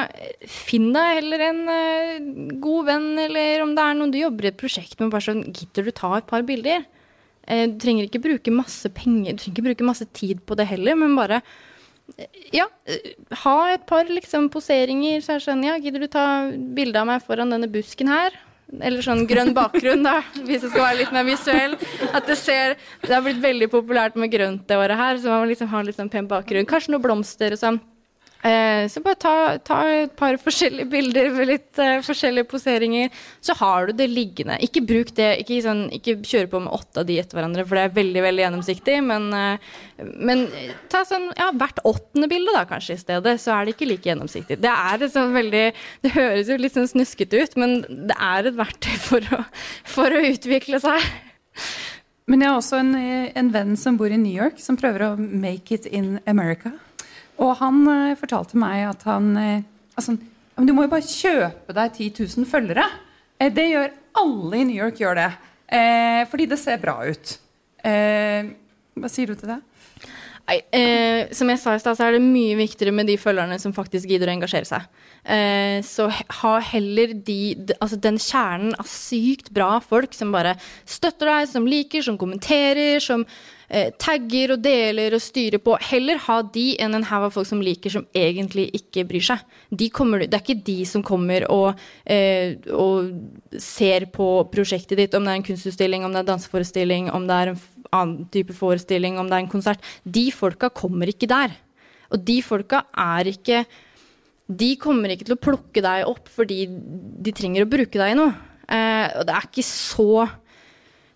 Finn 0.46 0.92
deg 0.94 1.22
heller 1.22 1.46
en 1.48 1.64
eh, 1.74 2.28
god 2.62 2.92
venn, 2.92 3.10
eller 3.24 3.64
om 3.64 3.74
det 3.74 3.86
er 3.86 3.98
noen 3.98 4.14
du 4.14 4.20
jobber 4.20 4.46
i 4.46 4.52
et 4.52 4.60
prosjekt 4.60 5.00
med, 5.00 5.10
bare 5.14 5.26
sånn 5.30 5.46
Gidder 5.48 5.88
du 5.88 5.94
ta 5.96 6.12
et 6.18 6.28
par 6.28 6.46
bilder? 6.46 6.86
Du 7.48 7.78
trenger 7.80 8.04
ikke 8.04 8.20
bruke 8.20 8.52
masse 8.52 8.90
penger, 8.92 9.32
du 9.32 9.40
trenger 9.40 9.54
ikke 9.54 9.68
bruke 9.70 9.84
masse 9.88 10.04
tid 10.12 10.42
på 10.44 10.56
det 10.58 10.66
heller, 10.68 10.98
men 11.00 11.14
bare 11.16 11.38
ja, 12.54 12.66
eh, 12.88 13.14
ha 13.44 13.56
et 13.72 13.86
par 13.86 14.08
liksom 14.08 14.48
poseringer. 14.52 15.22
Så 15.24 15.36
er 15.36 15.44
det 15.44 15.68
ja, 15.68 15.78
gidder 15.78 16.04
du 16.04 16.08
ta 16.10 16.26
bilde 16.50 17.00
av 17.00 17.08
meg 17.10 17.24
foran 17.24 17.52
denne 17.52 17.70
busken 17.70 18.10
her? 18.10 18.36
Eller 18.84 19.00
sånn 19.00 19.24
grønn 19.28 19.54
bakgrunn, 19.56 20.02
da, 20.04 20.18
hvis 20.46 20.64
det 20.64 20.72
skal 20.72 20.84
være 20.84 20.98
litt 21.02 21.12
mer 21.14 21.24
visuell. 21.28 21.76
At 22.12 22.26
det 22.28 22.36
ser 22.36 22.76
Det 23.04 23.14
har 23.14 23.22
blitt 23.24 23.40
veldig 23.40 23.70
populært 23.72 24.18
med 24.20 24.32
grønt 24.32 24.66
det 24.68 24.76
året 24.76 24.98
her, 24.98 25.20
så 25.20 25.32
man 25.32 25.44
må 25.44 25.52
liksom 25.52 25.70
ha 25.72 25.84
litt 25.84 25.96
sånn 25.96 26.12
pen 26.12 26.28
bakgrunn. 26.28 26.68
Kanskje 26.68 26.92
noen 26.92 27.06
blomster 27.06 27.56
og 27.56 27.62
sånn. 27.62 27.80
Eh, 28.48 28.88
så 28.88 29.00
bare 29.04 29.18
ta, 29.20 29.34
ta 29.64 29.78
et 29.90 30.14
par 30.16 30.36
forskjellige 30.46 30.88
bilder 30.92 31.30
med 31.34 31.50
litt 31.50 31.80
eh, 31.82 31.98
forskjellige 32.04 32.48
poseringer. 32.48 33.14
Så 33.44 33.56
har 33.58 33.88
du 33.88 33.96
det 33.98 34.08
liggende. 34.10 34.58
Ikke 34.64 34.82
bruk 34.86 35.12
det, 35.18 35.30
ikke, 35.42 35.60
sånn, 35.64 35.86
ikke 35.94 36.18
kjøre 36.22 36.50
på 36.52 36.62
med 36.64 36.72
åtte 36.76 37.02
av 37.02 37.08
de 37.08 37.18
etter 37.20 37.38
hverandre, 37.38 37.66
for 37.68 37.78
det 37.78 37.84
er 37.86 37.98
veldig 37.98 38.24
veldig 38.24 38.44
gjennomsiktig. 38.44 38.96
Men, 39.10 39.28
eh, 39.36 39.68
men 40.14 40.46
ta 40.92 41.04
sånn, 41.08 41.28
ja, 41.38 41.50
hvert 41.58 41.82
åttende 41.88 42.30
bilde 42.30 42.54
da, 42.56 42.64
kanskje 42.70 42.96
i 42.96 43.02
stedet, 43.02 43.36
så 43.42 43.56
er 43.56 43.66
det 43.66 43.76
ikke 43.76 43.90
like 43.92 44.12
gjennomsiktig. 44.12 44.60
Det 44.62 44.72
er 44.72 45.04
et 45.04 45.14
sånn 45.14 45.36
veldig, 45.36 45.66
det 46.06 46.16
høres 46.16 46.52
jo 46.52 46.58
litt 46.62 46.78
sånn 46.78 46.90
snuskete 46.90 47.44
ut, 47.44 47.60
men 47.60 47.80
det 47.88 48.16
er 48.16 48.48
et 48.48 48.58
verktøy 48.58 48.94
for 49.02 49.34
å, 49.34 49.44
for 49.88 50.14
å 50.14 50.24
utvikle 50.32 50.80
seg. 50.82 51.12
Men 52.28 52.44
jeg 52.44 52.52
har 52.52 52.58
også 52.60 52.82
en, 52.82 52.92
en 53.40 53.48
venn 53.54 53.78
som 53.80 53.96
bor 53.98 54.12
i 54.12 54.20
New 54.20 54.34
York, 54.34 54.60
som 54.60 54.76
prøver 54.78 55.06
å 55.06 55.14
make 55.16 55.74
it 55.74 55.88
in 55.88 56.18
America. 56.28 56.74
Og 57.38 57.54
han 57.60 57.82
eh, 57.92 58.16
fortalte 58.18 58.58
meg 58.58 58.84
at 58.88 59.04
han 59.08 59.30
eh, 59.38 59.66
altså, 59.94 60.16
Du 60.58 60.72
må 60.74 60.86
jo 60.86 60.92
bare 60.92 61.06
kjøpe 61.06 61.76
deg 61.76 61.94
10 61.94 62.24
000 62.42 62.48
følgere. 62.50 62.86
Eh, 63.38 63.52
det 63.54 63.68
gjør 63.70 63.92
alle 64.18 64.58
i 64.58 64.66
New 64.66 64.78
York, 64.78 64.98
gjør 64.98 65.20
det. 65.20 65.30
Fordi 66.30 66.46
det 66.48 66.56
ser 66.56 66.78
bra 66.80 66.94
ut. 67.04 67.34
Hva 67.84 69.10
sier 69.12 69.28
du 69.28 69.36
til 69.36 69.50
det? 69.52 69.58
Nei, 70.48 70.62
eh, 70.72 71.28
som 71.36 71.50
jeg 71.52 71.60
sa 71.60 71.74
i 71.76 71.80
stad, 71.82 71.98
så 71.98 72.06
er 72.06 72.16
det 72.16 72.24
mye 72.24 72.56
viktigere 72.56 72.94
med 72.96 73.10
de 73.10 73.18
følgerne 73.20 73.58
som 73.60 73.74
faktisk 73.76 74.08
gidder 74.08 74.30
å 74.30 74.36
engasjere 74.38 74.64
seg. 74.64 74.86
Eh, 75.28 75.84
så 75.84 76.06
ha 76.08 76.54
heller 76.70 77.12
de, 77.12 77.52
altså 77.76 77.98
den 78.00 78.16
kjernen 78.22 78.72
av 78.80 78.88
sykt 78.88 79.50
bra 79.52 79.74
folk 79.84 80.16
som 80.16 80.32
bare 80.32 80.56
støtter 80.88 81.28
deg, 81.28 81.50
som 81.52 81.68
liker, 81.68 82.06
som 82.06 82.16
kommenterer, 82.20 82.96
som 83.04 83.26
eh, 83.68 83.90
tagger 84.00 84.54
og 84.54 84.62
deler 84.64 85.16
og 85.16 85.22
styrer 85.22 85.62
på. 85.62 85.76
Heller 85.90 86.20
ha 86.26 86.40
de 86.42 86.66
enn 86.82 86.96
en 86.98 87.06
haug 87.10 87.28
av 87.28 87.36
folk 87.36 87.48
som 87.48 87.62
liker, 87.64 87.92
som 87.94 88.06
egentlig 88.16 88.68
ikke 88.76 89.06
bryr 89.08 89.26
seg. 89.30 89.44
De 89.70 89.90
kommer, 89.94 90.24
det 90.26 90.34
er 90.38 90.44
ikke 90.44 90.66
de 90.66 90.78
som 90.88 91.04
kommer 91.06 91.46
og, 91.52 91.78
eh, 92.04 92.56
og 92.72 93.12
ser 93.62 94.08
på 94.14 94.28
prosjektet 94.52 94.98
ditt, 95.00 95.14
om 95.16 95.24
det 95.24 95.34
er 95.34 95.40
en 95.42 95.48
kunstutstilling, 95.50 96.04
om 96.04 96.14
det 96.14 96.24
er 96.24 96.30
danseforestilling, 96.32 97.12
om 97.14 97.28
det 97.28 97.38
er 97.38 97.52
en 97.52 97.60
annen 97.92 98.28
type 98.32 98.56
forestilling, 98.56 99.18
om 99.18 99.28
det 99.28 99.38
er 99.38 99.46
en 99.46 99.52
konsert. 99.52 99.84
De 100.04 100.28
folka 100.34 100.70
kommer 100.70 101.08
ikke 101.10 101.30
der. 101.30 101.54
Og 102.12 102.24
de 102.24 102.40
folka 102.44 102.86
er 102.96 103.28
ikke 103.34 103.66
De 104.48 104.70
kommer 104.80 105.12
ikke 105.12 105.26
til 105.28 105.34
å 105.36 105.42
plukke 105.44 105.82
deg 105.84 106.06
opp 106.08 106.30
fordi 106.32 106.62
de 106.64 107.32
trenger 107.36 107.66
å 107.66 107.68
bruke 107.68 107.98
deg 108.00 108.14
i 108.14 108.16
noe. 108.16 108.32
Eh, 108.64 109.18
og 109.20 109.26
det 109.28 109.34
er 109.36 109.44
ikke 109.44 109.64
så 109.66 110.24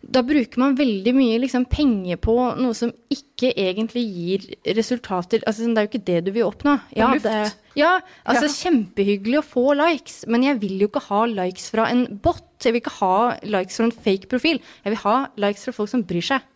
Da 0.03 0.23
bruker 0.27 0.59
man 0.59 0.75
veldig 0.75 1.13
mye 1.15 1.39
liksom, 1.45 1.65
penger 1.71 2.19
på 2.23 2.35
noe 2.59 2.75
som 2.75 2.91
ikke 3.13 3.53
egentlig 3.55 4.03
gir 4.03 4.47
resultater. 4.77 5.45
Altså, 5.47 5.69
det 5.69 5.79
er 5.79 5.87
jo 5.87 5.91
ikke 5.93 6.07
det 6.09 6.19
du 6.27 6.33
vil 6.35 6.49
oppnå. 6.49 6.75
Ja, 6.99 7.13
det, 7.15 7.37
ja 7.79 7.93
altså 8.27 8.49
Ja. 8.49 8.57
Kjempehyggelig 8.57 9.39
å 9.39 9.45
få 9.47 9.67
likes, 9.79 10.25
men 10.27 10.43
jeg 10.47 10.59
vil 10.63 10.83
jo 10.83 10.91
ikke 10.91 11.05
ha 11.07 11.23
likes 11.31 11.71
fra 11.71 11.87
en 11.93 12.05
bot. 12.25 12.43
Jeg 12.63 12.75
vil 12.75 12.83
ikke 12.83 12.99
ha 12.99 13.15
likes 13.47 13.79
fra 13.79 13.87
en 13.89 13.95
fake 13.95 14.31
profil. 14.33 14.59
Jeg 14.83 14.97
vil 14.97 15.03
ha 15.05 15.17
likes 15.47 15.65
fra 15.69 15.77
folk 15.79 15.95
som 15.95 16.03
bryr 16.07 16.27
seg. 16.33 16.51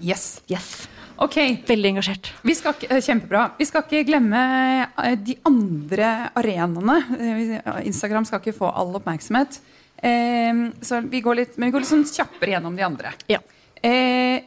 Yes. 0.00 0.42
Yes. 0.50 0.88
Ok, 1.22 1.36
Veldig 1.68 1.92
engasjert. 1.92 2.32
vi 2.42 2.54
skal 2.58 2.74
eh, 2.88 2.98
kjempebra. 2.98 3.52
Vi 3.58 3.66
skal 3.68 3.84
ikke 3.86 4.02
glemme 4.08 4.40
eh, 4.82 5.14
de 5.14 5.36
andre 5.46 6.30
arenaene. 6.34 6.96
Eh, 7.14 7.86
Instagram 7.86 8.26
skal 8.26 8.42
ikke 8.42 8.56
få 8.56 8.72
all 8.74 8.90
oppmerksomhet. 8.98 9.60
Eh, 10.04 10.64
så 10.84 11.00
vi 11.08 11.22
går 11.24 11.40
litt, 11.40 11.58
men 11.58 11.70
vi 11.70 11.76
går 11.76 11.84
litt 11.84 11.92
sånn 11.92 12.08
kjappere 12.08 12.56
gjennom 12.56 12.76
de 12.76 12.84
andre. 12.86 13.14
Ja. 13.30 13.40
Eh, 13.80 14.44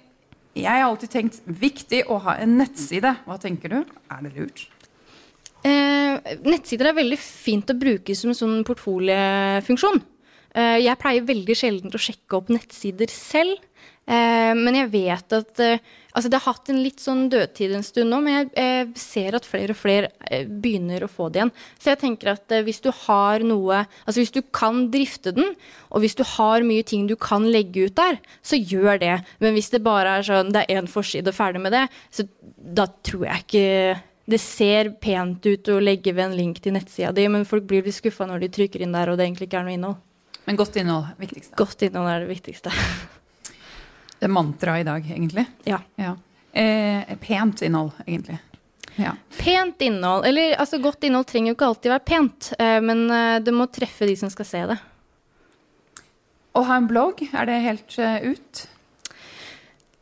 jeg 0.58 0.74
har 0.74 0.88
alltid 0.88 1.14
tenkt 1.14 1.42
viktig 1.46 2.04
å 2.10 2.18
ha 2.26 2.38
en 2.42 2.58
nettside. 2.60 3.14
Hva 3.28 3.38
tenker 3.42 3.74
du? 3.74 3.80
Er 4.14 4.26
det 4.26 4.34
lurt? 4.38 4.68
Eh, 5.66 6.36
nettsider 6.46 6.92
er 6.92 6.98
veldig 6.98 7.18
fint 7.22 7.74
å 7.74 7.78
bruke 7.78 8.16
som 8.18 8.32
en 8.32 8.38
sånn 8.38 8.62
portfoliefunksjon. 8.68 10.02
Eh, 10.58 10.78
jeg 10.86 11.02
pleier 11.02 11.28
veldig 11.28 11.58
sjelden 11.58 11.94
å 11.94 12.02
sjekke 12.02 12.40
opp 12.40 12.52
nettsider 12.54 13.12
selv. 13.14 13.62
Eh, 14.08 14.54
men 14.58 14.78
jeg 14.80 14.92
vet 14.94 15.36
at 15.36 15.62
altså 16.18 16.32
Det 16.34 16.40
har 16.42 16.54
hatt 16.56 16.72
en 16.74 16.82
litt 16.82 17.04
sånn 17.04 17.28
dødtid 17.32 17.76
en 17.78 17.86
stund 17.86 18.12
nå, 18.12 18.20
men 18.26 18.34
jeg 18.40 18.48
jeg 18.58 18.88
ser 19.00 19.38
at 19.38 19.46
flere 19.48 19.74
og 19.74 19.80
flere 19.80 20.10
eh, 20.30 20.48
begynner 20.48 21.04
å 21.04 21.12
få 21.12 21.30
det 21.30 21.42
igjen. 21.42 21.54
Så 21.78 21.92
jeg 21.92 22.02
tenker 22.04 22.32
at 22.34 22.54
eh, 22.54 22.64
hvis 22.66 22.82
du 22.84 22.90
har 23.06 23.44
noe 23.46 23.84
Altså 24.08 24.22
hvis 24.22 24.34
du 24.34 24.42
kan 24.56 24.88
drifte 24.92 25.34
den, 25.36 25.54
og 25.92 26.02
hvis 26.04 26.16
du 26.18 26.24
har 26.26 26.66
mye 26.66 26.86
ting 26.88 27.08
du 27.10 27.16
kan 27.20 27.46
legge 27.48 27.88
ut 27.88 27.96
der, 27.98 28.20
så 28.42 28.58
gjør 28.58 29.00
det. 29.02 29.16
Men 29.44 29.56
hvis 29.58 29.72
det 29.74 29.84
bare 29.86 30.18
er 30.18 30.28
sånn 30.28 30.54
det 30.56 30.66
er 30.66 30.80
én 30.82 30.90
forside 30.92 31.32
og 31.32 31.38
ferdig 31.38 31.62
med 31.64 31.76
det, 31.76 31.86
så 32.14 32.26
da 32.58 32.88
tror 33.06 33.28
jeg 33.28 33.46
ikke 33.46 33.68
det 34.28 34.40
ser 34.44 34.92
pent 35.04 35.46
ut 35.48 35.70
å 35.72 35.80
legge 35.84 36.12
ved 36.16 36.30
en 36.30 36.38
link 36.38 36.60
til 36.64 36.76
nettsida 36.76 37.14
di, 37.16 37.28
men 37.32 37.48
folk 37.48 37.68
blir 37.70 37.86
litt 37.86 37.96
skuffa 37.96 38.28
når 38.28 38.44
de 38.44 38.54
trykker 38.58 38.84
inn 38.84 38.96
der 38.96 39.12
og 39.12 39.20
det 39.20 39.28
egentlig 39.28 39.48
ikke 39.48 39.62
er 39.62 39.70
noe 39.70 39.78
innhold. 39.78 40.02
Men 40.48 40.60
godt 40.60 40.80
innhold. 40.80 41.14
Viktigste. 41.20 41.56
Godt 41.60 41.88
innhold 41.88 42.12
er 42.12 42.26
det 42.26 42.32
viktigste. 42.32 42.74
Det 44.18 44.26
er 44.26 44.34
mantraet 44.34 44.82
i 44.82 44.88
dag, 44.88 45.12
egentlig. 45.16 45.46
ja. 45.70 45.82
Ja. 45.96 46.16
Eh, 46.58 47.18
pent 47.22 47.62
innhold, 47.62 47.92
egentlig. 48.06 48.40
Ja. 48.96 49.12
Pent 49.38 49.82
innhold, 49.82 50.26
eller 50.26 50.56
altså 50.58 50.80
godt 50.82 51.04
innhold 51.06 51.28
trenger 51.30 51.52
jo 51.52 51.58
ikke 51.58 51.68
alltid 51.68 51.92
være 51.92 52.06
pent, 52.08 52.48
eh, 52.58 52.80
men 52.82 53.04
eh, 53.14 53.36
det 53.46 53.54
må 53.54 53.68
treffe 53.70 54.08
de 54.10 54.16
som 54.18 54.32
skal 54.34 54.48
se 54.50 54.62
det. 54.72 54.78
Å 56.58 56.64
ha 56.66 56.80
en 56.80 56.88
blogg, 56.90 57.22
er 57.30 57.46
det 57.46 57.60
helt 57.62 58.00
uh, 58.02 58.32
ut? 58.34 58.64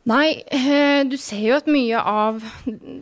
Nei, 0.06 0.38
eh, 0.54 1.02
du 1.02 1.16
ser 1.18 1.40
jo 1.42 1.56
at 1.56 1.66
mye 1.66 1.98
av 1.98 2.38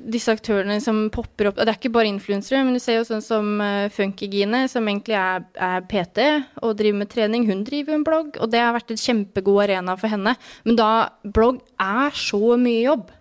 disse 0.08 0.32
aktørene 0.32 0.78
som 0.80 1.02
popper 1.12 1.50
opp 1.50 1.58
og 1.58 1.66
Det 1.66 1.74
er 1.74 1.76
ikke 1.76 1.92
bare 1.92 2.08
influensere, 2.08 2.62
men 2.64 2.78
du 2.78 2.80
ser 2.80 2.96
jo 2.96 3.04
sånn 3.04 3.24
som 3.24 3.50
uh, 3.60 3.90
Funkygine, 3.92 4.62
som 4.72 4.88
egentlig 4.88 5.18
er, 5.20 5.44
er 5.52 5.84
PT 5.90 6.24
og 6.62 6.78
driver 6.78 7.02
med 7.02 7.10
trening. 7.12 7.44
Hun 7.50 7.60
driver 7.68 7.92
jo 7.92 7.98
en 8.00 8.06
blogg, 8.08 8.38
og 8.40 8.48
det 8.54 8.62
har 8.64 8.72
vært 8.76 8.94
en 8.94 9.02
kjempegod 9.02 9.66
arena 9.66 9.98
for 10.00 10.12
henne. 10.14 10.32
Men 10.64 10.80
da 10.80 10.90
blogg 11.28 11.60
er 11.76 12.16
så 12.16 12.56
mye 12.56 12.86
jobb. 12.86 13.12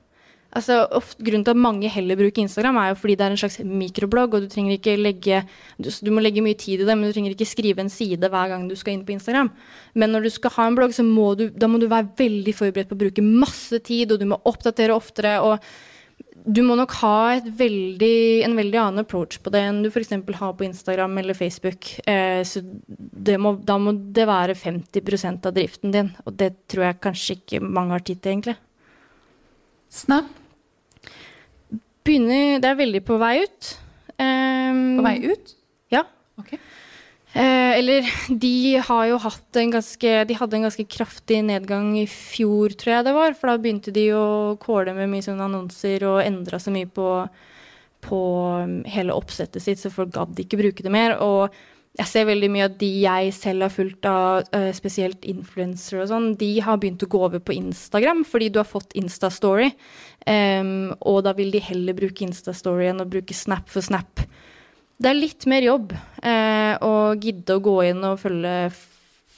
Altså, 0.53 0.83
ofte, 0.93 1.23
grunnen 1.25 1.45
til 1.47 1.55
at 1.55 1.61
mange 1.63 1.89
heller 1.89 2.17
bruker 2.19 2.43
Instagram, 2.43 2.77
er 2.77 2.91
jo 2.91 2.97
fordi 3.01 3.15
det 3.17 3.25
er 3.25 3.33
en 3.33 3.39
slags 3.41 3.55
mikroblogg, 3.65 4.35
og 4.35 4.43
du 4.43 4.51
trenger 4.51 4.75
ikke 4.75 4.97
legge 4.99 5.39
du, 5.81 5.89
du 5.89 6.11
må 6.13 6.21
legge 6.21 6.43
mye 6.45 6.57
tid 6.59 6.83
i 6.83 6.85
det, 6.85 6.93
men 6.93 7.09
du 7.09 7.15
trenger 7.15 7.33
ikke 7.33 7.49
skrive 7.49 7.81
en 7.81 7.89
side 7.89 8.29
hver 8.29 8.51
gang 8.51 8.67
du 8.69 8.75
skal 8.77 8.93
inn 8.93 9.05
på 9.07 9.15
Instagram. 9.15 9.49
Men 9.97 10.13
når 10.13 10.27
du 10.27 10.33
skal 10.35 10.53
ha 10.57 10.67
en 10.69 10.77
blogg, 10.77 10.93
så 10.93 11.05
må 11.07 11.31
du, 11.39 11.47
da 11.49 11.69
må 11.71 11.81
du 11.81 11.87
være 11.89 12.11
veldig 12.19 12.53
forberedt 12.59 12.91
på 12.91 12.99
å 12.99 13.01
bruke 13.05 13.25
masse 13.25 13.81
tid, 13.87 14.13
og 14.13 14.21
du 14.21 14.29
må 14.29 14.41
oppdatere 14.49 14.93
oftere. 14.93 15.39
og 15.41 15.57
du 16.45 16.59
må 16.65 16.75
nok 16.75 16.91
ha 16.99 17.39
veldig, 17.39 18.43
en 18.43 18.57
veldig 18.57 18.79
annen 18.81 19.03
approach 19.05 19.37
på 19.43 19.51
det 19.53 19.61
enn 19.63 19.79
du 19.83 19.89
f.eks. 19.89 20.11
har 20.11 20.53
på 20.57 20.65
Instagram 20.65 21.17
eller 21.21 21.37
Facebook. 21.37 21.87
Eh, 22.09 22.41
så 22.43 22.61
må, 23.39 23.55
da 23.63 23.77
må 23.79 23.95
det 23.95 24.27
være 24.27 24.57
50% 24.59 25.47
av 25.49 25.55
driften 25.55 25.93
din, 25.95 26.11
og 26.25 26.35
det 26.39 26.51
tror 26.71 26.89
jeg 26.89 27.01
kanskje 27.05 27.37
ikke 27.37 27.63
mange 27.63 27.95
har 27.95 28.05
tid 28.05 28.19
til, 28.19 28.35
egentlig. 28.35 28.57
Snap? 29.93 30.42
Begynner 32.03 32.61
Det 32.61 32.69
er 32.69 32.79
veldig 32.79 33.03
på 33.07 33.17
vei 33.21 33.35
ut. 33.45 33.73
Um, 34.19 34.99
på 34.99 35.05
vei 35.07 35.17
ut? 35.31 35.53
Ja. 35.93 36.03
Okay. 36.39 36.59
Eh, 37.33 37.79
eller 37.79 38.05
de 38.29 38.77
har 38.77 39.05
jo 39.09 39.15
hatt 39.23 39.57
en 39.57 39.71
ganske 39.73 40.09
De 40.29 40.35
hadde 40.37 40.57
en 40.59 40.67
ganske 40.67 40.83
kraftig 40.85 41.39
nedgang 41.47 41.95
i 41.97 42.05
fjor, 42.05 42.75
tror 42.77 42.97
jeg 42.97 43.07
det 43.07 43.15
var. 43.15 43.33
For 43.39 43.49
da 43.49 43.57
begynte 43.61 43.93
de 43.95 44.09
å 44.13 44.53
kåle 44.61 44.93
med 44.93 45.09
mye 45.09 45.25
sånne 45.25 45.47
annonser 45.49 46.05
og 46.11 46.21
endra 46.21 46.59
så 46.61 46.73
mye 46.73 46.89
på, 46.93 47.07
på 48.05 48.21
um, 48.61 48.81
hele 48.85 49.17
oppsettet 49.17 49.65
sitt, 49.65 49.81
så 49.81 49.93
folk 49.93 50.13
gadd 50.13 50.43
ikke 50.43 50.61
bruke 50.61 50.85
det 50.85 50.93
mer. 50.93 51.17
Og 51.25 51.55
jeg 51.99 52.09
ser 52.09 52.25
veldig 52.25 52.49
mye 52.49 52.67
at 52.67 52.77
de 52.79 52.89
jeg 53.03 53.33
selv 53.37 53.67
har 53.67 53.73
fulgt 53.73 54.07
av, 54.09 54.47
uh, 54.55 54.71
spesielt 54.73 55.27
influensere 55.29 56.01
og 56.01 56.09
sånn, 56.09 56.31
de 56.39 56.55
har 56.65 56.79
begynt 56.81 57.05
å 57.05 57.11
gå 57.11 57.21
over 57.27 57.43
på 57.43 57.53
Instagram 57.53 58.23
fordi 58.25 58.49
du 58.49 58.57
har 58.61 58.69
fått 58.69 58.95
Instastory. 58.97 59.69
Um, 60.25 60.93
og 61.05 61.21
da 61.27 61.35
vil 61.37 61.53
de 61.53 61.61
heller 61.61 61.97
bruke 61.97 62.25
Instastory 62.25 62.89
enn 62.89 63.03
å 63.03 63.09
bruke 63.09 63.35
Snap 63.37 63.69
for 63.69 63.85
Snap 63.85 64.23
det 65.03 65.11
er 65.11 65.19
litt 65.19 65.47
mer 65.49 65.65
jobb 65.65 65.93
uh, 65.93 66.73
å 66.85 66.93
gidde 67.19 67.57
å 67.57 67.63
gå 67.63 67.75
inn 67.89 68.03
og 68.07 68.21
følge 68.21 68.55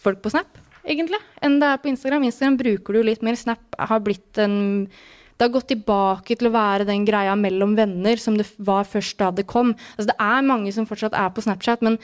folk 0.06 0.22
på 0.22 0.32
Snap, 0.34 0.60
egentlig, 0.86 1.20
enn 1.42 1.58
det 1.62 1.72
er 1.72 1.82
på 1.82 1.90
Instagram. 1.90 2.28
Instagram 2.28 2.58
bruker 2.60 2.98
du 2.98 3.06
litt 3.08 3.24
mer. 3.26 3.38
Snap 3.40 3.78
har 3.80 4.04
blitt 4.06 4.42
en 4.42 4.58
det 5.36 5.44
har 5.44 5.52
gått 5.52 5.68
tilbake 5.68 6.38
til 6.40 6.48
å 6.48 6.54
være 6.54 6.88
den 6.88 7.04
greia 7.08 7.34
mellom 7.36 7.74
venner 7.76 8.20
som 8.22 8.38
det 8.40 8.46
var 8.56 8.88
først 8.88 9.18
da 9.20 9.34
det 9.36 9.44
kom. 9.52 9.74
Altså, 9.96 10.08
det 10.14 10.18
er 10.24 10.48
mange 10.48 10.72
som 10.72 10.88
fortsatt 10.88 11.18
er 11.20 11.34
på 11.36 11.44
Snapchat, 11.44 11.84
men 11.84 11.98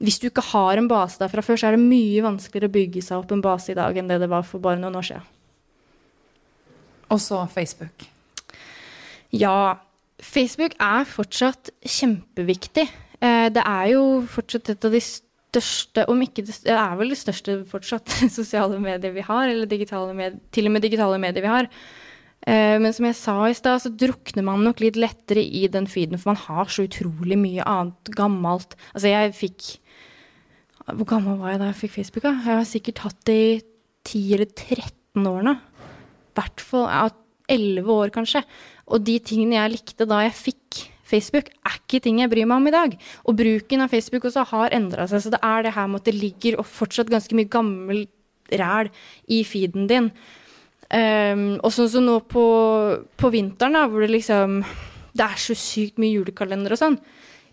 hvis 0.00 0.20
du 0.22 0.28
ikke 0.30 0.46
har 0.54 0.80
en 0.80 0.88
base 0.88 1.20
der 1.20 1.28
fra 1.32 1.44
før, 1.44 1.58
så 1.60 1.68
er 1.68 1.76
det 1.76 1.84
mye 1.84 2.24
vanskeligere 2.24 2.70
å 2.70 2.76
bygge 2.78 3.02
seg 3.04 3.20
opp 3.20 3.34
en 3.34 3.44
base 3.44 3.74
i 3.74 3.76
dag 3.76 3.98
enn 3.98 4.08
det 4.08 4.20
det 4.22 4.30
var 4.32 4.46
for 4.46 4.62
bare 4.64 4.80
noen 4.80 4.96
år 4.96 5.10
siden. 5.10 5.28
Og 7.12 7.20
så 7.24 7.42
Facebook. 7.52 8.06
Ja, 9.36 9.76
Facebook 10.20 10.76
er 10.80 11.04
fortsatt 11.08 11.70
kjempeviktig. 11.84 12.88
Eh, 13.20 13.48
det 13.52 13.64
er 13.64 13.92
jo 13.92 14.04
fortsatt 14.30 14.72
et 14.72 14.88
av 14.88 14.96
de 14.96 15.04
største, 15.04 16.04
om 16.08 16.20
ikke 16.24 16.44
det, 16.46 16.56
det 16.64 16.76
er 16.76 16.96
vel 16.96 17.12
det 17.12 17.20
største 17.20 17.60
fortsatt, 17.68 18.16
sosiale 18.40 18.80
medier 18.80 19.12
vi 19.12 19.24
har, 19.28 19.48
eller 19.48 20.14
med, 20.16 20.40
til 20.52 20.68
og 20.68 20.76
med 20.76 20.88
digitale 20.88 21.20
medier 21.20 21.44
vi 21.44 21.52
har. 21.52 21.72
Eh, 22.48 22.76
men 22.80 22.94
som 22.96 23.04
jeg 23.08 23.18
sa 23.18 23.36
i 23.44 23.56
stad, 23.56 23.82
så 23.82 23.92
drukner 23.92 24.46
man 24.46 24.64
nok 24.64 24.80
litt 24.80 24.96
lettere 24.96 25.42
i 25.44 25.66
den 25.68 25.88
feeden, 25.90 26.20
for 26.20 26.32
man 26.32 26.42
har 26.46 26.72
så 26.72 26.86
utrolig 26.86 27.36
mye 27.40 27.66
annet 27.68 28.12
gammelt. 28.16 28.78
Altså, 28.94 29.12
jeg 29.12 29.36
fikk 29.36 29.76
Hvor 30.88 31.04
gammel 31.04 31.36
var 31.36 31.50
jeg 31.52 31.60
da 31.60 31.66
jeg 31.68 31.80
fikk 31.82 31.96
Facebook? 31.98 32.24
da? 32.24 32.30
Jeg 32.40 32.56
har 32.56 32.64
sikkert 32.64 33.02
hatt 33.04 33.18
det 33.28 33.34
i 33.36 33.56
10 34.08 34.34
eller 34.38 34.48
13 34.48 35.26
år 35.28 35.42
nå. 35.44 35.52
I 35.52 36.38
hvert 36.38 36.62
fall 36.64 36.86
ja, 36.88 37.02
11 37.52 37.90
år, 37.92 38.12
kanskje. 38.14 38.40
Og 38.88 39.04
de 39.04 39.18
tingene 39.20 39.58
jeg 39.58 39.74
likte 39.74 40.06
da 40.08 40.22
jeg 40.24 40.38
fikk 40.38 40.78
Facebook, 41.08 41.50
er 41.64 41.76
ikke 41.76 42.00
ting 42.04 42.22
jeg 42.22 42.32
bryr 42.32 42.48
meg 42.48 42.56
om 42.56 42.70
i 42.70 42.72
dag. 42.72 42.96
Og 43.28 43.36
bruken 43.36 43.84
av 43.84 43.92
Facebook 43.92 44.24
også 44.28 44.46
har 44.48 44.72
endra 44.76 45.04
seg. 45.08 45.26
Så 45.26 45.32
det 45.34 45.42
er 45.44 45.66
det 45.66 45.74
her 45.76 45.92
med 45.92 46.00
at 46.00 46.08
det 46.08 46.16
ligger 46.16 46.56
og 46.62 46.68
fortsatt 46.68 47.12
ganske 47.12 47.36
mye 47.36 47.52
gammel 47.52 48.06
ræl 48.48 48.88
i 49.28 49.42
feeden 49.44 49.88
din. 49.90 50.12
Um, 50.88 51.58
og 51.60 51.72
sånn 51.74 51.90
som 51.92 52.06
nå 52.06 52.14
på, 52.24 52.44
på 53.20 53.30
vinteren, 53.34 53.76
da, 53.76 53.82
hvor 53.92 54.00
det 54.00 54.08
liksom 54.08 54.62
Det 55.12 55.24
er 55.26 55.40
så 55.42 55.52
sykt 55.58 55.98
mye 56.00 56.14
julekalender 56.14 56.72
og 56.72 56.80
sånn 56.80 56.96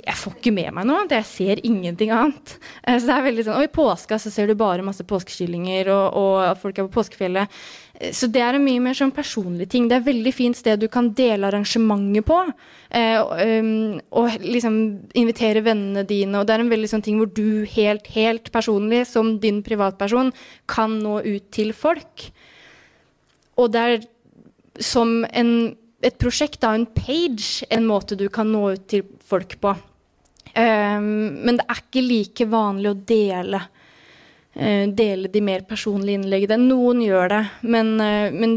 jeg 0.05 0.19
får 0.19 0.35
ikke 0.37 0.53
med 0.53 0.73
meg 0.75 0.85
noe 0.85 1.01
annet. 1.01 1.15
Jeg 1.17 1.27
ser 1.29 1.61
ingenting 1.65 2.11
annet. 2.13 2.55
Eh, 2.83 2.97
så 2.99 3.07
det 3.07 3.15
er 3.15 3.25
veldig 3.25 3.45
sånn, 3.47 3.57
Og 3.57 3.65
i 3.65 3.73
påska 3.73 4.19
så 4.21 4.31
ser 4.31 4.47
du 4.47 4.55
bare 4.57 4.85
masse 4.85 5.03
påskekyllinger, 5.07 5.89
og, 5.89 6.19
og 6.19 6.61
folk 6.61 6.77
er 6.77 6.85
på 6.85 6.99
påskefjellet. 6.99 7.59
Eh, 7.97 8.11
så 8.13 8.29
det 8.29 8.43
er 8.45 8.57
en 8.57 8.65
mye 8.65 8.83
mer 8.83 8.97
sånn 8.97 9.13
personlig 9.15 9.69
ting. 9.71 9.87
Det 9.89 9.97
er 9.97 10.03
et 10.03 10.11
veldig 10.11 10.33
fint 10.35 10.57
sted 10.57 10.81
du 10.81 10.87
kan 10.93 11.09
dele 11.17 11.49
arrangementet 11.49 12.27
på. 12.27 12.37
Og, 12.95 13.31
um, 13.41 13.97
og, 14.15 14.35
liksom 14.45 14.75
invitere 15.17 15.63
vennene 15.65 16.05
dine. 16.07 16.37
Og 16.37 16.45
det 16.47 16.53
er 16.53 16.63
en 16.63 16.71
veldig 16.71 16.91
sånn 16.91 17.03
ting 17.03 17.17
hvor 17.19 17.31
du 17.33 17.65
helt, 17.73 18.05
helt 18.13 18.51
personlig, 18.53 19.01
som 19.09 19.33
din 19.41 19.63
privatperson, 19.65 20.29
kan 20.69 20.99
nå 21.01 21.17
ut 21.25 21.49
til 21.55 21.73
folk. 21.75 22.29
Og 23.61 23.71
det 23.73 23.81
er 23.81 24.05
som 24.83 25.21
en 25.31 25.51
et 26.05 26.17
prosjekt, 26.21 26.59
da, 26.61 26.73
en 26.75 26.85
page, 26.85 27.65
en 27.73 27.85
måte 27.87 28.17
du 28.19 28.27
kan 28.29 28.51
nå 28.51 28.61
ut 28.75 28.87
til 28.91 29.05
folk 29.25 29.57
på. 29.63 29.73
Um, 30.55 31.07
men 31.43 31.57
det 31.57 31.65
er 31.65 31.81
ikke 31.81 32.03
like 32.05 32.45
vanlig 32.51 32.91
å 32.91 32.99
dele, 33.09 33.61
dele 34.55 35.27
de 35.27 35.41
mer 35.43 35.65
personlige 35.67 36.15
innleggene. 36.15 36.55
Noen 36.69 37.01
gjør 37.03 37.27
det, 37.33 37.41
men, 37.67 37.89
uh, 37.99 38.31
men, 38.31 38.53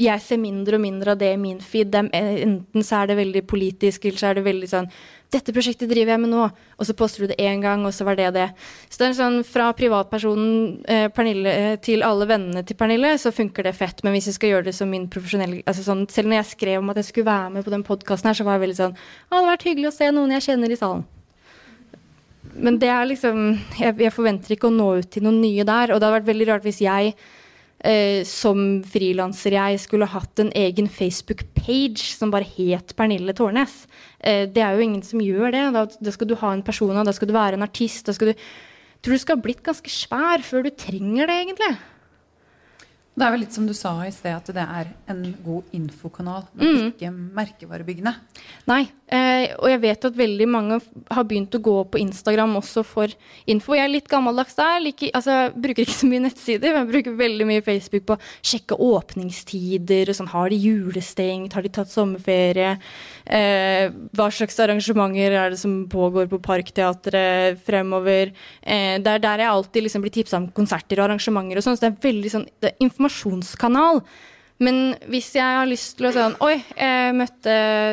jeg 0.00 0.24
ser 0.24 0.40
mindre 0.40 0.78
og 0.78 0.84
mindre 0.86 1.12
av 1.12 1.20
det 1.20 1.34
i 1.34 1.40
min 1.40 1.60
feed. 1.60 1.90
De, 1.92 2.06
enten 2.16 2.86
så 2.86 3.02
er 3.02 3.10
det 3.10 3.18
veldig 3.18 3.44
politisk, 3.50 4.08
eller 4.08 4.22
så 4.22 4.30
er 4.30 4.38
det 4.38 4.46
veldig 4.48 4.70
sånn 4.70 4.88
dette 5.28 5.52
prosjektet 5.52 5.90
driver 5.90 6.14
jeg 6.14 6.20
med 6.22 6.30
nå, 6.32 6.44
og 6.48 6.86
så 6.88 6.94
poster 6.96 7.24
du 7.24 7.28
det 7.28 7.36
én 7.44 7.60
gang, 7.60 7.82
og 7.84 7.92
så 7.92 8.06
var 8.08 8.16
det 8.16 8.30
det. 8.32 8.46
Så 8.88 9.02
det 9.02 9.08
er 9.10 9.16
sånn 9.18 9.42
fra 9.44 9.66
privatpersonen 9.76 10.86
eh, 10.88 11.08
Pernille 11.12 11.52
eh, 11.52 11.74
til 11.84 12.04
alle 12.06 12.24
vennene 12.30 12.62
til 12.64 12.78
Pernille, 12.80 13.12
så 13.20 13.34
funker 13.34 13.68
det 13.68 13.74
fett. 13.76 14.00
Men 14.06 14.16
hvis 14.16 14.30
jeg 14.30 14.38
skal 14.38 14.54
gjøre 14.54 14.70
det 14.70 14.76
som 14.78 14.88
min 14.88 15.04
profesjonelle 15.12 15.60
altså 15.68 15.84
sånn, 15.84 16.06
Selv 16.08 16.30
når 16.30 16.40
jeg 16.40 16.52
skrev 16.54 16.80
om 16.80 16.88
at 16.94 17.02
jeg 17.02 17.10
skulle 17.10 17.28
være 17.28 17.52
med 17.58 17.68
på 17.68 17.74
den 17.74 17.84
podkasten 17.84 18.30
her, 18.30 18.40
så 18.40 18.48
var 18.48 18.56
jeg 18.56 18.64
veldig 18.68 18.80
sånn 18.80 18.96
Å, 18.96 19.28
det 19.28 19.36
hadde 19.36 19.52
vært 19.52 19.68
hyggelig 19.68 19.92
å 19.92 19.96
se 19.98 20.10
noen 20.16 20.36
jeg 20.38 20.48
kjenner 20.48 20.72
i 20.72 20.80
salen. 20.80 21.04
Men 22.54 22.78
det 22.80 22.88
er 22.92 23.10
liksom 23.10 23.42
jeg, 23.80 23.98
jeg 24.00 24.14
forventer 24.14 24.54
ikke 24.54 24.70
å 24.70 24.74
nå 24.74 24.88
ut 25.00 25.10
til 25.12 25.26
noen 25.26 25.42
nye 25.42 25.66
der. 25.66 25.92
Og 25.92 25.98
det 25.98 26.08
hadde 26.08 26.16
vært 26.20 26.30
veldig 26.30 26.48
rart 26.52 26.66
hvis 26.68 26.80
jeg 26.84 27.12
eh, 27.84 28.22
som 28.28 28.62
frilanser 28.86 29.56
jeg 29.58 29.82
skulle 29.82 30.08
hatt 30.10 30.42
en 30.42 30.52
egen 30.56 30.88
Facebook-page 30.90 32.06
som 32.14 32.32
bare 32.34 32.48
het 32.56 32.94
Pernille 32.98 33.34
Tårnes. 33.36 33.84
Eh, 34.18 34.46
det 34.50 34.64
er 34.64 34.74
jo 34.74 34.86
ingen 34.86 35.04
som 35.06 35.22
gjør 35.22 35.52
det. 35.54 35.66
Da, 35.76 35.84
da 36.08 36.14
skal 36.14 36.30
du 36.30 36.38
ha 36.40 36.54
en 36.54 36.64
person, 36.66 36.96
da 36.96 37.14
skal 37.14 37.30
du 37.30 37.36
være 37.36 37.58
en 37.58 37.66
artist. 37.66 38.06
Da 38.08 38.16
skal 38.16 38.32
du, 38.32 38.48
tror 39.02 39.18
du 39.18 39.22
skal 39.22 39.38
ha 39.38 39.44
blitt 39.44 39.62
ganske 39.66 39.92
svær 39.92 40.44
før 40.46 40.66
du 40.66 40.72
trenger 40.74 41.30
det, 41.30 41.38
egentlig. 41.44 41.72
Det 43.18 43.26
er 43.26 43.34
vel 43.34 43.40
litt 43.42 43.56
som 43.56 43.66
du 43.66 43.74
sa 43.74 43.96
i 44.06 44.12
sted, 44.14 44.30
at 44.30 44.50
det 44.54 44.62
er 44.62 44.90
en 45.10 45.24
god 45.42 45.72
infokanal, 45.74 46.44
men 46.54 46.68
mm. 46.68 46.90
ikke 46.92 47.10
merkevarebyggende. 47.34 48.12
Nei, 48.70 48.84
eh, 49.14 49.54
og 49.58 49.68
jeg 49.70 49.80
vet 49.82 50.06
at 50.08 50.16
veldig 50.18 50.46
mange 50.50 50.78
har 51.14 51.26
begynt 51.28 51.56
å 51.56 51.60
gå 51.64 51.76
på 51.92 52.00
Instagram 52.02 52.56
også 52.60 52.84
for 52.86 53.12
info. 53.48 53.74
Jeg 53.76 53.86
er 53.86 53.92
litt 53.92 54.10
gammeldags 54.10 54.56
der. 54.58 54.78
Like, 54.84 55.10
altså, 55.16 55.34
jeg 55.36 55.52
bruker 55.64 55.84
ikke 55.84 55.96
så 55.96 56.08
mye 56.10 56.24
nettsider, 56.26 56.74
men 56.74 56.84
jeg 56.84 56.90
bruker 56.92 57.18
veldig 57.18 57.48
mye 57.48 57.64
Facebook 57.66 58.06
på 58.08 58.16
å 58.16 58.22
sjekke 58.52 58.78
åpningstider. 58.88 60.12
og 60.12 60.18
sånn, 60.18 60.32
Har 60.32 60.48
de 60.52 60.60
julestengt? 60.62 61.56
Har 61.56 61.66
de 61.66 61.74
tatt 61.74 61.92
sommerferie? 61.92 62.78
Eh, 63.26 63.90
hva 64.16 64.30
slags 64.32 64.58
arrangementer 64.64 65.36
er 65.36 65.50
det 65.54 65.60
som 65.60 65.86
pågår 65.88 66.28
på 66.30 66.42
Parkteatret 66.44 67.60
fremover? 67.66 68.32
Eh, 68.62 68.96
det 68.98 69.14
er 69.14 69.24
der 69.24 69.44
jeg 69.44 69.52
alltid 69.52 69.88
liksom 69.88 70.02
blir 70.04 70.14
tipsa 70.14 70.40
om 70.40 70.50
konserter 70.52 71.00
og 71.00 71.08
arrangementer 71.08 71.60
og 71.60 71.64
sånn. 71.64 71.78
Så 71.78 71.86
det 71.86 71.92
er 71.92 72.10
veldig 72.12 72.34
sånn, 72.34 72.48
det 72.60 72.72
er 72.72 72.84
informasjonskanal. 72.88 74.04
Men 74.62 74.96
hvis 75.06 75.30
jeg 75.36 75.46
har 75.46 75.68
lyst 75.70 75.94
til 75.98 76.08
å 76.08 76.10
sånn 76.14 76.34
Oi, 76.42 76.56
jeg 76.74 77.12
møtte, 77.14 77.52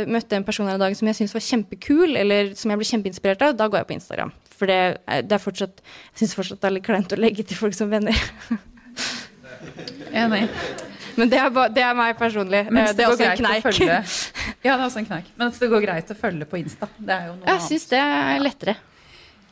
møtte 0.09 0.39
en 0.39 0.45
person 0.47 0.65
her 0.65 0.79
i 0.79 0.81
dag 0.81 0.95
som 0.97 1.09
jeg 1.11 1.19
syns 1.19 1.35
var 1.35 1.43
kjempekul, 1.45 2.15
eller 2.17 2.55
som 2.57 2.73
jeg 2.73 2.81
ble 2.81 2.87
kjempeinspirert 2.89 3.45
av, 3.45 3.53
da 3.59 3.67
går 3.69 3.83
jeg 3.83 3.89
på 3.91 3.97
Instagram. 3.99 4.33
For 4.55 4.71
det, 4.71 4.79
det 5.27 5.35
er 5.35 5.43
fortsatt 5.43 5.81
Jeg 5.83 6.21
syns 6.23 6.33
fortsatt 6.37 6.61
det 6.63 6.69
er 6.69 6.75
litt 6.77 6.87
kleint 6.87 7.13
å 7.13 7.19
legge 7.19 7.45
til 7.45 7.59
folk 7.59 7.77
som 7.77 7.91
venner. 7.91 8.17
Enig. 10.15 10.45
Men 11.15 11.31
det 11.31 11.37
er, 11.39 11.51
ba, 11.53 11.67
det 11.71 11.83
er, 11.83 11.93
meg 11.95 12.17
personlig. 12.19 12.65
Mens 12.73 12.91
det, 12.91 12.97
det 12.97 13.05
er 13.05 13.13
også 13.13 13.27
en 13.29 13.39
kneik. 13.39 13.85
Ja, 14.65 14.73
det 14.73 14.73
er 14.73 14.83
også 14.87 14.99
en 15.03 15.07
kneik. 15.07 15.29
Men 15.39 15.53
det 15.55 15.69
går 15.71 15.85
greit 15.85 16.11
å 16.11 16.17
følge 16.17 16.47
på 16.49 16.59
Insta. 16.59 16.89
Det 16.97 17.15
er 17.15 17.29
jo 17.29 17.37
noe 17.37 17.53
jeg 17.53 17.63
syns 17.69 17.87
det 17.91 18.01
er 18.01 18.43
lettere. 18.43 18.75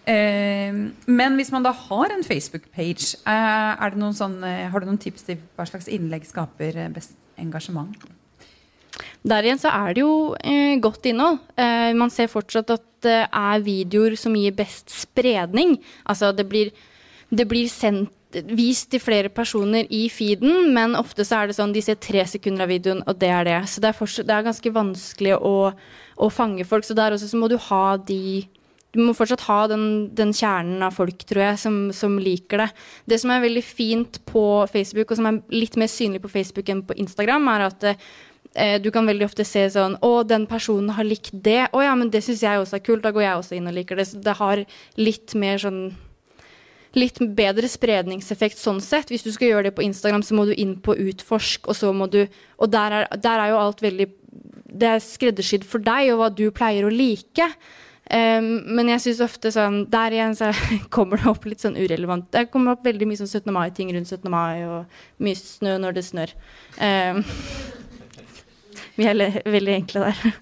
Eh, 0.09 0.73
men 1.07 1.37
hvis 1.39 1.51
man 1.53 1.63
da 1.63 1.71
har 1.71 2.11
en 2.11 2.25
Facebook-page, 2.27 3.15
eh, 3.23 4.13
sånn, 4.13 4.43
eh, 4.43 4.69
har 4.69 4.79
du 4.79 4.85
noen 4.85 4.99
tips 4.99 5.23
til 5.23 5.37
hva 5.55 5.65
slags 5.65 5.87
innlegg 5.87 6.25
skaper 6.27 6.75
eh, 6.75 6.89
best 6.89 7.15
engasjement? 7.37 7.95
Der 9.23 9.43
igjen 9.43 9.61
så 9.61 9.71
er 9.71 9.93
det 9.95 10.03
jo 10.03 10.35
eh, 10.43 10.75
godt 10.83 11.07
innhold. 11.07 11.39
Eh, 11.55 11.93
man 11.93 12.11
ser 12.11 12.27
fortsatt 12.27 12.69
at 12.75 12.83
det 13.03 13.21
er 13.31 13.63
videoer 13.63 14.17
som 14.19 14.35
gir 14.35 14.51
best 14.55 14.91
spredning. 14.91 15.77
Altså 16.05 16.33
det 16.35 16.45
blir, 16.49 16.73
det 17.31 17.47
blir 17.47 17.71
sendt 17.71 18.11
vist 18.49 18.89
til 18.89 19.01
flere 19.01 19.29
personer 19.29 19.85
i 19.93 20.07
feeden, 20.09 20.73
men 20.73 20.97
ofte 20.97 21.25
så 21.25 21.41
er 21.41 21.49
det 21.49 21.57
sånn 21.57 21.73
de 21.75 21.83
ser 21.85 21.99
tre 22.01 22.23
sekunder 22.25 22.65
av 22.65 22.71
videoen, 22.71 23.03
og 23.05 23.19
det 23.21 23.29
er 23.29 23.45
det. 23.45 23.59
Så 23.69 23.83
det 23.83 23.91
er, 23.91 23.97
fortsatt, 23.97 24.27
det 24.27 24.35
er 24.35 24.47
ganske 24.47 24.73
vanskelig 24.73 25.35
å, 25.37 25.55
å 26.17 26.29
fange 26.33 26.65
folk. 26.67 26.87
Så 26.87 26.97
der 26.97 27.15
også 27.15 27.29
så 27.29 27.39
må 27.39 27.49
du 27.51 27.59
ha 27.69 27.85
de 27.97 28.47
du 28.93 28.99
må 29.01 29.15
fortsatt 29.17 29.45
ha 29.47 29.63
den, 29.71 29.85
den 30.13 30.33
kjernen 30.37 30.83
av 30.85 30.93
folk, 30.93 31.25
tror 31.29 31.47
jeg, 31.47 31.61
som, 31.63 31.77
som, 31.95 32.19
liker 32.21 32.61
det. 32.61 32.69
Det 33.09 33.17
som 33.21 33.33
er 33.33 33.41
veldig 33.41 33.63
fint 33.65 34.19
på 34.29 34.43
Facebook, 34.69 35.09
og 35.09 35.19
som 35.19 35.31
er 35.31 35.41
litt 35.53 35.79
mer 35.81 35.89
synlig 35.89 36.21
på 36.21 36.31
Facebook 36.35 36.69
enn 36.69 36.85
på 36.85 36.97
Instagram, 37.01 37.49
er 37.55 37.67
at 37.71 37.89
Eh, 38.55 38.81
du 38.81 38.91
kan 38.93 39.07
veldig 39.09 39.25
ofte 39.25 39.41
se 39.47 39.63
sånn 39.73 39.95
Å, 40.05 40.11
den 40.29 40.45
personen 40.49 40.93
har 40.93 41.07
likt 41.07 41.33
det. 41.45 41.65
Å 41.73 41.83
ja, 41.83 41.93
men 41.97 42.11
det 42.13 42.21
syns 42.25 42.43
jeg 42.45 42.61
også 42.61 42.77
er 42.77 42.85
kult. 42.85 43.03
Da 43.05 43.13
går 43.13 43.25
jeg 43.25 43.37
også 43.39 43.57
inn 43.57 43.69
og 43.69 43.77
liker 43.77 43.97
det. 43.97 44.07
Så 44.11 44.21
det 44.21 44.35
har 44.39 44.65
litt 44.99 45.37
mer 45.37 45.61
sånn 45.61 45.85
Litt 46.93 47.17
bedre 47.33 47.65
spredningseffekt 47.65 48.59
sånn 48.61 48.77
sett. 48.85 49.09
Hvis 49.09 49.23
du 49.25 49.31
skal 49.33 49.47
gjøre 49.49 49.63
det 49.65 49.71
på 49.73 49.81
Instagram, 49.81 50.21
så 50.21 50.35
må 50.37 50.43
du 50.45 50.51
inn 50.53 50.75
på 50.77 50.93
utforsk, 50.93 51.65
og 51.65 51.73
så 51.73 51.89
må 51.89 52.05
du 52.05 52.19
Og 52.61 52.69
der 52.69 52.99
er, 52.99 53.07
der 53.17 53.41
er 53.41 53.49
jo 53.49 53.61
alt 53.63 53.81
veldig 53.81 54.07
Det 54.69 54.91
er 54.91 55.01
skreddersydd 55.01 55.65
for 55.65 55.81
deg 55.81 56.11
og 56.13 56.21
hva 56.21 56.29
du 56.29 56.45
pleier 56.53 56.85
å 56.85 56.93
like. 56.93 57.49
Um, 58.11 58.47
men 58.75 58.89
jeg 58.91 58.99
syns 58.99 59.21
ofte 59.23 59.47
sånn 59.55 59.85
Der 59.87 60.11
igjen 60.11 60.33
så 60.35 60.49
kommer 60.93 61.21
det 61.21 61.29
opp 61.31 61.45
litt 61.47 61.63
sånn 61.63 61.77
urelevant. 61.79 62.27
Det 62.35 62.49
kommer 62.51 62.75
opp 62.75 62.83
veldig 62.85 63.07
mye 63.07 63.21
sånn 63.21 63.31
17. 63.31 63.47
mai-ting 63.55 63.93
rundt 63.95 64.11
17. 64.11 64.27
mai, 64.31 64.63
og 64.67 65.23
mye 65.23 65.39
snø 65.39 65.77
når 65.79 65.95
det 65.97 66.03
snør. 66.09 66.33
Um, 66.77 67.23
vi 68.99 69.07
er 69.07 69.39
veldig 69.47 69.77
enkle 69.77 70.09
der. 70.09 70.39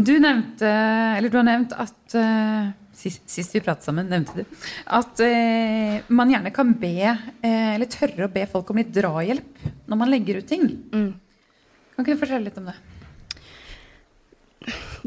Du 0.00 0.14
nevnte, 0.16 0.68
eller 1.18 1.28
du 1.28 1.36
har 1.36 1.44
nevnt 1.44 1.74
at 1.76 2.16
uh, 2.16 2.70
sist, 2.96 3.26
sist, 3.28 3.52
vi 3.52 3.60
pratet 3.60 3.84
sammen, 3.84 4.08
nevnte 4.08 4.40
du 4.40 4.62
at 4.96 5.20
uh, 5.20 6.08
man 6.08 6.32
gjerne 6.32 6.52
kan 6.56 6.72
be, 6.80 6.94
uh, 7.12 7.70
eller 7.74 7.90
tørre 7.92 8.24
å 8.24 8.32
be 8.32 8.46
folk 8.48 8.72
om 8.72 8.80
litt 8.80 8.94
drahjelp 8.96 9.68
når 9.90 10.00
man 10.00 10.12
legger 10.12 10.40
ut 10.40 10.48
ting. 10.48 10.64
Mm. 10.94 11.12
Kan 11.92 12.06
ikke 12.06 12.16
du 12.16 12.22
fortelle 12.22 12.48
litt 12.48 12.56
om 12.60 12.70
det? 12.70 12.78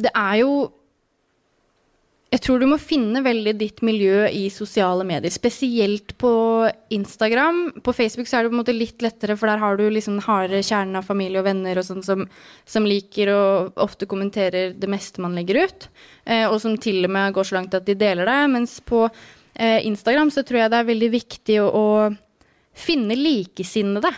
Det 0.06 0.14
er 0.14 0.38
jo 0.44 0.54
jeg 2.34 2.42
tror 2.42 2.64
du 2.64 2.66
må 2.66 2.80
finne 2.82 3.22
veldig 3.22 3.52
ditt 3.60 3.84
miljø 3.86 4.24
i 4.26 4.48
sosiale 4.50 5.06
medier. 5.06 5.30
Spesielt 5.30 6.16
på 6.18 6.32
Instagram. 6.94 7.60
På 7.86 7.94
Facebook 7.94 8.26
så 8.30 8.40
er 8.40 8.48
det 8.48 8.50
på 8.50 8.56
en 8.58 8.62
måte 8.64 8.74
litt 8.74 9.06
lettere, 9.06 9.36
for 9.38 9.52
der 9.52 9.62
har 9.62 9.78
du 9.78 9.84
liksom 9.94 10.18
harde 10.26 10.64
kjernen 10.66 10.98
av 10.98 11.06
familie 11.06 11.44
og 11.44 11.46
venner 11.46 11.78
og 11.78 11.86
sånn 11.86 12.02
som, 12.06 12.26
som, 12.66 12.88
liker 12.90 13.30
og 13.36 13.78
ofte 13.86 14.10
kommenterer 14.10 14.74
det 14.74 14.90
meste 14.90 15.22
man 15.22 15.38
legger 15.38 15.62
ut. 15.68 15.88
Eh, 16.26 16.48
og 16.48 16.58
som 16.64 16.74
til 16.82 17.06
og 17.06 17.14
med 17.14 17.38
går 17.38 17.52
så 17.52 17.60
langt 17.60 17.78
at 17.78 17.86
de 17.86 18.00
deler 18.02 18.26
det. 18.26 18.40
Mens 18.56 18.80
på 18.82 19.06
eh, 19.06 19.86
Instagram 19.86 20.34
så 20.34 20.42
tror 20.42 20.64
jeg 20.64 20.74
det 20.74 20.82
er 20.82 20.90
veldig 20.90 21.14
viktig 21.14 21.62
å, 21.62 21.70
å 21.70 21.88
finne 22.74 23.20
likesinnede. 23.20 24.10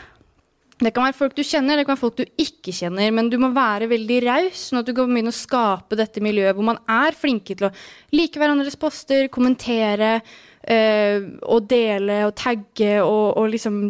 Det 0.76 0.92
kan 0.92 1.06
være 1.06 1.16
folk 1.16 1.36
du 1.38 1.44
kjenner, 1.46 1.80
det 1.80 1.86
kan 1.88 1.96
være 1.96 2.02
folk 2.02 2.18
du 2.20 2.42
ikke 2.42 2.74
kjenner, 2.76 3.12
men 3.16 3.30
du 3.32 3.38
må 3.40 3.48
være 3.56 3.88
veldig 3.88 4.18
raus, 4.26 4.64
sånn 4.70 4.82
at 4.82 4.90
du 4.90 4.92
kan 4.98 5.08
begynne 5.08 5.32
å 5.32 5.36
skape 5.36 5.96
dette 5.96 6.24
miljøet 6.24 6.58
hvor 6.58 6.68
man 6.68 6.82
er 6.92 7.16
flinke 7.16 7.56
til 7.56 7.70
å 7.70 7.76
like 8.12 8.42
hverandres 8.42 8.76
poster, 8.80 9.30
kommentere 9.32 10.18
øh, 10.20 11.30
og 11.48 11.70
dele 11.72 12.26
og 12.28 12.36
tagge 12.42 12.98
og, 13.06 13.38
og 13.40 13.54
liksom 13.54 13.86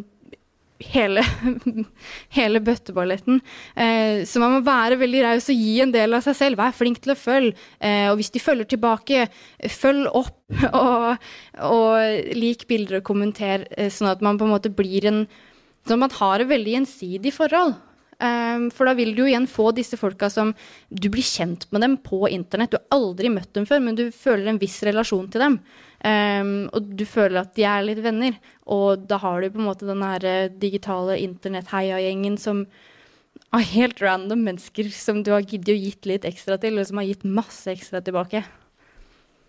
hele, 0.93 1.23
hele 2.37 2.61
bøtteballetten. 2.61 3.41
Eh, 3.75 4.21
så 4.27 4.43
man 4.43 4.57
må 4.57 4.61
være 4.65 4.99
veldig 4.99 5.23
raus 5.25 5.49
og 5.49 5.57
gi 5.65 5.79
en 5.83 5.93
del 5.95 6.13
av 6.17 6.21
seg 6.25 6.37
selv. 6.37 6.61
Vær 6.61 6.75
flink 6.75 7.01
til 7.03 7.15
å 7.15 7.17
følge. 7.17 7.55
Eh, 7.79 8.05
og 8.11 8.19
hvis 8.19 8.33
de 8.35 8.43
følger 8.43 8.69
tilbake, 8.75 9.25
følg 9.73 10.09
opp 10.11 10.37
og, 10.83 11.25
og 11.65 12.37
lik 12.37 12.67
bilder 12.69 12.99
og 12.99 13.09
kommenter, 13.09 13.67
eh, 13.75 13.91
sånn 13.93 14.11
at 14.11 14.23
man 14.25 14.39
på 14.39 14.47
en 14.47 14.55
måte 14.55 14.73
blir 14.73 15.09
en 15.09 15.25
så 15.85 15.97
man 15.99 16.13
har 16.17 16.41
et 16.41 16.49
veldig 16.49 16.79
gjensidig 16.79 17.33
forhold. 17.35 17.75
Um, 18.15 18.69
for 18.71 18.87
da 18.87 18.93
vil 18.95 19.11
du 19.11 19.25
jo 19.25 19.27
igjen 19.27 19.47
få 19.49 19.73
disse 19.75 19.97
folka 19.99 20.29
som 20.31 20.53
Du 20.87 21.09
blir 21.11 21.25
kjent 21.25 21.65
med 21.75 21.83
dem 21.83 21.97
på 21.99 22.21
internett. 22.31 22.71
Du 22.71 22.77
har 22.77 22.95
aldri 22.95 23.27
møtt 23.33 23.51
dem 23.57 23.67
før, 23.67 23.81
men 23.83 23.97
du 23.97 24.07
føler 24.15 24.47
en 24.53 24.61
viss 24.61 24.77
relasjon 24.87 25.27
til 25.31 25.43
dem. 25.43 25.59
Um, 25.99 26.53
og 26.71 26.93
du 26.95 27.03
føler 27.09 27.41
at 27.41 27.55
de 27.57 27.67
er 27.67 27.83
litt 27.83 27.99
venner. 28.05 28.37
Og 28.71 29.03
da 29.09 29.19
har 29.19 29.41
du 29.41 29.51
på 29.51 29.59
en 29.59 29.67
måte 29.67 29.89
den 29.89 30.03
her 30.05 30.25
eh, 30.25 30.51
digitale 30.63 31.19
internett-heia-gjengen 31.25 32.39
som 32.39 32.63
av 33.55 33.65
helt 33.67 33.99
random 34.03 34.45
mennesker 34.47 34.87
som 34.95 35.19
du 35.23 35.33
har 35.35 35.43
giddet 35.43 35.75
å 35.75 35.79
gitt 35.79 36.07
litt 36.07 36.27
ekstra 36.27 36.57
til, 36.61 36.79
og 36.79 36.87
som 36.87 37.01
har 37.01 37.09
gitt 37.09 37.27
masse 37.27 37.67
ekstra 37.71 38.01
tilbake. 38.03 38.45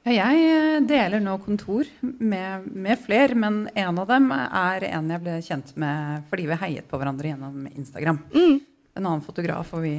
Ja, 0.07 0.28
jeg 0.30 0.42
eh, 0.46 0.80
deler 0.86 1.18
nå 1.18 1.32
kontor 1.42 1.88
med, 2.00 2.66
med 2.70 3.00
flere, 3.02 3.34
men 3.34 3.64
en 3.74 3.96
av 3.98 4.07
dem 4.07 4.28
er 4.30 4.86
en 4.92 5.11
jeg 5.11 5.22
ble 5.24 5.34
kjent 5.42 5.72
med 5.82 6.28
fordi 6.30 6.44
vi 6.46 6.59
heiet 6.61 6.86
på 6.86 7.00
hverandre 7.00 7.32
gjennom 7.32 7.64
Instagram. 7.72 8.20
Mm. 8.30 8.61
En 8.94 9.02
annen 9.02 9.24
fotograf, 9.26 9.72
og 9.74 9.82
vi 9.82 9.96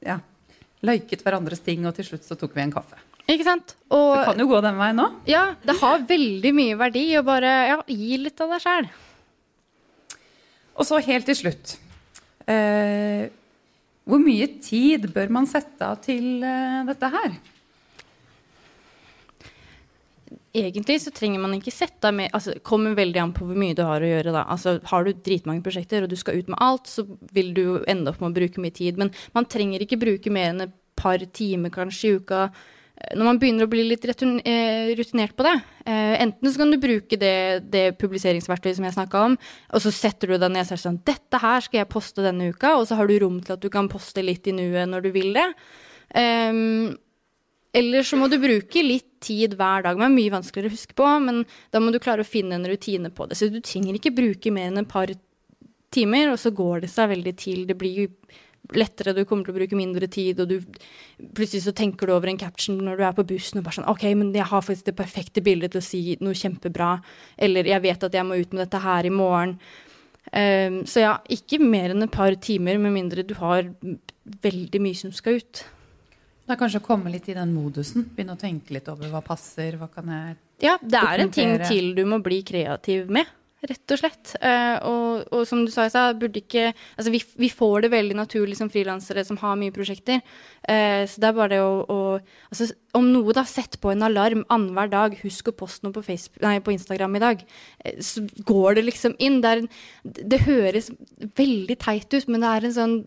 ja, 0.00 0.16
liket 0.88 1.20
hverandres 1.26 1.60
ting, 1.66 1.84
og 1.84 1.92
til 1.98 2.08
slutt 2.08 2.24
så 2.24 2.38
tok 2.40 2.56
vi 2.56 2.64
en 2.64 2.72
kaffe. 2.72 2.96
Ikke 3.28 3.44
sant? 3.44 3.76
Og, 3.92 4.16
det 4.16 4.24
kan 4.30 4.40
jo 4.40 4.48
gå 4.50 4.64
den 4.64 4.80
veien 4.80 4.98
nå. 4.98 5.10
Ja, 5.28 5.44
det 5.62 5.76
har 5.84 6.08
veldig 6.08 6.56
mye 6.56 6.80
verdi 6.80 7.04
å 7.20 7.24
bare 7.26 7.52
ja, 7.68 7.78
gi 7.92 8.18
litt 8.24 8.40
av 8.40 8.56
deg 8.56 8.64
sjæl. 8.64 8.90
Og 10.80 10.88
så 10.88 10.96
helt 11.04 11.28
til 11.28 11.36
slutt 11.36 11.74
eh, 12.48 13.26
Hvor 14.08 14.22
mye 14.22 14.46
tid 14.64 15.04
bør 15.12 15.28
man 15.36 15.44
sette 15.44 15.84
av 15.84 16.00
til 16.00 16.40
eh, 16.40 16.78
dette 16.88 17.10
her? 17.12 17.34
Egentlig 20.52 20.98
så 21.00 21.10
trenger 21.14 21.40
man 21.40 21.54
ikke 21.56 21.72
sette 21.72 22.04
av 22.04 22.12
mer 22.12 22.32
altså, 22.36 22.52
kommer 22.66 22.92
veldig 22.96 23.20
an 23.22 23.30
på 23.32 23.46
hvor 23.48 23.56
mye 23.56 23.76
du 23.76 23.86
har 23.88 24.04
å 24.04 24.10
gjøre. 24.10 24.34
da. 24.34 24.42
Altså, 24.52 24.76
Har 24.90 25.06
du 25.06 25.14
dritmange 25.16 25.64
prosjekter 25.64 26.04
og 26.04 26.12
du 26.12 26.18
skal 26.20 26.42
ut 26.42 26.50
med 26.52 26.60
alt, 26.60 26.90
så 26.92 27.06
vil 27.32 27.54
du 27.56 27.64
ende 27.88 28.12
opp 28.12 28.20
med 28.20 28.34
å 28.34 28.36
bruke 28.36 28.60
mye 28.60 28.74
tid. 28.76 29.00
Men 29.00 29.14
man 29.32 29.48
trenger 29.48 29.80
ikke 29.80 30.00
bruke 30.02 30.32
mer 30.32 30.50
enn 30.50 30.66
et 30.66 30.74
par 30.98 31.24
timer 31.32 31.72
kanskje 31.72 32.10
i 32.10 32.18
uka 32.20 32.42
eh, 32.44 33.14
når 33.16 33.28
man 33.30 33.40
begynner 33.40 33.64
å 33.64 33.70
bli 33.72 33.86
litt 33.86 34.04
eh, 34.04 34.92
rutinert 34.98 35.32
på 35.38 35.46
det. 35.46 35.54
Eh, 35.86 36.16
enten 36.26 36.52
så 36.52 36.60
kan 36.60 36.74
du 36.74 36.76
bruke 36.82 37.16
det, 37.16 37.38
det 37.72 37.86
publiseringsverktøyet 38.02 38.76
som 38.76 38.88
jeg 38.90 38.96
snakka 38.98 39.22
om, 39.30 39.38
og 39.72 39.84
så 39.86 39.94
setter 40.02 40.34
du 40.34 40.36
deg 40.36 40.52
ned 40.52 40.66
og 40.66 40.68
sier 40.68 40.82
sånn 40.84 41.00
Dette 41.08 41.40
her 41.40 41.64
skal 41.64 41.80
jeg 41.80 41.92
poste 41.96 42.26
denne 42.26 42.50
uka, 42.52 42.74
og 42.76 42.84
så 42.90 43.00
har 43.00 43.08
du 43.08 43.16
rom 43.24 43.40
til 43.40 43.56
at 43.56 43.64
du 43.64 43.70
kan 43.72 43.88
poste 43.88 44.20
litt 44.20 44.52
i 44.52 44.54
nuet 44.58 44.84
når 44.92 45.08
du 45.08 45.10
vil 45.16 45.32
det. 45.38 45.48
Um, 46.12 46.92
eller 47.72 48.04
så 48.04 48.18
må 48.20 48.28
du 48.28 48.36
bruke 48.40 48.84
litt 48.84 49.08
tid 49.24 49.56
hver 49.56 49.86
dag. 49.86 49.96
Det 49.96 50.04
er 50.04 50.14
mye 50.14 50.32
vanskeligere 50.34 50.72
å 50.72 50.76
huske 50.76 50.96
på, 50.98 51.08
men 51.24 51.42
da 51.72 51.80
må 51.80 51.92
du 51.92 52.00
klare 52.02 52.24
å 52.24 52.28
finne 52.28 52.58
en 52.58 52.68
rutine 52.68 53.12
på 53.14 53.26
det. 53.28 53.38
Så 53.38 53.48
du 53.52 53.60
trenger 53.64 53.96
ikke 53.96 54.14
bruke 54.14 54.52
mer 54.52 54.68
enn 54.68 54.82
et 54.82 54.90
par 54.90 55.12
timer, 55.92 56.32
og 56.32 56.40
så 56.40 56.52
går 56.52 56.84
det 56.84 56.92
seg 56.92 57.12
veldig 57.14 57.34
til. 57.40 57.64
Det 57.68 57.76
blir 57.78 58.10
lettere, 58.76 59.14
du 59.16 59.24
kommer 59.28 59.46
til 59.46 59.54
å 59.54 59.58
bruke 59.58 59.78
mindre 59.78 60.08
tid, 60.12 60.40
og 60.42 60.52
du, 60.52 60.58
plutselig 61.36 61.64
så 61.64 61.74
tenker 61.76 62.08
du 62.08 62.14
over 62.14 62.30
en 62.30 62.40
caption 62.40 62.76
når 62.78 63.00
du 63.00 63.04
er 63.08 63.16
på 63.16 63.26
bussen 63.32 63.60
og 63.60 63.66
bare 63.66 63.80
sånn 63.80 63.90
OK, 63.90 64.04
men 64.18 64.30
jeg 64.36 64.48
har 64.52 64.64
faktisk 64.64 64.90
det 64.90 64.98
perfekte 65.00 65.42
bildet 65.44 65.74
til 65.74 65.82
å 65.82 65.86
si 65.86 66.02
noe 66.22 66.38
kjempebra. 66.38 66.94
Eller 67.40 67.72
jeg 67.72 67.84
vet 67.84 68.08
at 68.08 68.16
jeg 68.16 68.28
må 68.28 68.38
ut 68.38 68.54
med 68.54 68.66
dette 68.66 68.82
her 68.84 69.08
i 69.08 69.12
morgen. 69.12 69.56
Um, 70.30 70.82
så 70.88 71.02
ja, 71.02 71.16
ikke 71.34 71.58
mer 71.60 71.92
enn 71.92 72.06
et 72.06 72.14
par 72.14 72.36
timer, 72.38 72.78
med 72.80 72.94
mindre 72.94 73.24
du 73.26 73.34
har 73.40 73.66
veldig 74.44 74.80
mye 74.84 75.00
som 75.00 75.12
skal 75.14 75.40
ut. 75.40 75.64
Det 76.42 76.56
er 76.56 76.58
kanskje 76.58 76.80
å 76.82 76.84
komme 76.84 77.12
litt 77.12 77.28
i 77.30 77.36
den 77.36 77.52
modusen. 77.54 78.08
Begynne 78.16 78.34
å 78.34 78.40
tenke 78.40 78.74
litt 78.74 78.88
over 78.90 79.12
hva 79.12 79.22
passer. 79.24 79.78
Hva 79.78 79.86
kan 79.92 80.10
jeg 80.10 80.34
Ja, 80.64 80.74
det 80.82 80.98
er 80.98 81.22
en 81.22 81.30
ting 81.34 81.54
til 81.68 81.94
du 81.94 82.02
må 82.08 82.18
bli 82.22 82.40
kreativ 82.46 83.10
med, 83.14 83.30
rett 83.62 83.94
og 83.94 84.00
slett. 84.00 84.32
Uh, 84.42 84.74
og, 84.90 85.22
og, 85.30 85.44
som 85.46 85.62
du 85.62 85.70
sa, 85.70 85.86
jeg 85.86 86.18
burde 86.18 86.42
ikke 86.42 86.64
Altså, 86.72 87.12
vi, 87.14 87.22
vi 87.38 87.50
får 87.52 87.84
det 87.84 87.92
veldig 87.92 88.16
naturlig 88.18 88.58
som 88.58 88.70
frilansere 88.74 89.22
som 89.26 89.38
har 89.38 89.54
mye 89.60 89.74
prosjekter. 89.74 90.18
Uh, 90.66 91.06
så 91.06 91.22
det 91.22 91.30
er 91.30 91.38
bare 91.38 91.54
det 91.54 91.62
å, 91.62 91.76
å 91.86 92.00
Altså, 92.50 92.72
om 92.98 93.06
noe, 93.14 93.36
da, 93.38 93.46
sett 93.48 93.78
på 93.80 93.94
en 93.94 94.02
alarm 94.08 94.42
annenhver 94.52 94.90
dag. 94.90 95.14
Husk 95.22 95.52
å 95.52 95.58
poste 95.62 95.86
noe 95.86 95.94
på, 95.94 96.02
Facebook, 96.10 96.42
nei, 96.42 96.56
på 96.58 96.74
Instagram 96.74 97.20
i 97.20 97.22
dag. 97.22 97.46
Uh, 97.86 97.94
så 98.02 98.26
går 98.50 98.80
det 98.80 98.88
liksom 98.90 99.14
inn. 99.22 99.38
Det, 99.46 99.54
en, 99.62 99.70
det 100.34 100.42
høres 100.48 100.90
veldig 101.38 101.78
teit 101.86 102.10
ut, 102.18 102.26
men 102.26 102.42
det 102.42 102.56
er 102.56 102.66
en 102.66 102.80
sånn 102.80 102.98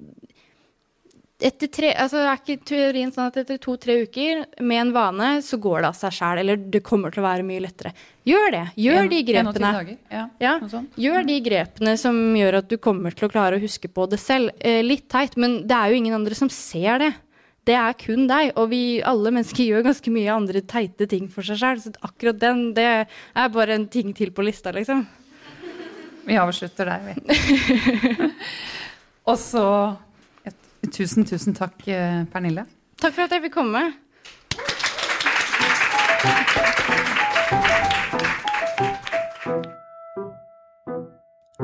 etter 1.43 1.67
tre, 1.67 1.89
altså 1.99 2.21
er 2.23 2.37
ikke 2.39 2.63
teorien 2.63 3.09
sånn 3.11 3.27
at 3.27 3.41
etter 3.41 3.57
to-tre 3.59 3.97
uker 4.05 4.45
med 4.63 4.79
en 4.79 4.91
vane, 4.95 5.29
så 5.43 5.59
går 5.59 5.83
det 5.83 5.89
av 5.89 5.97
seg 5.97 6.13
sjæl. 6.15 6.39
Eller 6.39 6.61
det 6.71 6.79
kommer 6.85 7.11
til 7.11 7.23
å 7.23 7.25
være 7.25 7.43
mye 7.47 7.63
lettere. 7.65 7.91
Gjør 8.25 8.53
det. 8.55 8.61
Gjør 8.79 9.01
en, 9.01 9.09
de 9.11 9.19
grepene. 9.27 9.71
Ja, 10.13 10.23
ja. 10.39 10.53
Gjør 11.01 11.27
de 11.27 11.35
grepene 11.43 11.97
som 11.99 12.15
gjør 12.39 12.61
at 12.61 12.71
du 12.71 12.77
kommer 12.79 13.15
til 13.15 13.27
å 13.27 13.33
klare 13.33 13.59
å 13.59 13.63
huske 13.63 13.91
på 13.91 14.07
det 14.11 14.21
selv. 14.23 14.55
Eh, 14.63 14.79
litt 14.85 15.09
teit, 15.11 15.35
men 15.35 15.59
det 15.67 15.75
er 15.75 15.91
jo 15.91 15.99
ingen 15.99 16.15
andre 16.15 16.39
som 16.39 16.51
ser 16.53 17.03
det. 17.03 17.11
Det 17.67 17.75
er 17.81 17.99
kun 17.99 18.29
deg. 18.31 18.53
Og 18.55 18.71
vi 18.71 18.81
alle 19.03 19.35
mennesker 19.35 19.67
gjør 19.67 19.89
ganske 19.89 20.15
mye 20.15 20.39
andre 20.39 20.63
teite 20.63 21.09
ting 21.11 21.27
for 21.33 21.43
seg 21.43 21.59
sjæl. 21.59 21.83
Så 21.83 21.93
akkurat 21.99 22.39
den, 22.39 22.69
det 22.77 22.89
er 23.03 23.53
bare 23.53 23.75
en 23.75 23.89
ting 23.91 24.15
til 24.15 24.31
på 24.31 24.45
lista, 24.47 24.71
liksom. 24.75 25.03
Vi 26.25 26.39
avslutter 26.39 26.87
der, 26.89 27.11
vi. 27.11 28.31
Og 29.29 29.37
så 29.41 29.67
Tusen, 30.91 31.25
tusen 31.25 31.53
takk, 31.53 31.87
eh, 31.87 32.23
Pernille. 32.31 32.65
Takk 33.01 33.13
for 33.13 33.25
at 33.25 33.31
jeg 33.31 33.41
fikk 33.47 33.55
komme. 33.57 33.81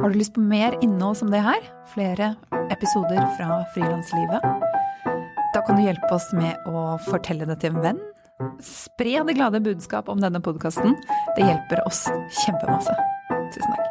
Har 0.02 0.10
du 0.10 0.18
lyst 0.18 0.34
på 0.34 0.42
mer 0.42 0.76
innhold 0.82 1.18
som 1.18 1.30
det 1.32 1.44
her? 1.46 1.62
Flere 1.94 2.34
episoder 2.74 3.22
fra 3.38 3.62
frilanslivet? 3.76 4.42
Da 5.54 5.62
kan 5.68 5.78
du 5.78 5.84
hjelpe 5.86 6.10
oss 6.16 6.32
med 6.34 6.58
å 6.66 6.98
fortelle 7.06 7.46
det 7.46 7.60
til 7.62 7.76
en 7.76 7.86
venn. 7.86 8.02
Spre 8.66 9.22
det 9.28 9.38
glade 9.38 9.62
budskap 9.62 10.10
om 10.10 10.22
denne 10.24 10.42
podkasten. 10.42 10.98
Det 11.38 11.46
hjelper 11.46 11.86
oss 11.86 12.08
kjempemasse. 12.42 12.98
Tusen 13.54 13.76
takk. 13.76 13.91